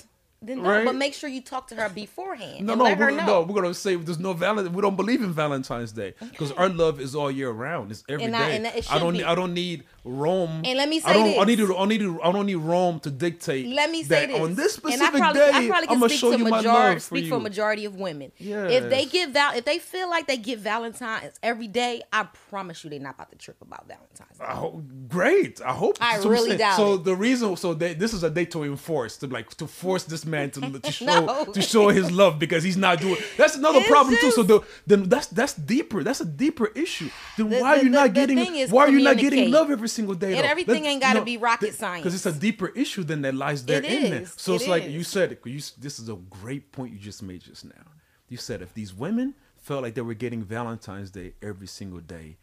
Then 0.42 0.58
don't. 0.58 0.66
Right? 0.66 0.84
But 0.84 0.94
make 0.96 1.14
sure 1.14 1.30
you 1.30 1.40
talk 1.40 1.68
to 1.68 1.74
her 1.76 1.88
beforehand 1.88 2.66
No, 2.66 2.74
and 2.74 2.78
no, 2.78 2.84
let 2.84 2.98
her 2.98 3.06
we're, 3.06 3.10
know. 3.12 3.26
no. 3.26 3.42
We're 3.42 3.54
gonna 3.62 3.72
say 3.72 3.96
there's 3.96 4.18
no 4.18 4.34
Valentine. 4.34 4.74
We 4.74 4.82
don't 4.82 4.94
believe 4.94 5.22
in 5.22 5.32
Valentine's 5.32 5.92
Day 5.92 6.12
because 6.20 6.52
our 6.52 6.68
love 6.68 7.00
is 7.00 7.14
all 7.14 7.30
year 7.30 7.50
round. 7.50 7.90
It's 7.90 8.04
every 8.08 8.26
day. 8.26 8.26
And 8.26 8.36
I- 8.36 8.50
and 8.50 8.66
it 8.66 8.92
I 8.92 8.98
don't. 8.98 9.14
be. 9.14 9.24
I 9.24 9.34
don't 9.34 9.54
need 9.54 9.84
Rome. 10.06 10.62
And 10.64 10.78
let 10.78 10.88
me 10.88 11.02
I 11.04 11.12
say 11.12 11.34
don't. 11.34 11.42
I 11.42 11.44
need 11.44 11.56
to. 11.58 11.76
I 11.76 11.84
need 11.86 11.98
to. 11.98 12.22
I 12.22 12.30
don't 12.32 12.46
need 12.46 12.54
Rome 12.56 13.00
to 13.00 13.10
dictate. 13.10 13.66
Let 13.66 13.90
me 13.90 14.02
that 14.04 14.08
say 14.08 14.26
this. 14.26 14.40
on 14.40 14.54
this 14.54 14.76
and 14.78 14.86
I 14.86 14.90
specific 14.94 15.18
probably, 15.20 15.40
day, 15.40 15.48
I 15.52 15.66
probably 15.66 15.72
I'm 15.74 15.86
can 15.88 15.98
gonna 15.98 16.08
speak 16.10 16.20
show 16.20 16.32
to 16.32 16.38
you 16.38 16.44
my 16.44 16.60
love 16.60 16.94
for 16.94 17.00
speak 17.00 17.24
you. 17.24 17.30
for 17.30 17.36
a 17.36 17.40
majority 17.40 17.84
of 17.86 17.96
women. 17.96 18.30
If 18.38 18.88
they 18.88 19.00
Yes. 19.02 19.10
give 19.12 19.30
val, 19.30 19.54
if 19.56 19.64
they 19.64 19.78
feel 19.80 20.08
like 20.08 20.26
they 20.28 20.36
get 20.36 20.60
Valentine's 20.60 21.34
every 21.42 21.66
day, 21.68 22.02
I 22.12 22.24
promise 22.50 22.84
you 22.84 22.90
they're 22.90 23.00
not 23.00 23.16
about 23.16 23.30
to 23.32 23.36
trip 23.38 23.56
about 23.60 23.86
Valentine's. 23.88 24.38
Day. 24.38 24.44
I 24.44 24.54
hope, 24.54 24.82
great. 25.08 25.60
I 25.60 25.72
hope. 25.72 25.98
I 26.00 26.16
I'm 26.18 26.28
really 26.28 26.56
doubt 26.56 26.76
So 26.76 26.94
it. 26.94 27.04
the 27.04 27.16
reason, 27.16 27.56
so 27.56 27.74
they, 27.74 27.94
this 27.94 28.12
is 28.14 28.22
a 28.22 28.30
day 28.30 28.44
to 28.46 28.62
enforce, 28.64 29.16
to 29.18 29.26
like 29.26 29.50
to 29.56 29.66
force 29.66 30.04
this 30.04 30.24
man 30.24 30.50
to 30.52 30.60
to 30.78 30.92
show 30.98 31.06
No. 31.06 31.44
to 31.46 31.60
show 31.62 31.88
his 31.88 32.12
love 32.12 32.38
because 32.38 32.62
he's 32.62 32.76
not 32.76 33.00
doing. 33.00 33.16
That's 33.36 33.56
another 33.56 33.82
problem 33.84 34.16
too. 34.20 34.30
So 34.30 34.42
the, 34.44 34.60
then 34.86 35.08
that's 35.08 35.26
that's 35.26 35.54
deeper. 35.54 36.04
That's 36.04 36.20
a 36.20 36.24
deeper 36.24 36.66
issue. 36.76 37.10
Then 37.36 37.50
The- 37.50 37.60
why 37.60 37.78
are 37.78 37.82
you 37.82 37.88
not 37.90 38.12
getting? 38.14 38.38
Why 38.70 38.84
are 38.84 38.88
you 38.90 39.00
not 39.02 39.18
getting 39.18 39.50
love 39.50 39.70
every 39.70 39.88
single 39.96 40.14
day? 40.14 40.34
And 40.36 40.44
though? 40.44 40.50
everything 40.54 40.82
Let- 40.84 40.90
ain't 40.92 41.00
gotta 41.02 41.18
no, 41.20 41.24
be 41.24 41.36
rocket 41.38 41.74
science 41.74 42.02
Because 42.04 42.14
it's 42.14 42.26
a 42.36 42.38
deeper 42.38 42.68
issue 42.68 43.02
than 43.04 43.22
that 43.22 43.34
lies 43.34 43.64
there 43.64 43.78
It 43.82 43.84
in 43.92 44.10
there. 44.10 44.22
is. 44.22 44.34
So 44.36 44.52
It 44.52 44.56
it's 44.56 44.68
like 44.68 44.84
you 44.88 45.00
is. 45.00 45.08
said. 45.08 45.38
You, 45.44 45.60
this 45.78 45.98
is 45.98 46.08
a 46.08 46.16
great 46.16 46.72
point 46.72 46.92
you 46.92 46.98
just 46.98 47.22
made 47.22 47.40
just 47.42 47.64
now. 47.64 47.86
You 48.28 48.36
said 48.36 48.62
if 48.62 48.72
these 48.74 48.92
women 48.94 49.34
felt 49.56 49.82
like 49.82 49.94
they 49.94 50.00
were 50.02 50.14
getting 50.14 50.42
Valentine's 50.42 51.10
Day 51.10 51.34
every 51.42 51.66
single 51.66 52.00
day, 52.00 52.36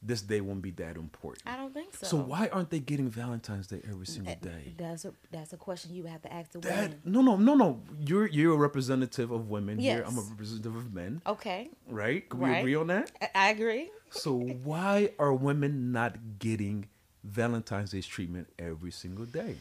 this 0.00 0.22
day 0.22 0.40
won't 0.40 0.62
be 0.62 0.70
that 0.72 0.94
important. 0.96 1.42
I 1.44 1.56
don't 1.56 1.74
think 1.74 1.92
so. 1.96 2.06
So 2.06 2.16
why 2.18 2.48
aren't 2.52 2.70
they 2.70 2.78
getting 2.78 3.08
Valentine's 3.10 3.66
Day 3.66 3.80
every 3.90 4.06
single 4.06 4.32
eh, 4.32 4.36
day? 4.40 4.74
That's 4.76 5.04
a 5.04 5.12
that's 5.32 5.52
a 5.52 5.56
question 5.56 5.92
you 5.92 6.04
have 6.04 6.22
to 6.22 6.32
ask 6.32 6.52
the 6.52 6.60
That 6.60 6.90
women. 6.90 7.00
no 7.04 7.20
no 7.20 7.36
no 7.36 7.54
no. 7.54 7.82
You're 8.06 8.28
you're 8.28 8.54
a 8.54 8.56
representative 8.56 9.32
of 9.32 9.48
women 9.50 9.78
here. 9.78 10.04
I'm 10.06 10.16
a 10.16 10.20
representative 10.20 10.76
of 10.76 10.94
men. 10.94 11.20
Okay, 11.26 11.70
Right? 11.88 12.28
Can 12.30 12.38
we 12.38 12.48
Right. 12.48 12.58
agree 12.60 12.76
on 12.76 12.86
that? 12.94 13.10
I, 13.20 13.28
I 13.34 13.48
agree. 13.50 13.90
So 14.10 14.36
why 14.36 15.10
are 15.18 15.34
women 15.34 15.90
not 15.90 16.38
getting 16.38 16.86
Valentine's 17.24 17.90
Day's 17.90 18.06
treatment 18.06 18.48
every 18.58 18.90
single 18.90 19.24
day? 19.24 19.56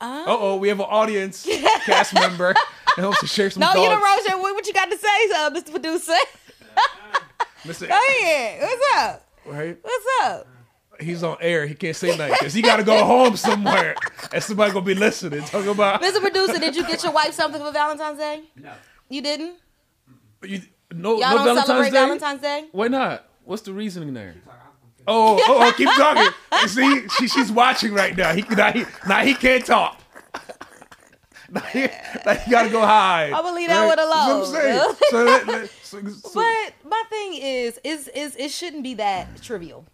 Uh, 0.00 0.24
Uh 0.26 0.36
oh, 0.38 0.56
we 0.56 0.68
have 0.68 0.80
an 0.80 0.86
audience 0.88 1.46
cast 1.86 2.14
member 2.14 2.54
and 2.96 3.06
wants 3.06 3.20
to 3.20 3.26
share 3.26 3.50
some 3.50 3.60
no, 3.60 3.66
thoughts. 3.68 3.80
you 3.80 3.88
know, 3.88 4.00
Roger, 4.00 4.42
what, 4.42 4.54
what 4.54 4.66
you 4.66 4.72
got 4.72 4.90
to 4.90 4.96
say, 4.98 5.30
uh, 5.36 5.50
Mr. 5.50 5.70
Producer? 5.70 6.12
Listen, 7.64 7.88
Go 7.88 7.94
ahead. 7.96 8.60
What's 8.60 8.82
up? 8.96 9.28
right? 9.46 9.78
What's 9.82 10.06
up? 10.24 10.46
He's 11.00 11.22
on 11.22 11.36
air. 11.40 11.66
He 11.66 11.74
can't 11.74 11.96
say 11.96 12.16
nothing 12.16 12.34
because 12.38 12.52
he 12.54 12.62
got 12.62 12.76
to 12.76 12.84
go 12.84 13.04
home 13.04 13.36
somewhere, 13.36 13.96
and 14.32 14.42
somebody 14.42 14.72
gonna 14.72 14.84
be 14.84 14.94
listening. 14.94 15.42
Talking 15.44 15.70
about 15.70 16.00
Mr. 16.02 16.20
Producer, 16.20 16.58
did 16.58 16.76
you 16.76 16.86
get 16.86 17.02
your 17.02 17.12
wife 17.12 17.32
something 17.32 17.60
for 17.60 17.72
Valentine's 17.72 18.18
Day? 18.18 18.42
No. 18.56 18.72
You 19.08 19.22
didn't? 19.22 19.56
you, 20.44 20.60
no 20.92 21.18
Y'all 21.18 21.30
no 21.30 21.36
don't 21.36 21.44
Valentine's 21.44 21.66
celebrate 21.66 21.90
Day. 21.90 21.96
Valentine's 21.96 22.40
Day? 22.42 22.64
Why 22.72 22.88
not? 22.88 23.26
What's 23.44 23.62
the 23.62 23.72
reasoning 23.72 24.14
there? 24.14 24.34
Oh, 25.06 25.40
oh, 25.48 25.66
oh, 25.68 25.72
keep 25.76 25.88
talking. 25.88 26.32
You 26.62 26.68
See, 26.68 27.08
she, 27.18 27.28
she's 27.28 27.50
watching 27.50 27.92
right 27.92 28.16
now. 28.16 28.32
He 28.34 28.42
now 28.42 28.70
he 28.72 28.84
now 29.06 29.20
he 29.24 29.34
can't 29.34 29.64
talk. 29.64 30.00
Now 31.50 31.60
he, 31.60 31.80
now 32.24 32.32
he 32.34 32.50
gotta 32.50 32.70
go 32.70 32.80
hide. 32.80 33.30
I'ma 33.34 33.50
leave 33.50 33.68
that 33.68 33.86
one 33.86 33.98
alone. 33.98 34.40
That's 34.40 34.50
what 34.52 34.56
I'm 34.56 34.62
saying. 34.62 34.96
So, 35.10 35.24
that- 35.26 35.46
that- 35.46 35.70
so- 35.82 36.08
so- 36.08 36.30
But 36.34 36.88
my 36.90 37.02
thing 37.10 37.34
is, 37.34 37.78
is 37.84 38.08
is 38.08 38.36
it 38.36 38.50
shouldn't 38.50 38.82
be 38.82 38.94
that 38.94 39.42
trivial. 39.42 39.84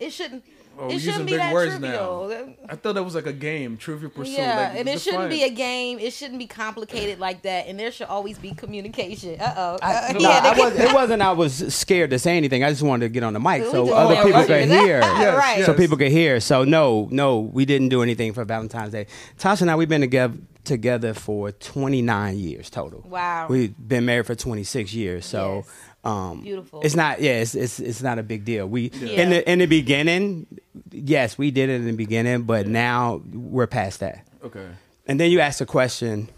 It 0.00 0.10
shouldn't. 0.10 0.42
Oh, 0.78 0.88
it 0.88 0.94
using 0.94 1.12
shouldn't 1.12 1.26
be 1.26 1.32
big 1.32 1.40
that 1.40 1.52
words 1.52 1.78
trivial. 1.78 2.54
I 2.68 2.76
thought 2.76 2.94
that 2.94 3.02
was 3.02 3.14
like 3.14 3.26
a 3.26 3.32
game, 3.32 3.76
Trivia 3.76 4.08
Pursuit. 4.08 4.38
Yeah, 4.38 4.56
like, 4.56 4.78
and 4.80 4.88
it 4.88 4.92
just 4.92 5.04
shouldn't 5.04 5.30
be 5.30 5.42
a 5.42 5.50
game. 5.50 5.98
It 5.98 6.12
shouldn't 6.12 6.38
be 6.38 6.46
complicated 6.46 7.18
like 7.18 7.42
that. 7.42 7.66
And 7.66 7.78
there 7.78 7.90
should 7.90 8.08
always 8.08 8.38
be 8.38 8.52
communication. 8.52 9.40
Uh 9.40 9.54
oh. 9.56 9.78
I, 9.82 10.12
no, 10.12 10.64
was, 10.64 10.78
it 10.78 10.92
wasn't. 10.92 11.22
I 11.22 11.32
was 11.32 11.74
scared 11.74 12.10
to 12.10 12.18
say 12.18 12.36
anything. 12.36 12.62
I 12.64 12.70
just 12.70 12.82
wanted 12.82 13.06
to 13.06 13.08
get 13.08 13.22
on 13.22 13.32
the 13.32 13.40
mic 13.40 13.62
We 13.62 13.70
so 13.70 13.92
other 13.92 14.16
people 14.22 14.40
to 14.40 14.46
could 14.46 14.68
hear 14.68 14.86
hear. 14.86 15.00
Yes, 15.00 15.38
right. 15.38 15.58
yes. 15.58 15.66
So 15.66 15.74
people 15.74 15.96
could 15.96 16.12
hear. 16.12 16.40
So 16.40 16.64
no, 16.64 17.08
no, 17.10 17.40
we 17.40 17.64
didn't 17.64 17.88
do 17.88 18.02
anything 18.02 18.32
for 18.32 18.44
Valentine's 18.44 18.92
Day. 18.92 19.06
Tasha 19.38 19.62
and 19.62 19.70
I, 19.70 19.76
we've 19.76 19.88
been 19.88 20.00
together 20.00 20.34
together 20.66 21.14
for 21.14 21.50
29 21.52 22.36
years 22.38 22.68
total. 22.70 23.02
Wow. 23.08 23.46
We've 23.48 23.74
been 23.78 24.04
married 24.04 24.26
for 24.26 24.34
26 24.34 24.92
years. 24.94 25.24
So. 25.26 25.62
Yes. 25.64 25.72
Um, 26.04 26.42
Beautiful. 26.42 26.82
It's 26.82 26.94
not. 26.94 27.20
Yeah, 27.20 27.40
it's, 27.40 27.56
it's 27.56 27.80
it's 27.80 28.00
not 28.00 28.20
a 28.20 28.22
big 28.22 28.44
deal. 28.44 28.68
We 28.68 28.90
Yeah. 28.90 29.22
in 29.22 29.30
the 29.30 29.50
in 29.50 29.58
the 29.58 29.66
beginning, 29.66 30.46
yes, 30.92 31.36
we 31.36 31.50
did 31.50 31.68
it 31.68 31.74
in 31.80 31.84
the 31.86 31.92
beginning, 31.94 32.42
but 32.42 32.68
now 32.68 33.22
we're 33.32 33.66
past 33.66 33.98
that. 34.00 34.24
Okay. 34.44 34.68
And 35.08 35.18
then 35.18 35.32
you 35.32 35.40
asked 35.40 35.60
a 35.60 35.66
question 35.66 36.28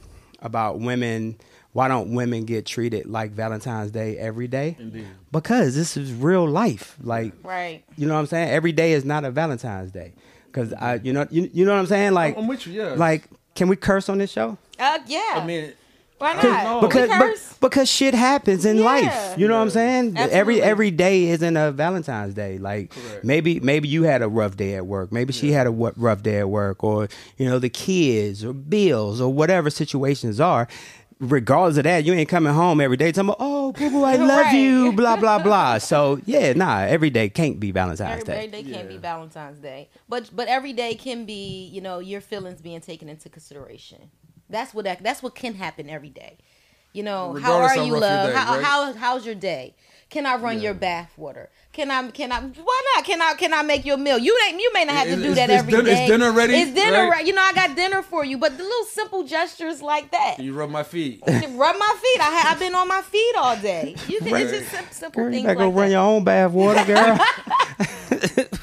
about 0.41 0.81
women. 0.81 1.37
Why 1.75 1.87
don't 1.89 2.15
women 2.15 2.45
get 2.47 2.65
treated 2.65 3.05
like 3.07 3.33
Valentine's 3.33 3.91
Day 3.91 4.17
every 4.17 4.49
day? 4.49 4.75
Indeed. 4.81 5.05
Because 5.31 5.75
this 5.75 5.99
is 5.99 6.15
real 6.15 6.49
life. 6.49 6.97
Like, 7.03 7.35
Right. 7.43 7.85
you 7.99 8.07
know 8.07 8.15
what 8.15 8.21
I'm 8.21 8.27
saying? 8.27 8.49
Every 8.49 8.73
day 8.73 8.93
is 8.93 9.05
not 9.05 9.25
a 9.27 9.31
Valentine's 9.31 9.91
Day. 9.93 10.15
Because 10.47 10.73
I, 10.73 10.95
you 10.95 11.13
know, 11.13 11.27
you, 11.31 11.51
you 11.53 11.67
know 11.67 11.73
what 11.75 11.81
I'm 11.81 11.87
saying? 11.87 12.15
Like, 12.15 12.39
I'm 12.39 12.47
with 12.47 12.67
you, 12.67 12.73
yeah. 12.73 12.95
Like, 12.95 13.25
can 13.59 13.69
we 13.69 13.77
curse 13.77 14.09
on 14.09 14.19
this 14.19 14.31
show? 14.31 14.57
Uh, 14.79 14.99
yeah. 15.07 15.21
I 15.35 15.45
mean, 15.45 15.73
Why 16.19 16.35
not? 16.35 16.43
don't 16.43 16.81
because 16.81 17.11
We 17.11 17.19
but- 17.19 17.55
because 17.61 17.89
shit 17.91 18.15
happens 18.15 18.65
in 18.65 18.77
Yeah. 18.79 18.85
life. 18.85 19.39
You 19.39 19.47
know 19.49 19.55
what 19.57 19.63
I'm 19.63 19.71
saying? 19.71 20.17
Every 20.17 20.63
every 20.63 20.91
day 20.91 21.25
isn't 21.29 21.57
a 21.57 21.71
Valentine's 21.73 22.35
Day. 22.35 22.59
Like 22.59 22.91
Correct. 22.91 23.25
maybe 23.25 23.61
maybe 23.61 23.89
you 23.89 24.05
had 24.05 24.23
a 24.23 24.29
rough 24.29 24.57
day 24.57 24.75
at 24.75 24.87
work. 24.87 25.13
Maybe 25.13 25.33
she 25.33 25.53
had 25.53 25.67
a 25.67 25.71
w- 25.71 25.93
rough 25.97 26.23
day 26.23 26.39
at 26.39 26.49
work, 26.49 26.83
or 26.85 27.09
you 27.37 27.49
know 27.49 27.59
the 27.59 27.69
kids 27.69 28.45
or 28.45 28.53
bills 28.53 29.21
or 29.21 29.33
whatever 29.33 29.71
situations 29.71 30.41
are. 30.41 30.67
Regardless 31.21 31.79
of 31.79 31.85
that, 31.85 32.05
you 32.05 32.13
ain't 32.15 32.29
coming 32.29 32.53
home 32.53 32.81
every 32.81 32.97
day 32.97 33.11
talking 33.11 33.31
about, 33.31 33.39
oh, 33.41 33.73
boo 33.73 33.91
boo, 33.91 34.05
I 34.05 34.17
love 34.17 34.47
Right. 34.47 34.55
you, 34.55 34.93
blah 34.97 35.17
blah 35.17 35.39
blah. 35.39 35.79
So 35.79 36.21
yeah, 36.27 36.53
nah, 36.53 36.81
every 36.81 37.11
day 37.11 37.29
can't 37.29 37.59
be 37.59 37.73
Valentine's 37.73 38.23
Every 38.29 38.47
Day. 38.47 38.63
day 38.63 38.63
can't 38.63 38.89
be 38.89 38.99
Valentine's 38.99 39.59
Day, 39.59 39.89
but 40.09 40.31
but 40.33 40.47
every 40.49 40.73
day 40.73 40.95
can 40.95 41.25
be 41.25 41.67
you 41.67 41.81
know 41.81 41.99
your 41.99 42.21
feelings 42.21 42.61
being 42.61 42.81
taken 42.81 43.09
into 43.09 43.29
consideration. 43.29 44.11
That's 44.49 44.73
what 44.73 44.85
that, 44.85 45.03
that's 45.03 45.23
what 45.23 45.35
can 45.35 45.55
happen 45.55 45.91
every 45.91 46.11
day. 46.11 46.39
You 46.93 47.03
know, 47.03 47.35
how 47.35 47.61
are 47.61 47.77
you, 47.77 47.99
love? 47.99 48.31
day, 48.31 48.35
how, 48.35 48.55
right? 48.57 48.65
how 48.65 48.93
how's 48.95 49.27
your 49.27 49.35
day? 49.35 49.75
Can 50.11 50.25
I 50.25 50.37
run 50.37 50.57
Yeah. 50.57 50.63
your 50.65 50.75
bath 50.75 51.13
water? 51.19 51.51
Can 51.73 51.91
I 51.91 52.11
can 52.11 52.33
I 52.33 52.41
why 52.41 52.83
not? 52.97 53.05
Can 53.05 53.21
I 53.21 53.35
can 53.35 53.53
I 53.53 53.61
make 53.63 53.85
your 53.85 53.99
meal? 53.99 54.17
You 54.19 54.37
ain't 54.49 54.59
you 54.61 54.71
may 54.73 54.85
not 54.87 54.97
have 54.97 55.07
to 55.09 55.13
Is- 55.13 55.23
do 55.23 55.35
that 55.35 55.49
that 55.49 55.51
is 55.51 55.59
every 55.61 55.73
din- 55.73 55.87
is 55.87 55.99
day. 55.99 56.07
dinner 56.09 56.33
ready? 56.33 56.55
It's 56.57 56.73
dinner 56.73 57.03
Right? 57.03 57.11
ready. 57.11 57.29
You 57.29 57.35
know 57.35 57.43
I 57.43 57.53
got 57.53 57.77
dinner 57.77 58.03
for 58.03 58.25
you, 58.25 58.39
but 58.39 58.57
the 58.57 58.65
little 58.65 58.85
simple 58.87 59.23
gestures 59.25 59.83
like 59.83 60.11
that. 60.13 60.37
You 60.41 60.55
rub 60.55 60.71
my 60.71 60.83
feet. 60.83 61.23
Rub 61.27 61.77
my 61.79 61.95
feet. 62.03 62.21
I 62.21 62.31
ha- 62.41 62.49
I've 62.53 62.59
been 62.59 62.75
on 62.75 62.89
my 62.89 63.03
feet 63.03 63.35
all 63.37 63.57
day. 63.57 63.97
You 64.09 64.19
can, 64.21 64.33
Right. 64.33 64.43
it's 64.47 64.53
just 64.59 64.71
sim- 64.71 64.85
simple 64.91 65.23
Girl, 65.25 65.31
you 65.31 65.37
things 65.37 65.47
better 65.47 65.59
like 65.61 65.75
go 65.75 65.79
run 65.79 65.89
that. 65.89 65.93
your 65.93 66.01
own 66.03 66.25
bath 66.25 66.53
water, 66.53 66.85
girl. 66.85 67.19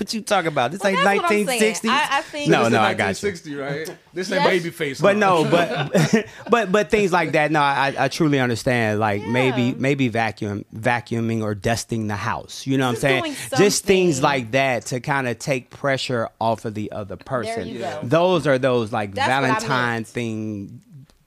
what 0.06 0.14
you 0.14 0.22
talking 0.22 0.48
about? 0.48 0.72
This 0.72 0.82
Well, 0.82 0.90
ain't 0.92 1.04
that's 1.04 1.18
what 1.22 1.32
I'm 1.32 1.46
1960s. 1.48 1.90
I- 1.90 2.08
I 2.18 2.22
think- 2.22 2.50
no, 2.50 2.64
This 2.64 2.72
no, 2.72 2.78
is 2.80 2.84
I 2.86 2.94
got 2.94 3.22
you. 3.24 3.30
1960, 3.30 3.56
right? 3.56 3.98
This 4.14 4.32
ain't 4.32 4.42
Yes. 4.44 4.50
baby 4.50 4.70
face. 4.70 5.02
But 5.02 5.16
huh? 5.16 5.20
no, 5.20 5.44
but 5.50 6.26
but 6.50 6.72
but 6.72 6.90
things 6.90 7.12
like 7.12 7.34
that. 7.34 7.52
No, 7.52 7.60
I, 7.60 7.94
I 7.98 8.08
truly 8.08 8.40
understand. 8.40 9.00
Like 9.00 9.22
Yeah. 9.22 9.28
maybe 9.32 9.74
maybe 9.74 10.08
vacuum 10.08 10.64
vacuuming 10.76 11.42
or 11.44 11.56
dusting 11.56 12.08
the 12.08 12.16
house. 12.16 12.66
You 12.68 12.78
know 12.78 12.86
what 12.88 12.96
I'm 12.96 13.02
saying? 13.02 13.36
Just 13.58 13.84
things 13.86 14.22
like 14.22 14.52
that 14.52 14.86
to 14.88 15.00
kind 15.00 15.28
of 15.28 15.40
take 15.40 15.70
pressure 15.72 16.30
off 16.40 16.66
of 16.66 16.74
the 16.76 16.92
other 16.92 17.16
person. 17.18 17.68
you 17.68 17.80
go. 17.80 18.00
Those 18.04 18.48
are 18.48 18.58
those 18.58 18.92
like 18.94 19.16
That's 19.16 19.30
what 19.30 19.42
Valentine 19.48 20.04
thing 20.04 20.82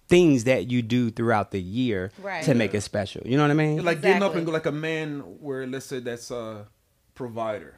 things 0.09 0.45
that 0.45 0.71
you 0.71 0.81
do 0.81 1.11
throughout 1.11 1.51
the 1.51 1.61
year 1.61 2.11
Right. 2.23 2.43
to 2.45 2.55
make 2.55 2.73
it 2.73 2.81
special. 2.81 3.21
You 3.27 3.37
know 3.37 3.43
what 3.43 3.51
I 3.51 3.55
mean? 3.55 3.85
like 3.85 4.01
getting 4.01 4.23
up 4.23 4.35
and 4.37 4.47
go 4.47 4.53
like 4.53 4.65
a 4.65 4.73
man 4.73 5.21
where 5.41 5.67
let's 5.67 5.85
say 5.85 6.01
that's 6.01 6.31
a 6.31 6.67
provider 7.15 7.78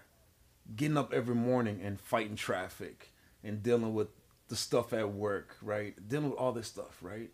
getting 0.76 0.96
up 0.96 1.12
every 1.12 1.34
morning 1.34 1.80
and 1.82 2.00
fighting 2.00 2.36
traffic 2.36 3.12
and 3.42 3.62
dealing 3.62 3.94
with 3.94 4.08
the 4.48 4.56
stuff 4.56 4.92
at 4.92 5.12
work 5.12 5.56
right 5.62 5.94
dealing 6.08 6.30
with 6.30 6.38
all 6.38 6.52
this 6.52 6.66
stuff 6.66 6.98
right 7.02 7.30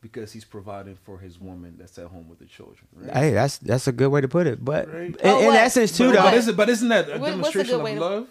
because 0.00 0.32
he's 0.32 0.44
providing 0.44 0.94
for 0.94 1.18
his 1.18 1.40
woman 1.40 1.74
that's 1.78 1.98
at 1.98 2.06
home 2.06 2.28
with 2.28 2.38
the 2.38 2.44
children 2.46 2.86
right 2.94 3.14
Hey, 3.16 3.30
that's 3.32 3.58
that's 3.58 3.88
a 3.88 3.92
good 3.92 4.08
way 4.08 4.20
to 4.20 4.28
put 4.28 4.46
it. 4.46 4.64
But 4.64 4.86
Right. 4.92 5.08
in, 5.08 5.16
Oh, 5.24 5.48
in 5.50 5.54
essence 5.56 5.96
too, 5.96 6.08
but, 6.10 6.12
though. 6.16 6.22
but, 6.22 6.34
is 6.34 6.48
it, 6.48 6.56
but 6.56 6.68
isn't 6.68 6.88
that 6.88 7.08
a 7.08 7.12
What- 7.12 7.20
what's 7.20 7.28
a 7.28 7.30
demonstration 7.36 7.74
of 7.76 7.82
way 7.82 7.94
to- 7.94 8.00
love 8.00 8.28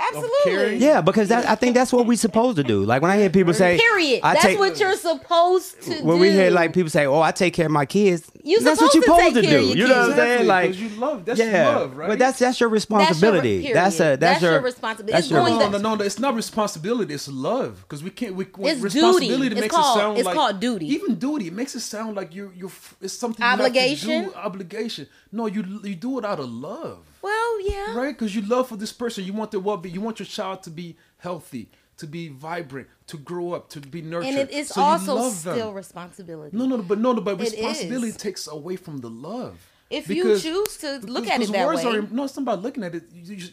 Absolutely. 0.00 0.76
Yeah, 0.78 1.00
because 1.00 1.28
that 1.28 1.48
I 1.48 1.54
think 1.54 1.74
that's 1.74 1.92
what 1.92 2.06
we're 2.06 2.16
supposed 2.16 2.56
to 2.56 2.64
do. 2.64 2.84
Like 2.84 3.00
when 3.00 3.10
I 3.10 3.16
hear 3.16 3.30
people 3.30 3.54
say, 3.54 3.78
Period. 3.78 4.20
I 4.22 4.34
That's 4.34 4.44
take, 4.46 4.58
what 4.58 4.78
you're 4.78 4.96
supposed 4.96 5.80
to 5.82 5.98
do. 6.00 6.04
when 6.04 6.18
we 6.18 6.30
hear 6.32 6.50
like 6.50 6.72
people 6.74 6.90
say, 6.90 7.06
"Oh, 7.06 7.20
I 7.20 7.30
take 7.30 7.54
care 7.54 7.66
of 7.66 7.72
my 7.72 7.86
kids," 7.86 8.30
You 8.42 8.60
that's 8.60 8.80
what 8.80 8.92
you're 8.92 9.02
supposed 9.04 9.34
to 9.34 9.40
take 9.42 9.48
care 9.50 9.60
do. 9.60 9.66
your 9.66 9.76
You 9.76 9.88
know 9.88 10.00
what 10.00 10.10
I'm 10.10 10.16
saying? 10.16 10.46
Like 10.46 10.76
you 10.78 10.88
love 10.90 11.24
that's 11.24 11.38
yeah, 11.38 11.68
love 11.76 11.96
right 11.96 12.08
but 12.08 12.18
that's 12.18 12.38
that's 12.40 12.60
your 12.60 12.68
That's 12.70 12.88
your- 12.90 12.96
responsibility. 12.98 13.72
that's 13.72 13.96
a 13.96 13.98
that's, 13.98 14.20
That's 14.20 14.42
your, 14.42 14.52
your 14.52 14.60
responsibility. 14.62 15.12
That's 15.12 15.26
It's 15.26 15.30
your 15.32 15.48
no, 15.48 15.70
no, 15.70 15.78
no, 15.78 15.94
no, 15.96 16.04
it's 16.04 16.18
not 16.18 16.34
responsibility. 16.34 17.14
It's 17.14 17.28
love 17.28 17.80
because 17.82 18.02
we 18.02 18.10
can't. 18.10 18.34
We, 18.34 18.44
It's 18.46 18.80
responsibility 18.80 19.28
duty. 19.28 19.46
It's 19.46 19.60
makes 19.60 19.74
called- 19.74 19.96
it 19.96 20.00
sound 20.00 20.18
it's 20.18 20.26
like 20.26 20.34
called 20.34 20.60
duty. 20.60 20.86
Even 20.88 21.14
duty, 21.14 21.46
it 21.48 21.52
makes 21.54 21.74
it 21.74 21.80
sound 21.80 22.16
like 22.16 22.34
you're 22.34 22.52
you're. 22.52 22.72
It's 23.00 23.14
something 23.14 23.42
you 23.42 23.48
have 23.48 23.58
to 23.58 23.64
Obligation? 23.64 24.24
do, 24.24 24.34
obligation. 24.34 25.06
No, 25.32 25.46
you 25.46 25.64
you 25.84 25.94
do 25.94 26.18
it 26.18 26.24
out 26.24 26.40
of 26.40 26.48
love, 26.50 26.98
Well, 27.24 27.60
yeah. 27.70 27.94
right? 27.96 28.14
Because 28.16 28.34
you 28.36 28.42
love 28.42 28.68
for 28.68 28.76
this 28.76 28.92
person. 28.92 29.24
You 29.24 29.32
want 29.32 29.50
their 29.50 29.60
well 29.60 29.78
being. 29.78 29.94
You 29.94 30.00
want 30.02 30.18
your 30.18 30.26
child 30.26 30.62
to 30.64 30.70
be 30.70 30.96
healthy, 31.18 31.68
to 31.96 32.06
be 32.06 32.28
vibrant, 32.28 32.88
to 33.06 33.16
grow 33.16 33.52
up, 33.54 33.68
to 33.70 33.80
be 33.80 34.02
nurtured. 34.02 34.34
And 34.34 34.38
it 34.38 34.50
is 34.50 34.68
So 34.68 34.80
you 34.80 34.86
also 34.86 35.14
love 35.14 35.42
them. 35.42 35.54
still 35.56 35.72
responsibility. 35.72 36.56
No, 36.56 36.66
no, 36.66 36.78
but 36.90 36.98
no, 36.98 37.12
no, 37.12 37.20
but 37.22 37.34
It 37.40 37.52
responsibility 37.52 38.08
is. 38.08 38.16
takes 38.16 38.46
away 38.46 38.76
from 38.76 38.98
the 38.98 39.08
love. 39.10 39.56
If 39.90 40.08
you 40.08 40.38
choose 40.38 40.76
to 40.78 40.98
look 40.98 41.24
because- 41.24 41.28
at 41.30 41.34
it 41.36 41.38
because 41.40 41.50
that 41.52 41.66
words 41.66 41.84
way. 41.84 41.96
Are, 41.96 42.02
no, 42.02 42.24
it's 42.24 42.36
not 42.36 42.42
about 42.42 42.62
looking 42.62 42.82
at 42.84 42.94
it. 42.94 43.04
You 43.14 43.36
just, 43.36 43.52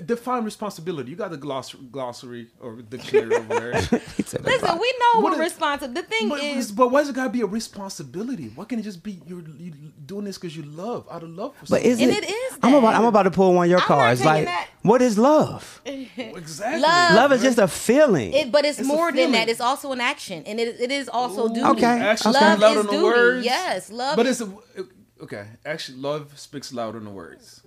define 0.00 0.44
responsibility. 0.44 1.10
You 1.10 1.16
got 1.16 1.30
the 1.30 1.36
gloss, 1.36 1.74
glossary 1.74 2.48
or 2.60 2.76
dictionary 2.82 3.34
over 3.36 3.60
there. 3.60 3.72
Listen, 3.72 4.42
we 4.78 4.94
know 5.00 5.20
What 5.20 5.22
what 5.22 5.32
is- 5.34 5.38
responsible. 5.40 5.94
The 5.94 6.02
thing 6.02 6.28
but, 6.28 6.42
is, 6.42 6.72
but 6.72 6.90
why 6.90 7.00
does 7.00 7.10
it 7.10 7.14
gotta 7.14 7.30
be 7.30 7.42
a 7.42 7.46
responsibility? 7.46 8.50
Why 8.54 8.64
can't 8.64 8.80
it 8.80 8.84
just 8.84 9.02
be 9.02 9.20
you're, 9.26 9.40
you 9.58 9.72
doing 10.04 10.24
this 10.24 10.38
because 10.38 10.56
you 10.56 10.62
love 10.64 11.06
out 11.10 11.22
of 11.22 11.30
love 11.30 11.54
for 11.56 11.60
But 11.60 11.68
someone? 11.82 11.86
is 11.86 12.00
And 12.00 12.10
it? 12.10 12.24
it 12.24 12.30
is 12.30 12.58
I'm 12.62 12.74
about 12.74 12.94
I'm 12.94 13.04
about 13.04 13.22
to 13.24 13.30
pull 13.30 13.54
one 13.54 13.64
of 13.66 13.70
your 13.70 13.80
I'm 13.80 13.86
cards. 13.86 14.24
Like, 14.24 14.46
that. 14.46 14.68
what 14.82 15.02
is 15.02 15.18
love? 15.18 15.80
exactly. 15.86 16.80
Love- 16.82 17.14
Love 17.14 17.32
is 17.32 17.42
just 17.42 17.58
a 17.58 17.68
feeling. 17.68 18.32
it, 18.32 18.50
but 18.52 18.64
it's, 18.64 18.78
It's 18.78 18.88
more 18.88 19.12
than 19.12 19.32
that. 19.32 19.48
It's 19.48 19.60
also 19.60 19.92
an 19.92 20.00
action, 20.00 20.42
and 20.46 20.58
it, 20.58 20.80
it 20.80 20.90
is 20.90 21.08
also 21.08 21.48
duty. 21.48 21.62
Okay. 21.62 21.84
Actions 21.86 22.34
Love 22.34 22.62
is 22.62 22.86
duty. 22.86 23.02
words. 23.02 23.44
Yes, 23.44 23.90
love 23.90 24.16
But 24.16 24.26
is- 24.26 24.40
it's 24.40 24.50
a, 24.78 24.84
okay. 25.24 25.46
Actually, 25.64 25.98
love 25.98 26.38
speaks 26.38 26.72
louder 26.72 26.98
than 27.00 27.14
words. 27.14 27.62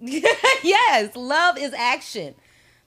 yes, 0.62 1.14
love 1.16 1.58
is 1.58 1.72
action. 1.72 2.34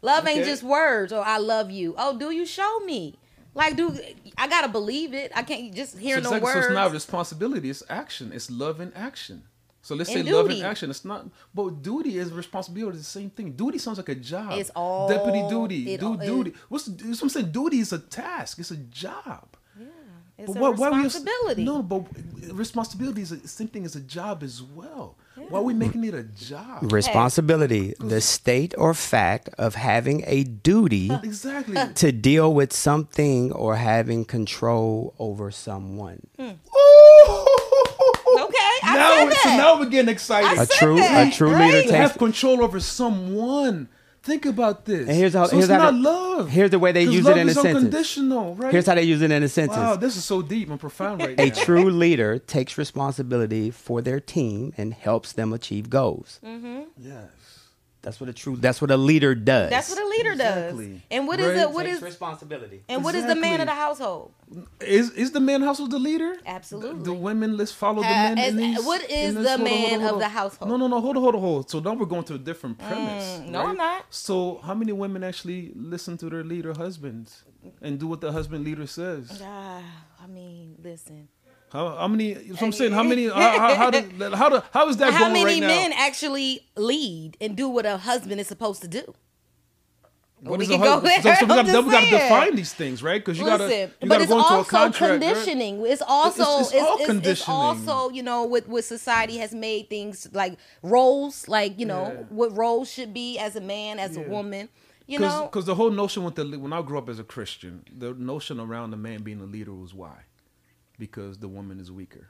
Love 0.01 0.27
ain't 0.27 0.45
just 0.45 0.63
words 0.63 1.11
or 1.11 1.23
I 1.25 1.37
love 1.37 1.71
you. 1.71 1.95
Oh, 1.97 2.17
do 2.17 2.31
you 2.31 2.45
show 2.45 2.79
me? 2.81 3.17
Like, 3.55 3.75
do 3.75 3.97
I 4.37 4.47
gotta 4.47 4.67
believe 4.69 5.13
it? 5.15 5.31
I 5.35 5.41
can't 5.41 5.73
just 5.73 5.97
hear 5.97 6.17
so, 6.21 6.29
no 6.29 6.35
exactly, 6.35 6.61
so 6.61 6.67
it's 6.67 6.75
not 6.75 6.91
responsibility. 6.91 7.69
It's 7.71 7.81
action. 7.89 8.31
It's 8.31 8.51
love 8.51 8.79
in 8.79 8.93
action. 8.93 9.43
So 9.81 9.95
let's 9.95 10.11
say 10.11 10.19
And 10.19 10.29
love 10.29 10.51
in 10.51 10.61
action. 10.63 10.89
It's 10.91 11.03
not, 11.03 11.27
but 11.55 11.81
duty 11.81 12.17
is 12.19 12.31
responsibility. 12.31 12.97
It's 12.99 13.11
the 13.11 13.19
same 13.19 13.29
thing. 13.31 13.53
Duty 13.53 13.79
sounds 13.79 13.97
like 13.97 14.09
a 14.09 14.15
job. 14.15 14.51
It's 14.59 14.69
all- 14.75 15.07
deputy 15.09 15.47
duty. 15.49 15.97
do 15.97 16.07
all- 16.07 16.21
it- 16.21 16.25
duty. 16.25 16.53
What's 16.69 16.85
the, 16.85 17.03
what 17.07 17.21
I'm 17.23 17.29
saying? 17.29 17.51
Duty 17.51 17.79
is 17.79 17.91
a 17.93 17.99
task. 17.99 18.59
It's 18.59 18.69
a 18.69 18.77
job. 18.77 19.56
It's 20.37 20.53
But 20.53 20.57
a 20.57 20.61
why- 20.61 20.69
why 20.69 20.89
we- 20.91 21.03
responsibility. 21.03 21.63
no, 21.63 21.81
but 21.81 22.03
responsibility 22.53 23.21
is 23.21 23.29
the 23.29 23.47
same 23.47 23.67
thing 23.67 23.85
as 23.85 23.95
a 23.95 23.99
job 24.01 24.43
as 24.43 24.61
well. 24.61 25.15
Why 25.49 25.59
are 25.59 25.63
we 25.63 25.73
making 25.73 26.03
it 26.03 26.13
a 26.15 26.23
job? 26.23 26.91
Responsibility, 26.91 27.93
the 27.99 28.21
state 28.21 28.73
or 28.77 28.93
fact 28.93 29.49
of 29.57 29.75
having 29.75 30.23
a 30.25 30.43
duty 30.43 31.11
Exactly. 31.23 31.75
to 31.95 32.11
deal 32.11 32.53
with 32.53 32.73
something 32.73 33.51
or 33.51 33.75
having 33.75 34.25
control 34.25 35.13
over 35.19 35.51
someone. 35.51 36.21
Hmm. 36.39 36.53
Okay, 38.39 38.73
I 38.83 38.95
now, 38.95 39.09
said 39.17 39.25
we- 39.27 39.35
so 39.35 39.49
that. 39.49 39.57
now 39.57 39.79
we're 39.79 39.89
getting 39.89 40.09
excited. 40.09 40.47
I 40.59 40.63
A 40.63 40.65
said 40.65 40.77
true, 40.79 40.97
a 40.97 41.01
that, 41.01 41.33
true 41.33 41.51
right? 41.51 41.73
leader 41.73 41.89
to 41.89 41.97
have 41.97 42.17
control 42.17 42.63
over 42.63 42.79
someone. 42.79 43.87
Think 44.27 44.45
about 44.45 44.83
this. 44.83 45.07
And 45.07 45.15
here's 45.17 45.33
how- 45.33 45.45
so 45.47 45.55
here's 45.55 45.69
it's 45.69 45.73
how 45.73 45.89
not 45.89 45.91
they- 45.93 45.99
love. 46.09 46.49
here's 46.49 46.69
the 46.71 46.79
way 46.79 46.91
they 46.91 47.03
use 47.03 47.25
it 47.25 47.29
love 47.29 47.37
in 47.37 47.47
a 47.47 47.53
sentence. 47.53 47.75
Unconditional, 47.85 48.55
right? 48.55 48.73
Here's 48.73 48.85
how 48.85 48.95
they 48.95 49.03
use 49.03 49.21
it 49.21 49.31
in 49.31 49.41
a 49.41 49.47
sentence. 49.47 49.77
Wow, 49.77 49.95
this 49.95 50.17
is 50.17 50.25
so 50.25 50.41
deep 50.41 50.69
and 50.69 50.77
profound 50.79 51.21
right 51.21 51.37
now. 51.37 51.43
A 51.45 51.47
now. 51.47 51.55
true 51.63 51.89
leader 51.89 52.37
takes 52.37 52.77
responsibility 52.77 53.71
for 53.71 54.01
their 54.01 54.19
team 54.19 54.73
and 54.77 54.93
helps 54.93 55.31
them 55.31 55.53
achieve 55.53 55.89
goals. 55.89 56.41
Mm-hmm. 56.45 56.79
Yes. 56.99 57.29
That's 58.07 58.21
what 58.21 58.29
a 58.29 58.33
true. 58.33 58.55
That's 58.55 58.79
what 58.81 58.89
a 58.89 58.95
leader 58.95 59.35
does. 59.35 59.69
That's 59.69 59.89
what 59.89 59.99
a 60.01 60.07
leader 60.07 60.33
does. 60.35 60.79
And 61.11 61.27
what 61.27 61.41
is 61.41 61.47
Right. 61.47 61.57
it? 61.57 61.71
What 61.71 61.83
Takes 61.83 61.97
is 61.97 62.01
responsibility. 62.03 62.81
and 62.87 63.03
what 63.03 63.15
is 63.15 63.25
the 63.25 63.35
man 63.35 63.59
of 63.59 63.67
the 63.67 63.73
household? 63.73 64.31
Is 64.79 65.11
is 65.11 65.31
the 65.31 65.41
man 65.41 65.61
household 65.61 65.91
the 65.91 65.99
leader? 65.99 66.37
Absolutely. 66.45 66.99
The, 66.99 67.03
the 67.11 67.13
women, 67.13 67.57
let's 67.57 67.73
follow 67.73 68.01
the 68.03 68.07
Uh, 68.07 68.23
men. 68.29 68.37
as- 68.39 68.49
in 68.51 68.55
these, 68.55 68.85
what 68.85 69.01
is 69.11 69.35
in 69.35 69.43
the 69.43 69.49
hold 69.57 69.59
on, 69.59 69.67
hold 69.67 69.67
on, 69.67 69.89
man 69.91 69.99
hold 69.99 70.13
of 70.13 70.19
the 70.19 70.29
household? 70.29 70.69
No, 70.71 70.77
no, 70.77 70.87
no. 70.87 71.01
Hold 71.01 71.17
on, 71.17 71.23
hold 71.23 71.35
on, 71.35 71.41
hold 71.41 71.57
on. 71.65 71.67
So 71.67 71.79
now 71.81 71.93
we're 71.95 72.05
going 72.05 72.23
to 72.31 72.35
a 72.35 72.37
different 72.37 72.77
premise. 72.79 73.25
Mm, 73.41 73.49
no, 73.49 73.59
right? 73.59 73.67
I'm 73.71 73.75
not. 73.77 74.05
So 74.09 74.61
how 74.63 74.73
many 74.73 74.93
women 74.93 75.21
actually 75.25 75.73
listen 75.75 76.17
to 76.19 76.29
their 76.29 76.45
leader 76.45 76.73
husbands 76.73 77.43
and 77.81 77.99
do 77.99 78.07
what 78.07 78.21
the 78.21 78.31
husband 78.31 78.63
leader 78.63 78.87
says? 78.87 79.41
Ah, 79.43 79.81
I 80.23 80.27
mean, 80.27 80.77
listen. 80.81 81.27
How, 81.71 81.95
how 81.97 82.07
many? 82.07 82.35
So 82.55 82.65
I'm 82.65 82.71
saying 82.71 82.93
how 82.93 83.03
many? 83.03 83.27
How 83.27 83.59
how 83.59 83.75
how, 83.75 83.89
do, 83.91 83.99
how, 84.35 84.49
do, 84.49 84.61
how 84.71 84.87
is 84.87 84.97
that 84.97 85.13
How 85.13 85.29
going 85.29 85.33
right 85.43 85.59
now? 85.59 85.67
How 85.67 85.73
many 85.73 85.89
men 85.89 85.93
actually 85.93 86.65
lead 86.75 87.37
and 87.41 87.57
do 87.57 87.67
what 87.67 87.85
a 87.85 87.97
husband 87.97 88.39
is 88.39 88.47
supposed 88.47 88.81
to 88.81 88.87
do? 88.87 89.13
What 90.41 90.59
we 90.59 90.65
is 90.65 90.69
can 90.69 90.79
go 90.79 90.99
there. 90.99 91.21
So, 91.21 91.33
so 91.33 91.45
we 91.45 91.47
got 91.47 91.65
just 91.65 91.85
we 91.85 91.91
got 91.91 92.03
to 92.03 92.09
define 92.11 92.55
these 92.55 92.71
things, 92.71 93.01
right? 93.01 93.19
Because 93.19 93.39
you 93.39 93.45
got 93.45 93.57
to 93.57 93.91
you 94.01 94.07
but 94.07 94.21
it's 94.21 94.29
go 94.29 94.37
into 94.37 94.49
a 94.49 94.57
also 94.57 94.69
contract. 94.69 95.01
right? 95.01 95.33
conditioning. 95.33 95.85
It's 95.85 96.03
also 96.07 96.59
it's 96.59 96.73
it's, 96.73 96.81
all 96.81 96.93
it's, 96.93 97.01
it's 97.01 97.09
conditioning. 97.09 97.57
also 97.57 98.09
you 98.11 98.21
know 98.21 98.43
what 98.43 98.67
what 98.67 98.83
society 98.83 99.37
has 99.39 99.53
made 99.53 99.89
things 99.89 100.27
like 100.33 100.57
roles, 100.83 101.47
like 101.47 101.79
you 101.79 101.87
know 101.87 102.13
Yeah. 102.13 102.23
what 102.29 102.55
roles 102.55 102.89
should 102.89 103.13
be 103.15 103.39
as 103.39 103.55
a 103.55 103.61
man, 103.61 103.97
as 103.99 104.15
a 104.15 104.21
woman. 104.21 104.69
You 105.07 105.19
know, 105.19 105.45
because 105.51 105.65
the 105.65 105.75
whole 105.75 105.89
notion 105.89 106.23
with 106.23 106.35
the 106.35 106.45
when 106.59 106.71
I 106.71 106.81
grew 106.83 106.97
up 106.99 107.09
as 107.09 107.17
a 107.17 107.23
Christian, 107.23 107.83
the 107.97 108.13
notion 108.13 108.59
around 108.59 108.91
the 108.91 108.97
man 108.97 109.23
being 109.23 109.39
a 109.39 109.45
leader 109.45 109.73
was 109.73 109.93
why, 109.93 110.17
because 110.97 111.37
the 111.37 111.47
woman 111.47 111.79
is 111.79 111.91
weaker, 111.91 112.27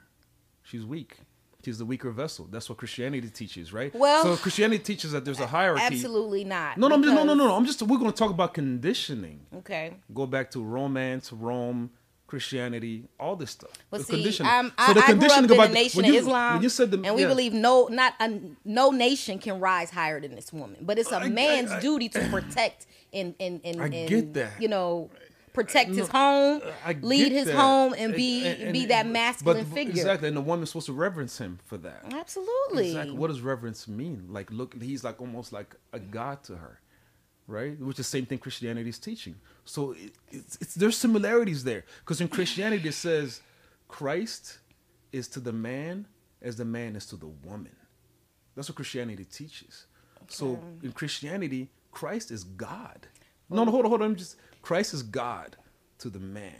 she's 0.62 0.84
weak, 0.84 1.18
she's 1.64 1.78
the 1.78 1.84
weaker 1.86 2.10
vessel. 2.10 2.46
That's 2.50 2.68
what 2.68 2.78
Christianity 2.78 3.28
teaches, 3.30 3.72
right? 3.72 3.94
Well- 3.94 4.22
so 4.24 4.36
Christianity 4.36 4.82
teaches 4.82 5.12
that 5.12 5.24
there's 5.24 5.40
a 5.40 5.46
hierarchy. 5.46 5.84
absolutely 5.84 6.44
not. 6.44 6.76
No, 6.78 6.88
no, 6.88 6.94
I'm 6.96 7.02
just, 7.02 7.14
no, 7.14 7.24
no, 7.24 7.34
no. 7.34 7.54
I'm 7.54 7.64
just 7.66 7.82
we're 7.82 7.98
going 7.98 8.10
to 8.12 8.16
talk 8.16 8.30
about 8.30 8.54
conditioning. 8.54 9.40
Okay. 9.58 9.94
Go 10.14 10.26
back 10.26 10.50
to 10.52 10.62
romance, 10.62 11.32
Rome, 11.32 11.90
Christianity, 12.26 13.08
all 13.18 13.36
this 13.36 13.52
stuff. 13.52 13.70
But 13.90 13.98
The 13.98 14.04
see, 14.04 14.12
conditioning. 14.12 14.52
I'm, 14.52 14.66
So 14.66 14.72
the 14.76 14.82
I 14.82 14.92
grew 14.92 15.00
up 15.00 15.06
conditioning 15.06 15.44
in 15.44 15.50
about 15.52 15.62
the 15.62 15.68
the- 15.68 15.74
nation 15.74 15.96
when 16.02 16.04
of 16.10 16.14
you- 16.14 16.20
Islam, 16.20 16.52
when 16.54 16.62
you 16.62 16.68
said 16.68 16.90
the- 16.90 17.00
and 17.02 17.14
we 17.16 17.22
yeah. 17.22 17.28
believe 17.28 17.52
no, 17.54 17.86
not 17.90 18.12
a, 18.20 18.38
no 18.66 18.90
nation 18.90 19.38
can 19.38 19.58
rise 19.60 19.90
higher 19.90 20.20
than 20.20 20.34
this 20.34 20.52
woman. 20.52 20.76
But 20.82 20.98
it's 20.98 21.10
a 21.10 21.16
I- 21.16 21.22
I- 21.24 21.28
man's 21.30 21.70
I- 21.70 21.80
duty 21.80 22.10
to 22.10 22.20
protect 22.28 22.86
and 23.14 23.34
and 23.40 23.62
and, 23.64 23.80
I 23.80 23.84
and 23.86 24.08
get 24.08 24.34
that. 24.34 24.60
you 24.60 24.68
know 24.68 25.08
protect 25.58 25.90
his 25.90 26.08
home, 26.08 26.60
lead 27.02 27.32
his 27.32 27.46
that. 27.46 27.56
home, 27.56 27.94
and 27.98 28.14
be 28.14 28.46
And- 28.46 28.62
and- 28.62 28.72
be 28.72 28.86
that 28.86 29.06
masculine 29.06 29.64
but- 29.64 29.74
figure. 29.74 29.90
Exactly, 29.92 30.28
and 30.28 30.36
the 30.36 30.40
woman's 30.40 30.70
supposed 30.70 30.86
to 30.86 30.92
reverence 30.92 31.38
him 31.38 31.58
for 31.64 31.76
that. 31.78 32.04
Absolutely. 32.12 32.88
Exactly. 32.90 33.16
What 33.16 33.28
does 33.28 33.40
reverence 33.40 33.88
mean? 33.88 34.26
Like, 34.30 34.50
look, 34.50 34.80
he's 34.80 35.02
like 35.04 35.20
almost 35.20 35.52
like 35.52 35.74
a 35.92 35.98
god 35.98 36.42
to 36.44 36.56
her, 36.56 36.80
right? 37.46 37.78
Which 37.78 37.94
is 37.98 38.06
the 38.06 38.10
same 38.16 38.26
thing 38.26 38.38
Christianity 38.38 38.88
is 38.88 38.98
teaching. 38.98 39.34
So 39.64 39.92
it, 39.92 40.12
it's, 40.30 40.56
it's 40.60 40.74
there's 40.74 40.96
similarities 40.96 41.64
there 41.64 41.84
because 42.00 42.20
in 42.20 42.28
Christianity 42.28 42.88
it 42.88 42.94
says 42.94 43.40
Christ 43.88 44.58
is 45.12 45.28
to 45.28 45.40
the 45.40 45.52
man 45.52 46.06
as 46.40 46.56
the 46.56 46.64
man 46.64 46.96
is 46.96 47.06
to 47.06 47.16
the 47.16 47.26
woman. 47.26 47.74
That's 48.54 48.68
what 48.68 48.76
Christianity 48.76 49.24
teaches. 49.24 49.86
So 50.28 50.58
in 50.82 50.92
Christianity, 50.92 51.70
Christ 51.90 52.30
is 52.30 52.44
God. 52.44 53.06
No, 53.50 53.64
no, 53.64 53.70
hold 53.70 53.84
on, 53.86 53.90
hold 53.90 54.02
on. 54.02 54.10
I'm 54.10 54.16
just 54.16 54.36
Christ 54.62 54.94
is 54.94 55.02
God 55.02 55.56
to 55.98 56.10
the 56.10 56.18
man, 56.18 56.54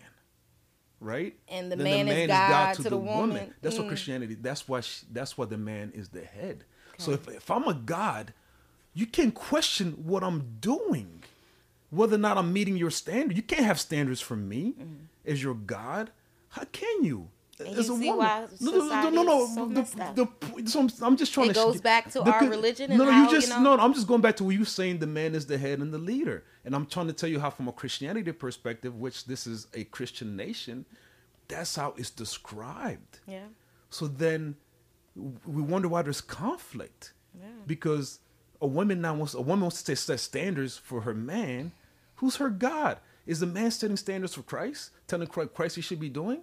right? 1.00 1.34
And 1.48 1.70
the 1.70 1.76
Then 1.76 2.06
man 2.06 2.08
is 2.08 2.28
God 2.28 2.74
to 2.74 2.82
the 2.82 2.96
woman. 2.98 3.54
That's 3.62 3.76
what 3.76 3.86
Mm. 3.86 3.88
Christianity. 3.88 4.34
That's 4.34 4.68
why. 4.68 4.80
She, 4.80 5.06
that's 5.12 5.36
why 5.38 5.46
the 5.46 5.58
man 5.58 5.92
is 5.94 6.08
the 6.10 6.24
head. 6.24 6.64
So 6.98 7.12
if 7.12 7.28
if 7.28 7.50
I'm 7.50 7.68
a 7.68 7.74
God, 7.74 8.32
you 8.94 9.06
can't 9.06 9.34
question 9.34 9.92
what 10.04 10.24
I'm 10.24 10.56
doing, 10.60 11.22
whether 11.90 12.16
or 12.16 12.18
not 12.18 12.36
I'm 12.36 12.52
meeting 12.52 12.76
your 12.76 12.90
standard. 12.90 13.36
You 13.36 13.42
can't 13.44 13.64
have 13.64 13.78
standards 13.78 14.20
for 14.20 14.34
me 14.36 14.74
as 15.24 15.42
your 15.42 15.54
God. 15.54 16.10
How 16.50 16.64
can 16.64 17.04
you? 17.04 17.28
As 17.60 17.88
a 17.88 17.92
woman? 17.92 18.06
no, 18.60 18.70
no, 18.72 19.10
no, 19.10 19.22
no, 19.22 19.46
so 19.46 19.66
the, 19.66 20.28
the, 20.62 20.70
so 20.70 20.80
I'm, 20.80 20.90
I'm 21.02 21.16
just 21.16 21.34
trying 21.34 21.50
It 21.50 21.54
to. 21.54 21.60
goes 21.60 21.80
back 21.80 22.10
to 22.12 22.20
the 22.20 22.30
our 22.32 22.46
religion 22.48 22.90
No, 22.90 22.94
and 22.96 23.04
no, 23.06 23.10
how, 23.12 23.24
you 23.24 23.30
just 23.30 23.48
you 23.48 23.54
know- 23.54 23.62
no. 23.62 23.76
no, 23.76 23.82
I'm 23.82 23.94
just 23.94 24.06
going 24.06 24.20
back 24.20 24.36
to 24.36 24.44
what 24.44 24.54
you 24.54 24.64
saying. 24.64 24.98
The 24.98 25.06
man 25.06 25.34
is 25.34 25.46
the 25.46 25.58
head 25.58 25.80
and 25.80 25.92
the 25.92 25.98
leader, 25.98 26.44
and 26.64 26.74
I'm 26.74 26.86
trying 26.86 27.08
to 27.08 27.12
tell 27.12 27.28
you 27.28 27.40
how, 27.40 27.50
from 27.50 27.66
a 27.68 27.72
Christianity 27.72 28.32
perspective, 28.32 28.94
which 28.96 29.24
this 29.24 29.46
is 29.46 29.66
a 29.74 29.84
Christian 29.84 30.36
nation, 30.36 30.84
that's 31.48 31.74
how 31.76 31.94
it's 31.96 32.10
described. 32.10 33.20
yeah. 33.26 33.46
So 33.90 34.06
then 34.06 34.56
we 35.46 35.62
wonder 35.62 35.88
why 35.88 36.02
there's 36.02 36.20
conflict. 36.20 37.12
Because 37.66 38.20
a 38.60 38.66
woman 38.66 39.00
now 39.00 39.14
wants 39.14 39.34
a 39.34 39.40
woman 39.40 39.62
wants 39.62 39.82
to 39.84 39.96
set 39.96 40.20
standards 40.20 40.76
for 40.76 41.02
her 41.02 41.14
man. 41.14 41.72
Who's 42.16 42.36
her 42.36 42.50
God? 42.50 42.98
Is 43.26 43.40
the 43.40 43.46
man 43.46 43.70
setting 43.70 43.96
standards 43.96 44.34
for 44.34 44.42
Christ? 44.42 44.90
Telling 45.06 45.26
Christ 45.28 45.54
Christ 45.54 45.76
he 45.76 45.82
should 45.82 46.00
be 46.00 46.08
doing? 46.08 46.40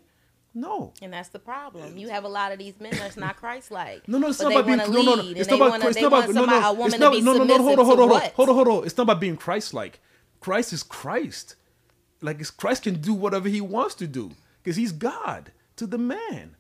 No. 0.57 0.93
And 1.01 1.11
that's 1.11 1.29
the 1.29 1.39
problem. 1.39 1.97
You 1.97 2.07
have 2.07 2.23
a 2.23 2.29
lot 2.29 2.53
of 2.53 2.59
these 2.59 2.79
men 2.79 2.93
that's 2.93 3.17
not 3.17 3.35
Christ-like. 3.35 4.07
No, 4.07 4.17
no, 4.17 4.29
it's 4.29 4.39
not 4.39 4.53
about 4.53 4.65
being 4.65 4.77
no, 4.77 4.87
no, 4.87 5.15
no. 5.15 5.21
It's 5.35 5.49
not 5.49 5.55
about 5.57 5.83
it's 5.83 5.99
not 5.99 6.07
about 6.07 6.29
no, 6.33 6.45
no. 6.45 6.85
It's 6.85 6.97
not 6.97 7.13
no, 7.13 7.33
no, 7.33 7.43
no. 7.43 7.57
Hold 7.61 7.79
on, 7.79 7.85
hold 7.85 7.99
on, 7.99 8.09
hold 8.09 8.21
on, 8.21 8.31
hold 8.35 8.49
on, 8.49 8.55
hold 8.55 8.67
on. 8.69 8.85
It's 8.85 8.97
not 8.97 9.03
about 9.03 9.19
being 9.19 9.35
Christ-like. 9.35 9.99
Christ 10.39 10.71
is 10.71 10.81
Christ. 10.81 11.55
Like 12.21 12.39
it's, 12.39 12.51
Christ 12.51 12.83
can 12.83 13.01
do 13.01 13.13
whatever 13.13 13.49
he 13.49 13.59
wants 13.59 13.95
to 13.95 14.07
do 14.07 14.31
because 14.63 14.77
he's 14.77 14.93
God 14.93 15.51
to 15.75 15.85
the 15.85 15.97
man. 15.97 16.55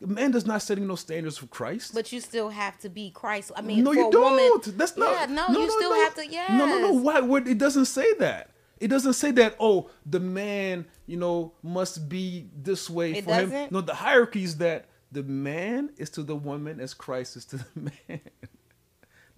The 0.00 0.06
man 0.06 0.30
does 0.30 0.46
not 0.46 0.62
setting 0.62 0.86
no 0.86 0.96
standards 0.96 1.38
for 1.38 1.46
Christ. 1.46 1.94
But 1.94 2.10
you 2.10 2.20
still 2.20 2.48
have 2.48 2.78
to 2.78 2.88
be 2.88 3.10
Christ. 3.10 3.52
I 3.54 3.60
mean, 3.60 3.84
no, 3.84 3.92
you 3.92 4.10
don't. 4.10 4.32
woman, 4.32 4.60
That's 4.76 4.96
not. 4.96 5.12
Yeah, 5.12 5.26
no, 5.26 5.48
you 5.48 5.70
still 5.70 5.90
no. 5.90 6.04
have 6.04 6.14
to. 6.14 6.26
Yes. 6.26 6.50
No, 6.50 6.66
no, 6.66 6.78
no. 6.78 6.92
Why? 6.92 7.20
What? 7.20 7.46
It 7.46 7.58
doesn't 7.58 7.86
say 7.86 8.12
that. 8.14 8.50
It 8.84 8.88
doesn't 8.88 9.14
say 9.14 9.30
that. 9.32 9.56
Oh, 9.58 9.88
the 10.04 10.20
man, 10.20 10.86
you 11.06 11.16
know, 11.16 11.52
must 11.62 12.08
be 12.08 12.48
this 12.54 12.90
way 12.90 13.12
It 13.12 13.24
for 13.24 13.34
him. 13.34 13.50
doesn't? 13.50 13.72
No, 13.72 13.80
the 13.80 13.94
hierarchy 13.94 14.44
is 14.44 14.58
that 14.58 14.86
the 15.10 15.22
man 15.22 15.90
is 15.96 16.10
to 16.10 16.22
the 16.22 16.36
woman 16.36 16.80
as 16.80 16.92
Christ 16.92 17.36
is 17.36 17.44
to 17.46 17.56
the 17.56 17.66
man. 18.08 18.20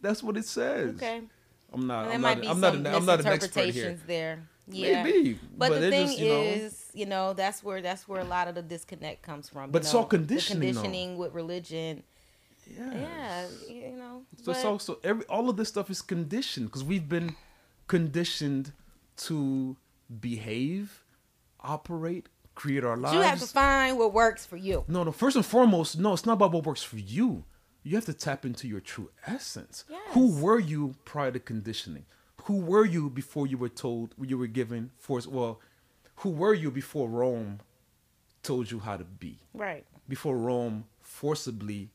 That's 0.00 0.22
what 0.22 0.36
it 0.36 0.46
says. 0.46 0.96
Okay. 0.96 1.20
I'm 1.72 1.86
not. 1.86 2.04
There 2.06 2.14
I'm 2.14 2.20
might 2.22 2.38
not. 2.38 2.42
be 2.42 2.48
I'm 2.48 2.60
not. 2.60 2.74
An, 2.74 2.86
I'm 2.86 3.06
not 3.06 3.20
an 3.20 3.26
expert 3.28 3.66
here. 3.70 3.98
there. 4.06 4.48
Yeah. 4.68 5.04
Maybe, 5.04 5.38
But, 5.56 5.68
but 5.68 5.80
the 5.80 5.90
thing 5.90 6.06
just, 6.08 6.18
you 6.18 6.28
know- 6.28 6.40
is, 6.42 6.90
you 6.92 7.06
know, 7.06 7.32
that's 7.34 7.62
where 7.62 7.80
that's 7.80 8.08
where 8.08 8.20
a 8.20 8.24
lot 8.24 8.48
of 8.48 8.56
the 8.56 8.62
disconnect 8.62 9.22
comes 9.22 9.48
from. 9.48 9.70
But 9.70 9.82
you 9.82 9.86
it's 9.86 9.94
all 9.94 10.06
conditioning, 10.06 10.60
though. 10.74 10.80
conditioning 10.82 11.16
with 11.18 11.32
religion. 11.34 12.02
Yeah. 12.76 12.92
Yeah, 12.94 13.46
you 13.68 13.96
know. 13.96 14.22
So 14.42 14.50
it's 14.50 14.62
but- 14.62 14.68
also 14.68 14.98
every 15.04 15.24
all 15.26 15.48
of 15.48 15.56
this 15.56 15.68
stuff 15.68 15.88
is 15.88 16.02
conditioned 16.02 16.66
because 16.66 16.82
we've 16.82 17.08
been 17.08 17.36
conditioned 17.86 18.72
to 19.18 19.76
behave, 20.20 21.04
operate, 21.60 22.28
create 22.54 22.84
our 22.84 22.96
lives. 22.96 23.14
you 23.14 23.20
have 23.20 23.40
to 23.40 23.46
find 23.46 23.98
what 23.98 24.12
works 24.12 24.46
for 24.46 24.56
you. 24.56 24.84
No, 24.88 25.04
no. 25.04 25.12
First 25.12 25.36
and 25.36 25.44
foremost, 25.44 25.98
no, 25.98 26.12
it's 26.14 26.26
not 26.26 26.34
about 26.34 26.52
what 26.52 26.64
works 26.66 26.82
for 26.82 26.96
you. 26.98 27.44
You 27.82 27.94
have 27.96 28.06
to 28.06 28.14
tap 28.14 28.44
into 28.44 28.66
your 28.66 28.80
true 28.80 29.10
essence. 29.26 29.84
Who 30.10 30.40
were 30.40 30.58
you 30.58 30.94
prior 31.04 31.30
to 31.30 31.38
conditioning? 31.38 32.04
Who 32.44 32.56
were 32.60 32.84
you 32.84 33.10
before 33.10 33.46
you 33.46 33.58
were 33.58 33.68
told 33.68 34.14
you 34.20 34.38
were 34.38 34.46
given 34.46 34.90
force? 34.98 35.26
Well, 35.26 35.60
who 36.16 36.30
were 36.30 36.54
you 36.54 36.70
before 36.70 37.08
Rome 37.08 37.60
told 38.42 38.70
you 38.70 38.80
how 38.80 38.96
to 38.96 39.04
be? 39.04 39.38
Right. 39.54 39.84
Before 40.08 40.36
Rome 40.36 40.84
forcibly, 41.00 41.90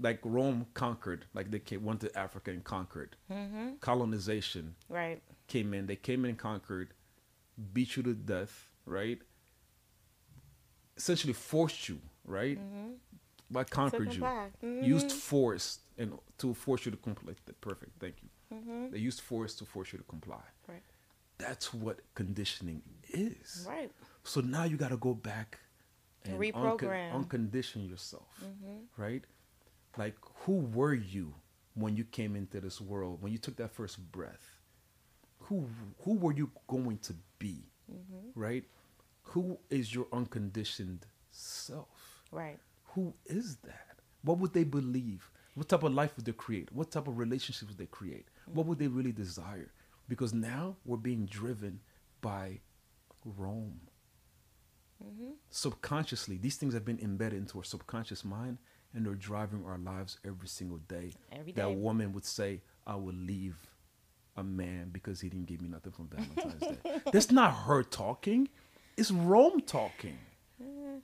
like 0.00 0.20
Rome 0.24 0.66
conquered, 0.74 1.24
like 1.34 1.50
they 1.50 1.58
came, 1.58 1.84
went 1.84 2.00
to 2.00 2.18
Africa 2.18 2.50
and 2.50 2.62
conquered. 2.64 3.16
Mm-hmm. 3.30 3.76
Colonization 3.80 4.76
Right. 4.88 5.20
Came 5.48 5.74
in. 5.74 5.86
They 5.86 5.96
came 5.96 6.24
in 6.24 6.30
and 6.30 6.38
conquered, 6.38 6.92
beat 7.72 7.96
you 7.96 8.02
to 8.04 8.14
death, 8.14 8.68
right? 8.86 9.18
Essentially 10.96 11.32
forced 11.32 11.88
you, 11.88 12.00
right? 12.24 12.58
By 13.50 13.64
conquered 13.64 14.12
you, 14.14 14.20
comply. 14.20 14.48
used 14.62 15.10
force 15.12 15.80
and 15.96 16.12
to 16.38 16.54
force 16.54 16.84
you 16.84 16.90
to 16.92 16.98
comply. 16.98 17.32
Perfect, 17.60 17.92
thank 17.98 18.16
you. 18.22 18.28
They 18.90 18.98
used 18.98 19.20
force 19.20 19.54
to 19.56 19.64
force 19.64 19.92
you 19.92 19.98
to 19.98 20.04
comply. 20.04 20.42
Right. 20.68 20.82
That's 21.38 21.72
what 21.72 22.00
conditioning 22.14 22.82
is. 23.10 23.66
Right. 23.68 23.90
So 24.24 24.40
now 24.40 24.64
you 24.64 24.76
got 24.76 24.90
to 24.90 24.96
go 24.96 25.14
back 25.14 25.58
and 26.24 26.38
Reprogram. 26.38 27.12
uncon- 27.12 27.28
uncondition 27.28 27.88
yourself, 27.88 28.42
right? 28.96 29.22
Like, 29.96 30.16
who 30.44 30.54
were 30.74 30.94
you 30.94 31.34
when 31.74 31.96
you 31.96 32.04
came 32.04 32.36
into 32.36 32.60
this 32.60 32.80
world? 32.80 33.22
When 33.22 33.32
you 33.32 33.38
took 33.38 33.56
that 33.56 33.70
first 33.70 33.98
breath, 34.12 34.57
who 35.48 35.66
who 36.00 36.14
were 36.14 36.32
you 36.32 36.50
going 36.66 36.98
to 36.98 37.14
be, 37.38 37.64
mm-hmm. 37.90 38.40
right? 38.40 38.64
Who 39.22 39.58
is 39.70 39.94
your 39.94 40.06
unconditioned 40.12 41.06
self? 41.30 42.22
Right. 42.30 42.58
Who 42.94 43.14
is 43.26 43.56
that? 43.64 43.98
What 44.22 44.38
would 44.38 44.52
they 44.52 44.64
believe? 44.64 45.30
What 45.54 45.68
type 45.68 45.82
of 45.82 45.92
life 45.92 46.16
would 46.16 46.24
they 46.24 46.32
create? 46.32 46.70
What 46.72 46.90
type 46.90 47.08
of 47.08 47.18
relationships 47.18 47.70
would 47.70 47.78
they 47.78 47.86
create? 47.86 48.26
What 48.46 48.66
would 48.66 48.78
they 48.78 48.88
really 48.88 49.12
desire? 49.12 49.72
Because 50.08 50.32
now 50.32 50.76
we're 50.84 50.96
being 50.96 51.26
driven 51.26 51.80
by 52.20 52.60
Rome. 53.24 53.80
Mm-hmm. 55.04 55.32
Subconsciously, 55.50 56.38
these 56.38 56.56
things 56.56 56.74
have 56.74 56.84
been 56.84 56.98
embedded 57.00 57.38
into 57.38 57.58
our 57.58 57.64
subconscious 57.64 58.24
mind 58.24 58.58
and 58.94 59.04
they're 59.04 59.14
driving 59.14 59.64
our 59.66 59.78
lives 59.78 60.18
every 60.24 60.48
single 60.48 60.78
day. 60.78 61.12
Every 61.32 61.52
That 61.52 61.74
woman 61.74 62.12
would 62.12 62.24
say, 62.24 62.62
I 62.86 62.96
will 62.96 63.14
leave 63.14 63.56
a 64.38 64.44
man 64.44 64.90
because 64.92 65.20
he 65.20 65.28
didn't 65.28 65.46
give 65.46 65.60
me 65.60 65.68
nothing 65.68 65.92
from 65.92 66.08
Valentine's 66.08 66.60
Day. 66.60 67.00
That's 67.12 67.30
not 67.32 67.50
her 67.66 67.82
talking. 67.82 68.48
It's 68.96 69.10
Rome 69.10 69.60
talking. 69.60 70.18
Eh, 70.60 71.00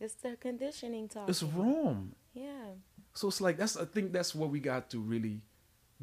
it's 0.00 0.14
the 0.14 0.36
conditioning 0.36 1.08
talk. 1.08 1.28
It's 1.28 1.42
Rome. 1.42 2.14
Yeah. 2.32 2.50
So 3.14 3.28
it's 3.28 3.40
like 3.40 3.56
that's 3.58 3.76
I 3.76 3.84
think 3.84 4.12
that's 4.12 4.34
what 4.34 4.50
we 4.50 4.60
got 4.60 4.88
to 4.90 5.00
really 5.00 5.40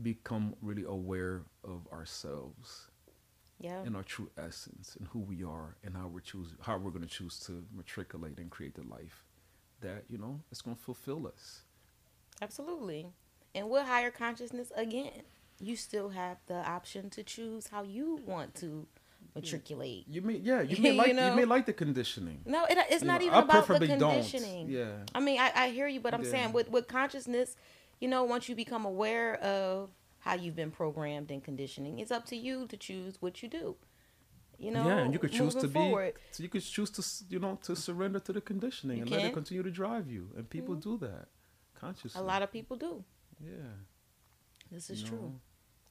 become 0.02 0.56
really 0.62 0.84
aware 0.84 1.44
of 1.64 1.88
ourselves 1.92 2.88
Yeah. 3.60 3.80
and 3.86 3.96
our 3.96 4.04
true 4.04 4.30
essence 4.38 4.96
and 5.00 5.08
who 5.08 5.20
we 5.20 5.44
are 5.44 5.76
and 5.84 5.96
how 5.96 6.08
we're 6.08 6.20
choose 6.20 6.54
how 6.62 6.78
we're 6.78 6.92
gonna 6.92 7.08
choose 7.08 7.40
to 7.48 7.64
matriculate 7.76 8.38
and 8.40 8.50
create 8.52 8.76
the 8.76 8.84
life 8.84 9.24
that, 9.82 10.04
you 10.10 10.18
know, 10.18 10.42
it's 10.52 10.62
gonna 10.62 10.76
fulfill 10.76 11.28
us. 11.28 11.62
Absolutely. 12.42 13.08
And 13.56 13.70
with 13.70 13.86
higher 13.86 14.12
consciousness, 14.12 14.72
again, 14.76 15.24
you 15.60 15.76
still 15.76 16.10
have 16.10 16.38
the 16.48 16.56
option 16.70 17.10
to 17.12 17.24
choose 17.24 17.68
how 17.68 17.84
you 17.84 18.20
want 18.26 18.56
to 18.56 18.88
matriculate. 19.36 20.06
You 20.08 20.22
may 20.22 20.36
yeah, 20.36 20.62
you 20.62 20.82
may 20.82 20.94
like 20.94 21.08
you, 21.10 21.14
know? 21.14 21.36
may 21.36 21.46
like 21.46 21.66
the 21.66 21.74
conditioning. 21.74 22.42
No, 22.46 22.66
it, 22.66 22.78
it's 22.90 23.02
You 23.02 23.08
not 23.08 23.22
know, 23.22 23.28
even 23.28 23.38
I 23.38 23.42
about 23.42 23.48
the 23.48 23.74
preferably 23.74 23.88
don't. 23.98 24.12
conditioning. 24.14 24.70
Yeah. 24.70 24.92
I 25.14 25.20
mean, 25.20 25.40
I, 25.40 25.52
I 25.56 25.70
hear 25.70 25.88
you, 25.88 26.00
but 26.00 26.14
I'm 26.14 26.24
Yeah. 26.24 26.32
saying 26.32 26.54
with, 26.54 26.70
with 26.70 26.88
consciousness, 26.88 27.56
you 28.00 28.08
know, 28.08 28.24
once 28.24 28.48
you 28.50 28.56
become 28.56 28.86
aware 28.86 29.36
of 29.36 29.92
how 30.20 30.36
you've 30.36 30.56
been 30.56 30.72
programmed 30.72 31.32
in 31.32 31.42
conditioning, 31.42 32.00
it's 32.00 32.12
up 32.12 32.26
to 32.28 32.36
you 32.36 32.68
to 32.68 32.78
choose 32.78 33.22
what 33.22 33.42
you 33.42 33.50
do. 33.50 33.76
You 34.60 34.72
know, 34.72 34.88
yeah, 34.88 34.98
and 34.98 35.14
you 35.14 35.20
could 35.20 35.32
choose 35.32 35.54
to 35.56 35.68
be 35.68 35.74
forward. 35.74 36.14
so 36.32 36.42
you 36.42 36.50
could 36.50 36.64
choose 36.64 36.90
to 36.90 37.04
you 37.30 37.38
know 37.40 37.60
to 37.62 37.76
surrender 37.76 38.20
to 38.22 38.34
the 38.34 38.42
conditioning 38.42 38.98
You 38.98 39.04
and 39.04 39.12
let 39.12 39.26
it 39.26 39.34
continue 39.34 39.62
to 39.62 39.70
drive 39.70 40.10
you. 40.10 40.30
And 40.36 40.50
people 40.50 40.76
mm-hmm. 40.76 40.98
do 40.98 41.06
that 41.06 41.28
consciously. 41.80 42.20
A 42.20 42.24
lot 42.24 42.42
of 42.42 42.52
people 42.52 42.76
do. 42.76 43.04
yeah. 43.40 43.52
This 44.72 44.90
is 44.90 45.04
you 45.04 45.08
true. 45.10 45.40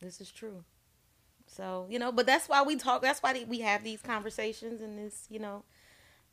Know? 0.00 0.06
This 0.06 0.20
is 0.20 0.30
true. 0.30 0.64
So 1.46 1.86
you 1.88 1.98
know, 1.98 2.12
but 2.12 2.26
that's 2.26 2.48
why 2.48 2.62
we 2.62 2.76
talk. 2.76 3.02
That's 3.02 3.22
why 3.22 3.44
we 3.48 3.60
have 3.60 3.84
these 3.84 4.02
conversations 4.02 4.80
and 4.80 4.98
this, 4.98 5.26
you 5.30 5.38
know, 5.38 5.64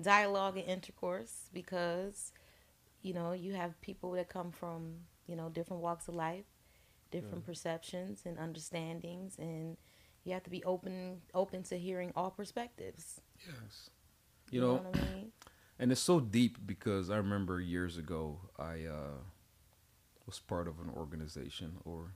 dialogue 0.01 0.57
and 0.57 0.67
intercourse 0.67 1.49
because 1.53 2.31
you 3.01 3.13
know 3.13 3.31
you 3.33 3.53
have 3.53 3.79
people 3.81 4.11
that 4.11 4.29
come 4.29 4.51
from 4.51 4.95
you 5.27 5.35
know 5.35 5.49
different 5.49 5.81
walks 5.81 6.07
of 6.07 6.15
life 6.15 6.45
different 7.11 7.45
perceptions 7.45 8.21
and 8.25 8.39
understandings 8.39 9.35
and 9.37 9.77
you 10.23 10.33
have 10.33 10.43
to 10.43 10.49
be 10.49 10.63
open 10.63 11.21
open 11.33 11.61
to 11.63 11.77
hearing 11.77 12.11
all 12.15 12.31
perspectives 12.31 13.21
Yes. 13.45 13.89
You 14.49 14.61
know, 14.61 14.73
what 14.73 14.99
i 14.99 15.13
mean 15.13 15.31
and 15.79 15.91
it's 15.91 16.01
so 16.01 16.19
deep 16.19 16.57
because 16.65 17.09
I 17.09 17.17
remember 17.17 17.59
years 17.59 17.97
ago 17.97 18.39
I 18.57 18.85
uh, 18.85 19.17
was 20.25 20.39
part 20.39 20.67
of 20.67 20.79
an 20.79 20.89
organization 20.95 21.77
or 21.83 22.13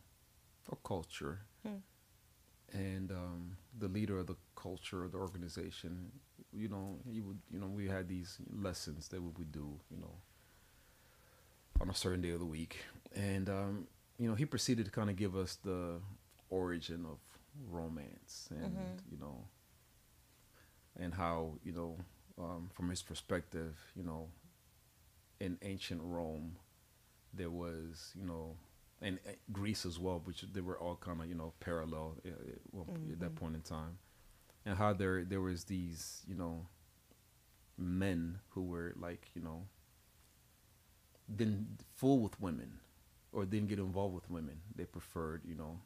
a 0.72 0.76
culture, 0.78 1.40
Hmm. 1.64 1.78
and 2.74 3.12
um, 3.12 3.58
the 3.78 3.88
leader 3.88 4.20
of 4.20 4.28
the 4.28 4.36
culture 4.56 5.04
of 5.04 5.12
the 5.12 5.18
organization, 5.18 6.12
you 6.54 6.68
know, 6.68 6.98
he 7.10 7.22
would, 7.22 7.40
you 7.52 7.60
know, 7.60 7.68
we 7.68 7.88
had 7.88 8.08
these 8.08 8.38
lessons 8.52 9.08
that 9.10 9.22
we 9.22 9.30
would 9.38 9.52
do, 9.52 9.80
you 9.90 9.98
know, 9.98 10.14
on 11.80 11.90
a 11.90 11.94
certain 11.94 12.22
day 12.22 12.32
of 12.32 12.40
the 12.40 12.46
week, 12.46 12.78
and 13.16 13.50
um, 13.50 13.88
you 14.18 14.28
know, 14.28 14.36
he 14.36 14.46
proceeded 14.46 14.86
to 14.86 14.92
kind 14.92 15.10
of 15.10 15.16
give 15.16 15.36
us 15.36 15.58
the 15.64 16.00
origin 16.50 17.06
of 17.06 17.18
romance, 17.70 18.50
and 18.52 18.66
Mhm. 18.66 19.02
you 19.12 19.18
know, 19.18 19.46
and 21.00 21.14
how 21.14 21.54
you 21.64 21.72
know 21.72 21.98
um, 22.40 22.70
from 22.74 22.90
his 22.90 23.02
perspective, 23.02 23.76
you 23.96 24.04
know, 24.04 24.28
in 25.40 25.58
ancient 25.62 26.02
Rome, 26.04 26.56
there 27.34 27.50
was, 27.50 28.12
you 28.16 28.26
know, 28.26 28.56
and 29.02 29.20
uh, 29.28 29.32
Greece 29.52 29.86
as 29.86 30.00
well, 30.00 30.22
which 30.26 30.42
they 30.54 30.62
were 30.62 30.80
all 30.80 30.96
kind 30.98 31.22
of, 31.22 31.28
you 31.28 31.36
know, 31.36 31.54
parallel 31.60 32.18
uh, 32.26 32.30
uh, 32.30 32.34
well, 32.72 32.88
at 33.12 33.20
that 33.20 33.34
Mhm. 33.34 33.36
point 33.36 33.56
in 33.56 33.62
time, 33.62 33.98
and 34.66 34.78
how 34.78 34.94
there 34.94 35.24
there 35.26 35.42
was 35.42 35.66
these, 35.66 36.24
you 36.28 36.36
know, 36.36 36.68
men 37.78 38.40
who 38.50 38.64
were 38.64 38.94
like, 38.98 39.30
you 39.34 39.42
know, 39.42 39.68
didn't 41.34 41.82
fool 41.96 42.20
with 42.20 42.40
women, 42.42 42.80
or 43.32 43.46
didn't 43.46 43.68
get 43.70 43.80
involved 43.80 44.16
with 44.16 44.30
women. 44.30 44.62
They 44.76 44.86
preferred, 44.86 45.44
you 45.46 45.56
know, 45.56 45.80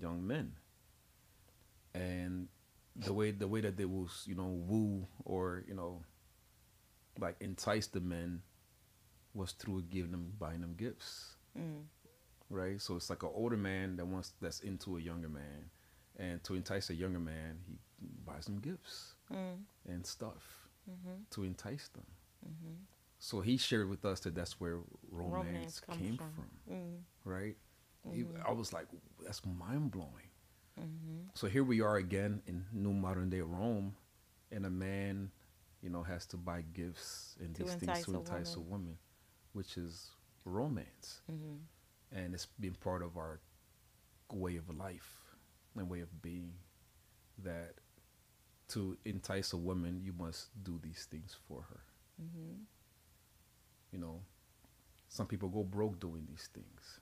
young 0.00 0.26
men, 0.26 0.56
and 1.94 2.48
the 2.96 3.12
way 3.12 3.30
the 3.30 3.48
way 3.48 3.60
that 3.60 3.76
they 3.76 3.84
will 3.84 4.08
you 4.26 4.34
know 4.34 4.48
woo 4.66 5.06
or 5.24 5.64
you 5.66 5.74
know 5.74 6.02
like 7.18 7.36
entice 7.40 7.86
the 7.88 8.00
men 8.00 8.42
was 9.34 9.52
through 9.52 9.82
giving 9.90 10.10
them 10.12 10.32
buying 10.38 10.60
them 10.60 10.74
gifts 10.76 11.36
mm. 11.58 11.82
Right 12.52 12.80
so 12.80 12.96
it's 12.96 13.08
like 13.10 13.22
an 13.22 13.30
older 13.34 13.56
man 13.56 13.96
that 13.96 14.06
wants 14.06 14.34
that's 14.40 14.60
into 14.60 14.96
a 14.98 15.00
younger 15.00 15.28
man 15.28 15.70
and 16.18 16.42
to 16.44 16.54
entice 16.54 16.90
a 16.90 16.94
younger 16.94 17.18
man 17.18 17.58
he 18.00 18.06
buys 18.26 18.44
them 18.44 18.58
gifts 18.60 19.14
Mm. 19.32 19.56
and 19.88 20.06
stuff 20.06 20.68
Mm-hmm. 20.90 21.22
to 21.30 21.44
entice 21.44 21.88
them 21.88 22.04
Mm-hmm. 22.46 22.74
so 23.18 23.40
he 23.40 23.56
shared 23.56 23.88
with 23.88 24.04
us 24.04 24.20
that 24.20 24.34
that's 24.34 24.60
where 24.60 24.78
romance, 25.10 25.46
Romance 25.46 25.80
came 25.98 26.16
from. 26.16 26.32
from, 26.34 26.50
Mm. 26.74 26.98
right 27.24 27.56
He- 28.12 28.24
Mhm. 28.24 28.44
i 28.48 28.52
was 28.52 28.72
like 28.72 28.88
that's 29.24 29.44
mind-blowing 29.46 30.28
Mm-hmm. 30.80 31.28
So 31.34 31.48
here 31.48 31.64
we 31.64 31.82
are 31.82 31.96
again 31.96 32.42
in 32.46 32.64
new 32.72 32.94
modern 32.94 33.28
day 33.28 33.42
Rome, 33.42 33.94
and 34.50 34.64
a 34.64 34.70
man, 34.70 35.30
you 35.82 35.90
know, 35.90 36.02
has 36.02 36.24
to 36.32 36.38
buy 36.38 36.62
gifts 36.72 37.36
and 37.40 37.54
To 37.54 37.62
these 37.62 37.72
things 37.74 37.82
entice 37.82 38.04
to 38.06 38.14
a 38.14 38.18
entice 38.20 38.56
a 38.56 38.60
woman, 38.60 38.96
which 39.52 39.76
is 39.76 40.12
romance, 40.46 41.20
Mm-hmm. 41.30 41.56
And 42.14 42.34
it's 42.34 42.46
been 42.60 42.74
part 42.74 43.02
of 43.02 43.16
our 43.16 43.40
way 44.32 44.56
of 44.56 44.68
life 44.76 45.18
and 45.76 45.88
way 45.88 46.00
of 46.00 46.22
being. 46.22 46.52
That 47.42 47.74
to 48.68 48.96
entice 49.04 49.52
a 49.52 49.56
woman, 49.56 50.00
you 50.02 50.12
must 50.12 50.48
do 50.62 50.78
these 50.82 51.06
things 51.10 51.36
for 51.48 51.62
her. 51.62 51.80
Mm-hmm. 52.22 52.62
You 53.92 53.98
know, 53.98 54.20
some 55.08 55.26
people 55.26 55.48
go 55.48 55.62
broke 55.64 55.98
doing 56.00 56.26
these 56.28 56.48
things. 56.54 57.00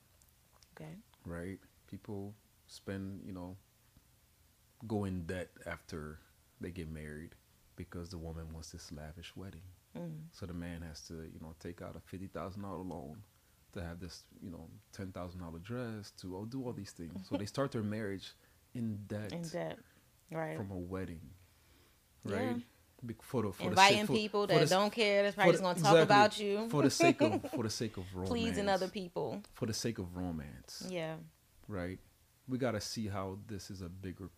Okay. 0.76 0.94
right? 1.24 1.58
People 1.86 2.34
spend, 2.66 3.20
you 3.26 3.32
know, 3.32 3.56
go 4.86 5.04
in 5.04 5.26
debt 5.26 5.50
after 5.66 6.18
they 6.60 6.70
get 6.70 6.90
married 6.90 7.34
because 7.76 8.10
the 8.10 8.18
woman 8.18 8.46
wants 8.52 8.70
this 8.72 8.90
lavish 8.92 9.32
wedding. 9.36 9.62
Mm. 9.96 10.22
So 10.32 10.46
the 10.46 10.54
man 10.54 10.82
has 10.82 11.00
to, 11.08 11.14
you 11.14 11.40
know, 11.40 11.54
take 11.60 11.82
out 11.82 11.96
a 11.96 12.00
fifty 12.00 12.28
thousand 12.28 12.62
dollar 12.62 12.82
loan 12.82 13.18
to 13.72 13.82
have 13.82 14.00
this, 14.00 14.22
you 14.42 14.50
know, 14.50 14.68
ten 14.92 15.12
thousand 15.12 15.40
dollar 15.40 15.58
dress 15.58 16.10
to 16.20 16.36
oh, 16.36 16.44
do 16.44 16.64
all 16.64 16.72
these 16.72 16.90
things. 16.92 17.26
so 17.28 17.36
they 17.36 17.46
start 17.56 17.72
their 17.72 17.82
marriage 17.82 18.32
in 18.74 18.98
debt, 19.06 19.32
In 19.32 19.42
debt. 19.42 19.78
Right. 20.30 20.56
from 20.56 20.70
a 20.70 20.78
wedding, 20.78 21.20
right? 22.24 22.56
Be- 23.04 23.14
For 23.22 23.42
the, 23.42 23.52
for 23.52 23.62
Inviting 23.64 23.96
the, 23.96 24.00
sake- 24.02 24.06
for- 24.06 24.12
people 24.12 24.42
for 24.46 24.54
that 24.54 24.60
the 24.68 24.74
don't 24.74 24.92
care. 24.92 25.22
That's 25.22 25.34
for 25.34 25.40
probably 25.42 25.56
the- 25.56 25.62
just 25.62 25.82
gonna 25.82 25.96
talk 25.96 26.04
about 26.04 26.38
you. 26.38 26.68
for 26.68 26.82
the 26.82 26.90
sake 26.90 27.20
of 27.22 27.50
for 27.54 27.62
the 27.64 27.70
sake 27.70 27.96
of 27.96 28.04
romance, 28.14 28.28
Pleasing 28.30 28.68
other 28.68 28.88
people. 28.88 29.42
for 29.54 29.66
the 29.66 29.72
sake 29.74 29.98
of 29.98 30.16
romance. 30.16 30.86
Yeah. 30.88 31.14
right? 31.66 31.98
We 32.48 32.58
got 32.58 32.72
to 32.72 32.80
see 32.80 33.06
how 33.06 33.38
this 33.46 33.70
is 33.70 33.80
a 33.80 33.88
bigger 33.88 34.28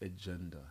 agenda 0.00 0.62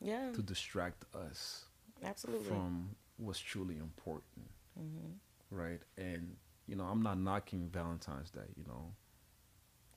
Yeah. 0.00 0.30
to 0.32 0.42
distract 0.42 1.04
us 1.14 1.64
Absolutely. 2.02 2.46
from 2.48 2.96
what's 3.16 3.38
truly 3.38 3.76
important, 3.76 4.50
mm-hmm. 4.78 5.12
right? 5.56 5.80
And 5.96 6.36
you 6.66 6.76
know, 6.76 6.84
I'm 6.84 7.02
not 7.02 7.18
knocking 7.18 7.68
Valentine's 7.70 8.30
Day. 8.30 8.40
You 8.56 8.64
know, 8.66 8.92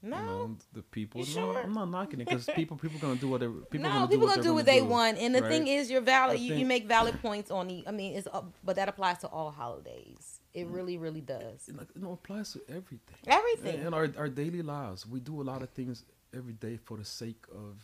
No. 0.03 0.17
you 0.17 0.23
know 0.25 0.57
the 0.73 0.81
people. 0.83 1.21
You 1.21 1.35
no, 1.35 1.53
sure? 1.53 1.63
I'm 1.63 1.73
not 1.73 1.89
knocking 1.89 2.21
it 2.21 2.27
because 2.27 2.45
people 2.55 2.77
people 2.77 2.99
gonna 2.99 3.15
do 3.19 3.27
whatever. 3.29 3.53
People 3.71 3.87
no, 3.89 3.93
gonna 3.95 4.07
people 4.07 4.27
do 4.27 4.33
gonna 4.33 4.43
do 4.43 4.53
what 4.53 4.65
they're 4.65 4.79
gonna 4.81 4.91
want, 4.91 5.17
and 5.17 5.33
the 5.33 5.41
right? 5.41 5.49
thing 5.51 5.67
is, 5.67 5.89
you're 5.89 6.01
valid. 6.01 6.39
You, 6.39 6.55
you 6.55 6.65
make 6.65 6.87
valid 6.87 7.19
points 7.21 7.49
on 7.51 7.67
the. 7.67 7.83
I 7.87 7.91
mean, 7.91 8.15
it's 8.15 8.27
uh, 8.31 8.41
but 8.63 8.75
that 8.75 8.89
applies 8.89 9.19
to 9.19 9.27
all 9.27 9.51
holidays. 9.51 10.39
It 10.53 10.67
really, 10.67 10.97
really 10.97 11.21
does. 11.21 11.67
It, 11.67 11.77
like, 11.77 11.87
it 11.95 12.03
applies 12.03 12.53
to 12.53 12.61
everything. 12.67 13.17
Everything. 13.27 13.81
In 13.85 13.93
our 13.93 14.09
our 14.17 14.29
daily 14.29 14.61
lives, 14.61 15.05
we 15.05 15.19
do 15.19 15.41
a 15.41 15.43
lot 15.51 15.61
of 15.61 15.69
things 15.69 16.03
every 16.35 16.53
day 16.53 16.77
for 16.77 16.97
the 16.97 17.05
sake 17.05 17.45
of 17.53 17.77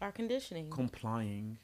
Our 0.00 0.10
conditioning 0.12 0.70
complying 0.70 1.58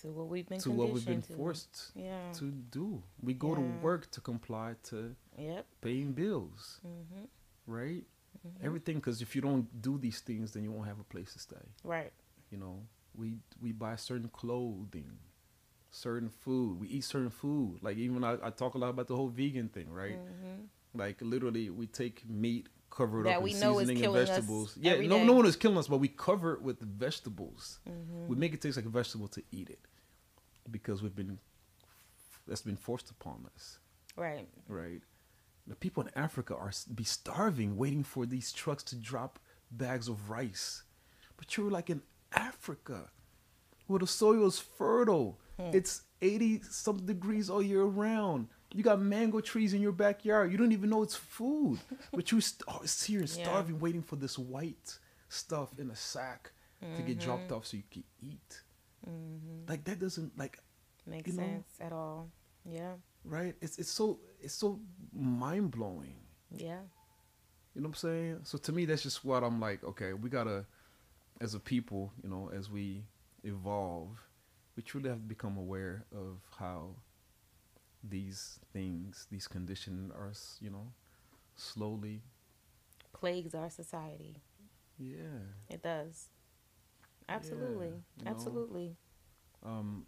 to 0.00 0.08
what 0.08 0.28
we've 0.28 0.48
been 0.48 0.58
to 0.60 0.70
what 0.70 0.90
we've 0.90 1.06
been 1.06 1.22
to. 1.22 1.32
forced 1.34 1.92
Yeah. 1.94 2.32
to 2.34 2.46
do. 2.50 3.02
We 3.22 3.34
go 3.34 3.54
to 3.54 3.60
work 3.82 4.10
to 4.12 4.20
comply 4.20 4.74
to 4.84 5.14
Yep. 5.38 5.66
paying 5.80 6.12
bills, 6.12 6.80
hmm 6.82 7.24
right? 7.66 8.04
Mm-hmm. 8.46 8.66
Everything, 8.66 8.96
because 8.96 9.22
if 9.22 9.36
you 9.36 9.42
don't 9.42 9.80
do 9.82 9.98
these 9.98 10.20
things, 10.20 10.52
then 10.52 10.62
you 10.64 10.72
won't 10.72 10.88
have 10.88 10.98
a 10.98 11.04
place 11.04 11.32
to 11.34 11.38
stay. 11.38 11.64
Right. 11.84 12.12
You 12.50 12.58
know, 12.58 12.80
we 13.14 13.36
we 13.60 13.72
buy 13.72 13.96
certain 13.96 14.28
clothing, 14.28 15.12
certain 15.90 16.28
food. 16.28 16.80
We 16.80 16.88
eat 16.88 17.04
certain 17.04 17.30
food. 17.30 17.78
Like 17.82 17.96
even 17.98 18.24
I, 18.24 18.36
I 18.42 18.50
talk 18.50 18.74
a 18.74 18.78
lot 18.78 18.88
about 18.90 19.06
the 19.08 19.16
whole 19.16 19.28
vegan 19.28 19.68
thing, 19.68 19.90
right? 19.92 20.18
hmm 20.18 20.64
Like 20.94 21.18
literally, 21.20 21.70
we 21.70 21.86
take 21.86 22.28
meat, 22.28 22.68
cover 22.90 23.20
it 23.20 23.24
That 23.24 23.38
up 23.38 23.42
we 23.44 23.52
in 23.52 23.60
know 23.60 23.78
is 23.78 23.88
seasoning 23.88 24.04
and 24.04 24.12
vegetables. 24.14 24.76
Yeah, 24.80 24.96
no, 24.96 25.18
day. 25.18 25.24
no 25.26 25.32
one 25.34 25.46
is 25.46 25.56
killing 25.56 25.78
us, 25.78 25.88
but 25.88 25.98
we 25.98 26.08
cover 26.08 26.54
it 26.54 26.62
with 26.62 26.80
vegetables. 26.80 27.78
hmm 27.86 28.26
We 28.28 28.36
make 28.36 28.52
it 28.54 28.60
taste 28.60 28.76
like 28.76 28.86
a 28.86 28.90
vegetable 28.90 29.28
to 29.28 29.42
eat 29.52 29.70
it 29.70 29.80
because 30.70 31.02
we've 31.02 31.14
been 31.16 31.38
that's 32.46 32.62
been 32.62 32.76
forced 32.76 33.10
upon 33.10 33.46
us 33.54 33.78
Right. 34.16 34.48
right? 34.68 35.00
The 35.66 35.76
people 35.76 36.02
in 36.02 36.10
Africa 36.16 36.54
are 36.56 36.72
be 36.94 37.04
starving, 37.04 37.76
waiting 37.76 38.02
for 38.04 38.26
these 38.26 38.52
trucks 38.52 38.82
to 38.84 38.96
drop 38.96 39.38
bags 39.70 40.08
of 40.08 40.28
rice. 40.30 40.82
But 41.36 41.56
you're 41.56 41.70
like 41.70 41.88
in 41.90 42.02
Africa, 42.34 43.10
where 43.86 43.98
the 44.00 44.06
soil 44.06 44.46
is 44.46 44.58
fertile. 44.58 45.38
It's 45.58 46.02
eighty 46.20 46.60
some 46.62 47.06
degrees 47.06 47.48
all 47.48 47.62
year 47.62 47.84
round. 47.84 48.48
You 48.74 48.82
got 48.82 49.00
mango 49.00 49.40
trees 49.40 49.74
in 49.74 49.80
your 49.82 49.92
backyard. 49.92 50.50
You 50.50 50.58
don't 50.58 50.72
even 50.72 50.90
know 50.90 51.02
it's 51.04 51.14
food, 51.14 51.78
but 52.12 52.32
you 52.32 52.40
st- 52.40 52.62
oh, 52.66 52.80
it's 52.82 53.04
here 53.04 53.20
Yeah. 53.20 53.26
starving, 53.26 53.78
waiting 53.78 54.02
for 54.02 54.16
this 54.16 54.36
white 54.38 54.98
stuff 55.28 55.68
in 55.78 55.90
a 55.90 55.96
sack 55.96 56.52
to 56.96 57.02
get 57.02 57.18
dropped 57.18 57.52
off 57.52 57.66
so 57.66 57.76
you 57.76 57.84
can 57.90 58.02
eat. 58.20 58.62
hmm 59.04 59.64
Like 59.68 59.84
that 59.84 60.00
doesn't 60.00 60.36
like 60.36 60.58
make 61.06 61.28
You 61.28 61.34
know? 61.34 61.42
sense 61.42 61.68
at 61.80 61.92
all. 61.92 62.30
Yeah. 62.64 62.94
right. 63.24 63.54
It's 63.60 63.78
it's 63.78 63.90
so 63.92 64.18
it's 64.40 64.54
so 64.54 64.80
mind 65.12 65.70
blowing. 65.70 66.14
Yeah. 66.50 66.80
You 67.74 67.80
know 67.80 67.88
what 67.88 67.90
I'm 67.90 67.94
saying? 67.94 68.38
So 68.44 68.58
to 68.58 68.72
me, 68.72 68.84
that's 68.84 69.02
just 69.02 69.24
what 69.24 69.42
I'm 69.42 69.60
like. 69.60 69.82
Okay, 69.84 70.12
we 70.12 70.28
gotta, 70.28 70.66
as 71.40 71.54
a 71.54 71.60
people, 71.60 72.12
you 72.22 72.28
know, 72.28 72.50
as 72.54 72.70
we 72.70 73.04
evolve, 73.44 74.08
we 74.76 74.82
truly 74.82 75.08
have 75.08 75.18
to 75.18 75.24
become 75.24 75.56
aware 75.56 76.04
of 76.12 76.38
how 76.58 76.90
these 78.04 78.58
things, 78.72 79.26
these 79.30 79.48
conditions, 79.48 80.12
are, 80.12 80.32
you 80.60 80.70
know, 80.70 80.92
slowly. 81.56 82.22
Plagues 83.12 83.54
our 83.54 83.70
society. 83.70 84.42
Yeah. 84.98 85.38
It 85.68 85.82
does. 85.82 86.28
Absolutely. 87.28 87.92
know. 88.22 88.30
Absolutely. 88.30 88.96
Um. 89.64 90.06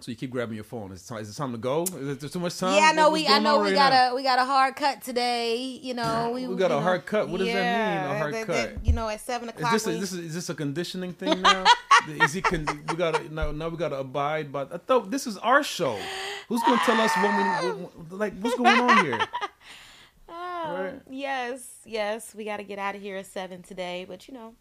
So 0.00 0.10
you 0.10 0.16
keep 0.16 0.30
grabbing 0.30 0.56
your 0.56 0.64
phone. 0.64 0.90
Is 0.90 1.04
it, 1.04 1.06
time, 1.08 1.18
is 1.20 1.30
it 1.30 1.36
time 1.36 1.52
to 1.52 1.58
go? 1.58 1.84
Is 1.84 2.24
it 2.24 2.32
too 2.32 2.40
much 2.40 2.58
time? 2.58 2.74
yeah, 2.74 2.88
I 2.90 2.92
know 2.92 3.04
What- 3.10 3.12
we 3.12 3.28
I 3.28 3.38
know 3.38 3.58
we 3.60 3.68
right 3.68 3.74
got 3.74 3.92
now? 3.92 4.10
a 4.12 4.14
we 4.16 4.24
got 4.24 4.40
a 4.40 4.44
hard 4.44 4.74
cut 4.74 5.00
today. 5.02 5.56
You 5.56 5.94
know, 5.94 6.30
we, 6.34 6.48
We 6.48 6.56
got 6.56 6.72
a 6.72 6.74
know, 6.74 6.80
hard 6.80 7.06
cut? 7.06 7.28
What 7.28 7.38
does 7.38 7.46
that 7.52 8.02
mean, 8.04 8.10
a 8.16 8.18
hard 8.18 8.34
that- 8.34 8.46
cut? 8.46 8.74
that, 8.74 8.84
you 8.86 8.92
know, 8.92 9.08
at 9.08 9.20
seven 9.20 9.48
Is 9.48 9.54
o'clock. 9.54 9.72
this, 9.72 9.86
a, 9.86 9.90
this 9.92 10.12
is, 10.12 10.18
is 10.18 10.34
this 10.34 10.48
a 10.50 10.54
conditioning 10.56 11.12
thing 11.12 11.40
now? 11.42 11.64
is 12.08 12.32
he 12.32 12.40
con- 12.42 12.66
we 12.88 12.96
gotta 12.96 13.32
now, 13.32 13.52
now 13.52 13.68
we 13.68 13.76
gotta 13.76 13.96
abide 13.98 14.50
by 14.50 14.62
I 14.62 14.78
thought 14.78 15.08
this 15.10 15.28
is 15.28 15.38
our 15.38 15.62
show. 15.62 15.96
Who's 16.48 16.62
gonna 16.62 16.80
tell 16.84 17.00
us 17.00 17.12
when 17.18 17.86
we 18.10 18.16
like 18.16 18.34
what's 18.40 18.56
going 18.56 18.80
on 18.80 19.04
here? 19.04 19.20
Oh, 20.28 20.74
Right. 20.82 21.00
Yes, 21.10 21.64
yes, 21.84 22.34
we 22.34 22.44
got 22.44 22.56
to 22.58 22.62
get 22.64 22.78
out 22.78 22.94
of 22.94 23.02
here 23.02 23.16
at 23.16 23.26
seven 23.26 23.62
today. 23.62 24.04
But 24.08 24.26
you 24.26 24.34
know, 24.34 24.54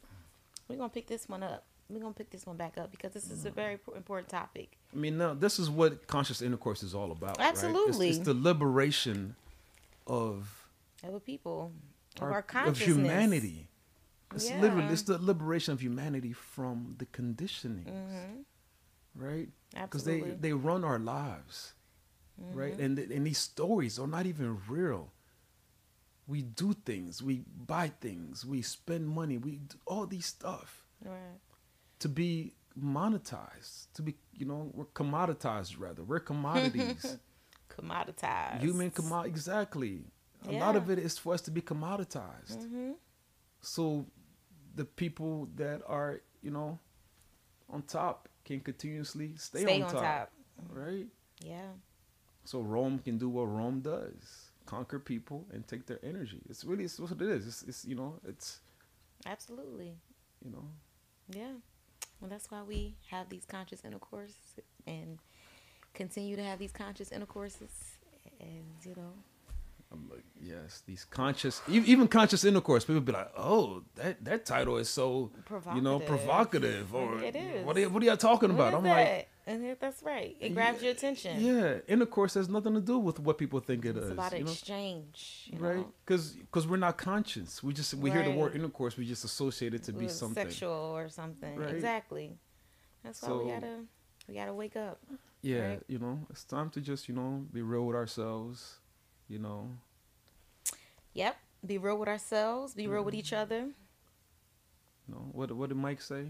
we're 0.68 0.76
gonna 0.78 0.90
pick 0.90 1.08
this 1.08 1.28
one 1.28 1.42
up. 1.42 1.64
We're 1.92 2.00
gonna 2.00 2.14
pick 2.14 2.30
this 2.30 2.46
one 2.46 2.56
back 2.58 2.78
up 2.78 2.90
because 2.92 3.12
this 3.14 3.30
is 3.30 3.46
a 3.46 3.52
very 3.52 3.78
important 3.96 4.30
topic. 4.30 4.78
I 4.94 4.98
mean, 4.98 5.18
no, 5.18 5.34
this 5.36 5.60
is 5.60 5.70
what 5.70 6.08
conscious 6.08 6.42
intercourse 6.42 6.84
is 6.84 6.96
all 6.96 7.12
about. 7.12 7.38
right? 7.38 7.50
It's- 7.50 7.64
Absolutely. 7.64 8.10
it's, 8.10 8.20
the 8.20 8.34
liberation 8.34 9.36
of 10.08 10.68
Other 11.06 11.20
people, 11.20 11.72
of 12.18 12.24
our, 12.24 12.46
our, 12.54 12.66
of 12.68 12.78
humanity. 12.78 13.68
It's 14.34 14.50
literally 14.50 14.86
Yeah. 14.86 14.92
it's 14.94 15.02
the 15.04 15.18
liberation 15.18 15.74
of 15.74 15.82
humanity 15.82 16.32
from 16.32 16.96
the 16.98 17.06
conditionings, 17.08 17.92
right? 19.16 19.50
Because 19.74 20.04
they 20.06 20.20
Mm-hmm. 20.20 20.24
Absolutely. 20.32 20.32
they 20.42 20.54
run 20.54 20.84
our 20.86 21.00
lives, 21.00 21.74
right? 22.38 22.78
And 22.80 22.98
and 22.98 23.28
these 23.28 23.38
stories 23.40 24.00
are 24.00 24.08
not 24.08 24.26
even 24.26 24.60
real. 24.70 25.12
We 26.28 26.44
do 26.44 26.72
things, 26.74 27.22
we 27.22 27.44
buy 27.68 27.90
things, 27.90 28.46
we 28.46 28.62
spend 28.62 29.10
money, 29.10 29.38
we 29.38 29.58
do 29.58 29.76
all 29.86 30.06
these 30.06 30.28
stuff 30.28 30.88
Right. 31.04 31.40
To 32.02 32.10
be 32.10 32.54
monetized, 32.80 33.88
to 33.94 34.02
be 34.02 34.16
you 34.34 34.46
know 34.46 34.70
we're 34.74 34.86
commoditized 34.86 35.80
rather. 35.80 36.04
We're 36.04 36.20
commodities. 36.20 37.18
Commoditized. 37.72 38.60
Human 38.60 38.92
commodity, 38.92 39.30
exactly. 39.30 40.04
A 40.50 40.52
lot 40.60 40.76
of 40.76 40.90
it 40.90 41.00
is 41.00 41.18
for 41.18 41.34
us 41.34 41.40
to 41.44 41.52
be 41.52 41.62
commoditized. 41.62 42.58
Mm-hmm. 42.58 42.92
So 43.62 44.06
the 44.76 44.84
people 44.84 45.48
that 45.56 45.82
are, 45.88 46.20
you 46.42 46.52
know, 46.52 46.80
on 47.70 47.84
top 47.84 48.28
can 48.44 48.60
continuously 48.60 49.36
stay, 49.38 49.62
Stay 49.62 49.82
on, 49.82 49.84
on 49.84 49.94
top, 49.94 50.04
top. 50.04 50.32
Right? 50.70 51.08
Yeah. 51.40 51.70
So 52.44 52.60
Rome 52.60 53.00
can 53.00 53.18
do 53.18 53.30
what 53.30 53.44
Rome 53.44 53.80
does. 53.80 54.50
Conquer 54.66 55.00
people 55.00 55.46
and 55.54 55.66
take 55.66 55.86
their 55.86 56.00
energy. 56.04 56.42
It's 56.50 56.66
really 56.66 56.84
it's 56.84 57.00
what 57.00 57.12
it 57.12 57.22
is. 57.22 57.48
It's, 57.48 57.64
it's 57.64 57.86
you 57.86 57.96
know, 57.96 58.20
it's 58.28 58.60
Absolutely. 59.26 59.96
you 60.44 60.52
know, 60.52 60.66
Yeah. 61.30 61.54
Well, 62.22 62.30
that's 62.30 62.52
why 62.52 62.62
we 62.62 62.96
have 63.10 63.30
these 63.30 63.46
conscious 63.46 63.84
intercourses 63.84 64.36
and 64.86 65.18
continue 65.94 66.36
to 66.36 66.44
have 66.44 66.60
these 66.60 66.72
conscious 66.72 67.12
intercourses. 67.12 67.72
And, 68.40 68.64
you 68.84 68.94
know, 68.96 69.12
I'm 69.92 70.08
like, 70.10 70.24
yes, 70.42 70.84
these 70.86 71.04
conscious, 71.04 71.62
even 71.68 72.08
conscious 72.08 72.46
intercourse. 72.46 72.86
People 72.86 73.02
be 73.02 73.12
like, 73.12 73.32
oh, 73.36 73.84
that 73.96 74.24
that 74.24 74.46
title 74.46 74.78
is 74.78 74.88
so, 74.90 75.32
you 75.76 75.82
know, 75.82 76.00
Provocative. 76.00 76.90
provocative. 76.90 76.96
Or 76.96 77.20
It 77.24 77.36
is. 77.36 77.66
what 77.66 77.78
are, 77.78 77.90
what 77.90 78.02
are 78.04 78.06
y'all 78.06 78.18
talking 78.18 78.56
what 78.56 78.68
about? 78.70 78.78
I'm 78.78 78.84
that? 78.84 78.96
like, 79.18 79.30
and 79.48 79.76
that's 79.80 80.04
right. 80.04 80.36
It 80.40 80.54
grabs 80.54 80.82
your 80.84 80.92
attention. 80.92 81.40
yeah, 81.42 81.80
intercourse 81.88 82.34
has 82.36 82.48
nothing 82.50 82.74
to 82.76 82.82
do 82.82 83.00
with 83.00 83.20
what 83.20 83.38
people 83.38 83.60
think 83.60 83.86
it 83.86 83.96
It's 83.98 84.06
is. 84.06 84.12
about 84.12 84.38
you 84.38 84.44
know? 84.46 84.52
exchange. 84.52 85.50
You 85.52 85.60
right? 85.60 85.78
Know? 85.78 85.94
Because 86.06 86.68
we're 86.68 86.78
not 86.78 86.98
conscious. 86.98 87.62
We 87.64 87.74
just 87.74 87.94
we 87.96 88.12
hear 88.12 88.24
the 88.24 88.32
word 88.32 88.56
intercourse, 88.56 88.98
we 88.98 89.06
just 89.06 89.24
associate 89.26 89.74
it 89.74 89.84
to 89.84 89.94
be 89.94 90.08
something. 90.08 90.44
Sexual 90.46 90.72
or 90.96 91.10
something. 91.10 91.56
Right. 91.56 91.74
Exactly. 91.74 92.38
That's 93.04 93.22
why 93.24 93.32
we 93.34 93.50
gotta 93.52 93.78
we 94.28 94.36
gotta 94.36 94.54
wake 94.54 94.76
up. 94.76 95.00
Yeah, 95.42 95.70
right? 95.70 95.84
you 95.88 95.98
know, 95.98 96.20
it's 96.30 96.44
time 96.44 96.70
to 96.72 96.82
just 96.82 97.10
you 97.10 97.16
know 97.16 97.46
be 97.52 97.62
real 97.64 97.86
with 97.88 97.96
ourselves. 97.96 98.78
You 99.28 99.40
know, 99.40 99.70
Yep. 101.14 101.36
Be 101.66 101.78
real 101.78 101.98
with 101.98 102.10
ourselves. 102.10 102.74
Be 102.74 102.88
real 102.88 103.04
with 103.04 103.14
each 103.16 103.32
Mm-hmm. 103.32 103.42
other. 103.42 103.60
you 105.08 105.14
know 105.16 105.30
what 105.32 105.52
what 105.52 105.70
did 105.70 105.78
Mike 105.78 106.02
say? 106.02 106.26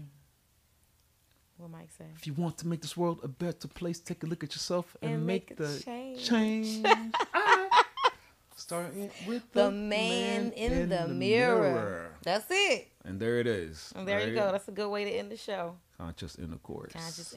What 1.62 1.70
Mike 1.70 1.90
say? 1.96 2.06
If 2.16 2.26
you 2.26 2.32
want 2.32 2.58
to 2.58 2.66
make 2.66 2.80
this 2.80 2.96
world 2.96 3.20
a 3.22 3.28
better 3.28 3.68
place, 3.68 4.00
take 4.00 4.24
a 4.24 4.26
look 4.26 4.42
at 4.42 4.50
yourself 4.52 4.96
and, 5.00 5.12
And 5.12 5.26
make, 5.26 5.50
make 5.50 5.56
the 5.58 5.80
change. 5.84 6.28
change. 6.28 6.84
Ah. 7.34 7.84
Starting 8.56 9.10
with 9.28 9.44
The 9.52 9.70
man 9.70 10.50
in 10.52 10.88
the 10.88 11.06
mirror. 11.06 12.10
That's 12.24 12.46
it. 12.50 12.88
And 13.04 13.20
there 13.20 13.38
it 13.38 13.46
is. 13.46 13.92
And 13.94 14.08
there 14.08 14.26
you 14.26 14.34
go. 14.34 14.50
That's 14.50 14.66
a 14.66 14.72
good 14.72 14.88
way 14.88 15.04
to 15.04 15.10
end 15.10 15.30
the 15.30 15.36
show. 15.36 15.76
Conscious 15.98 16.36
intercourse. 16.36 16.92
Conscious 16.92 17.32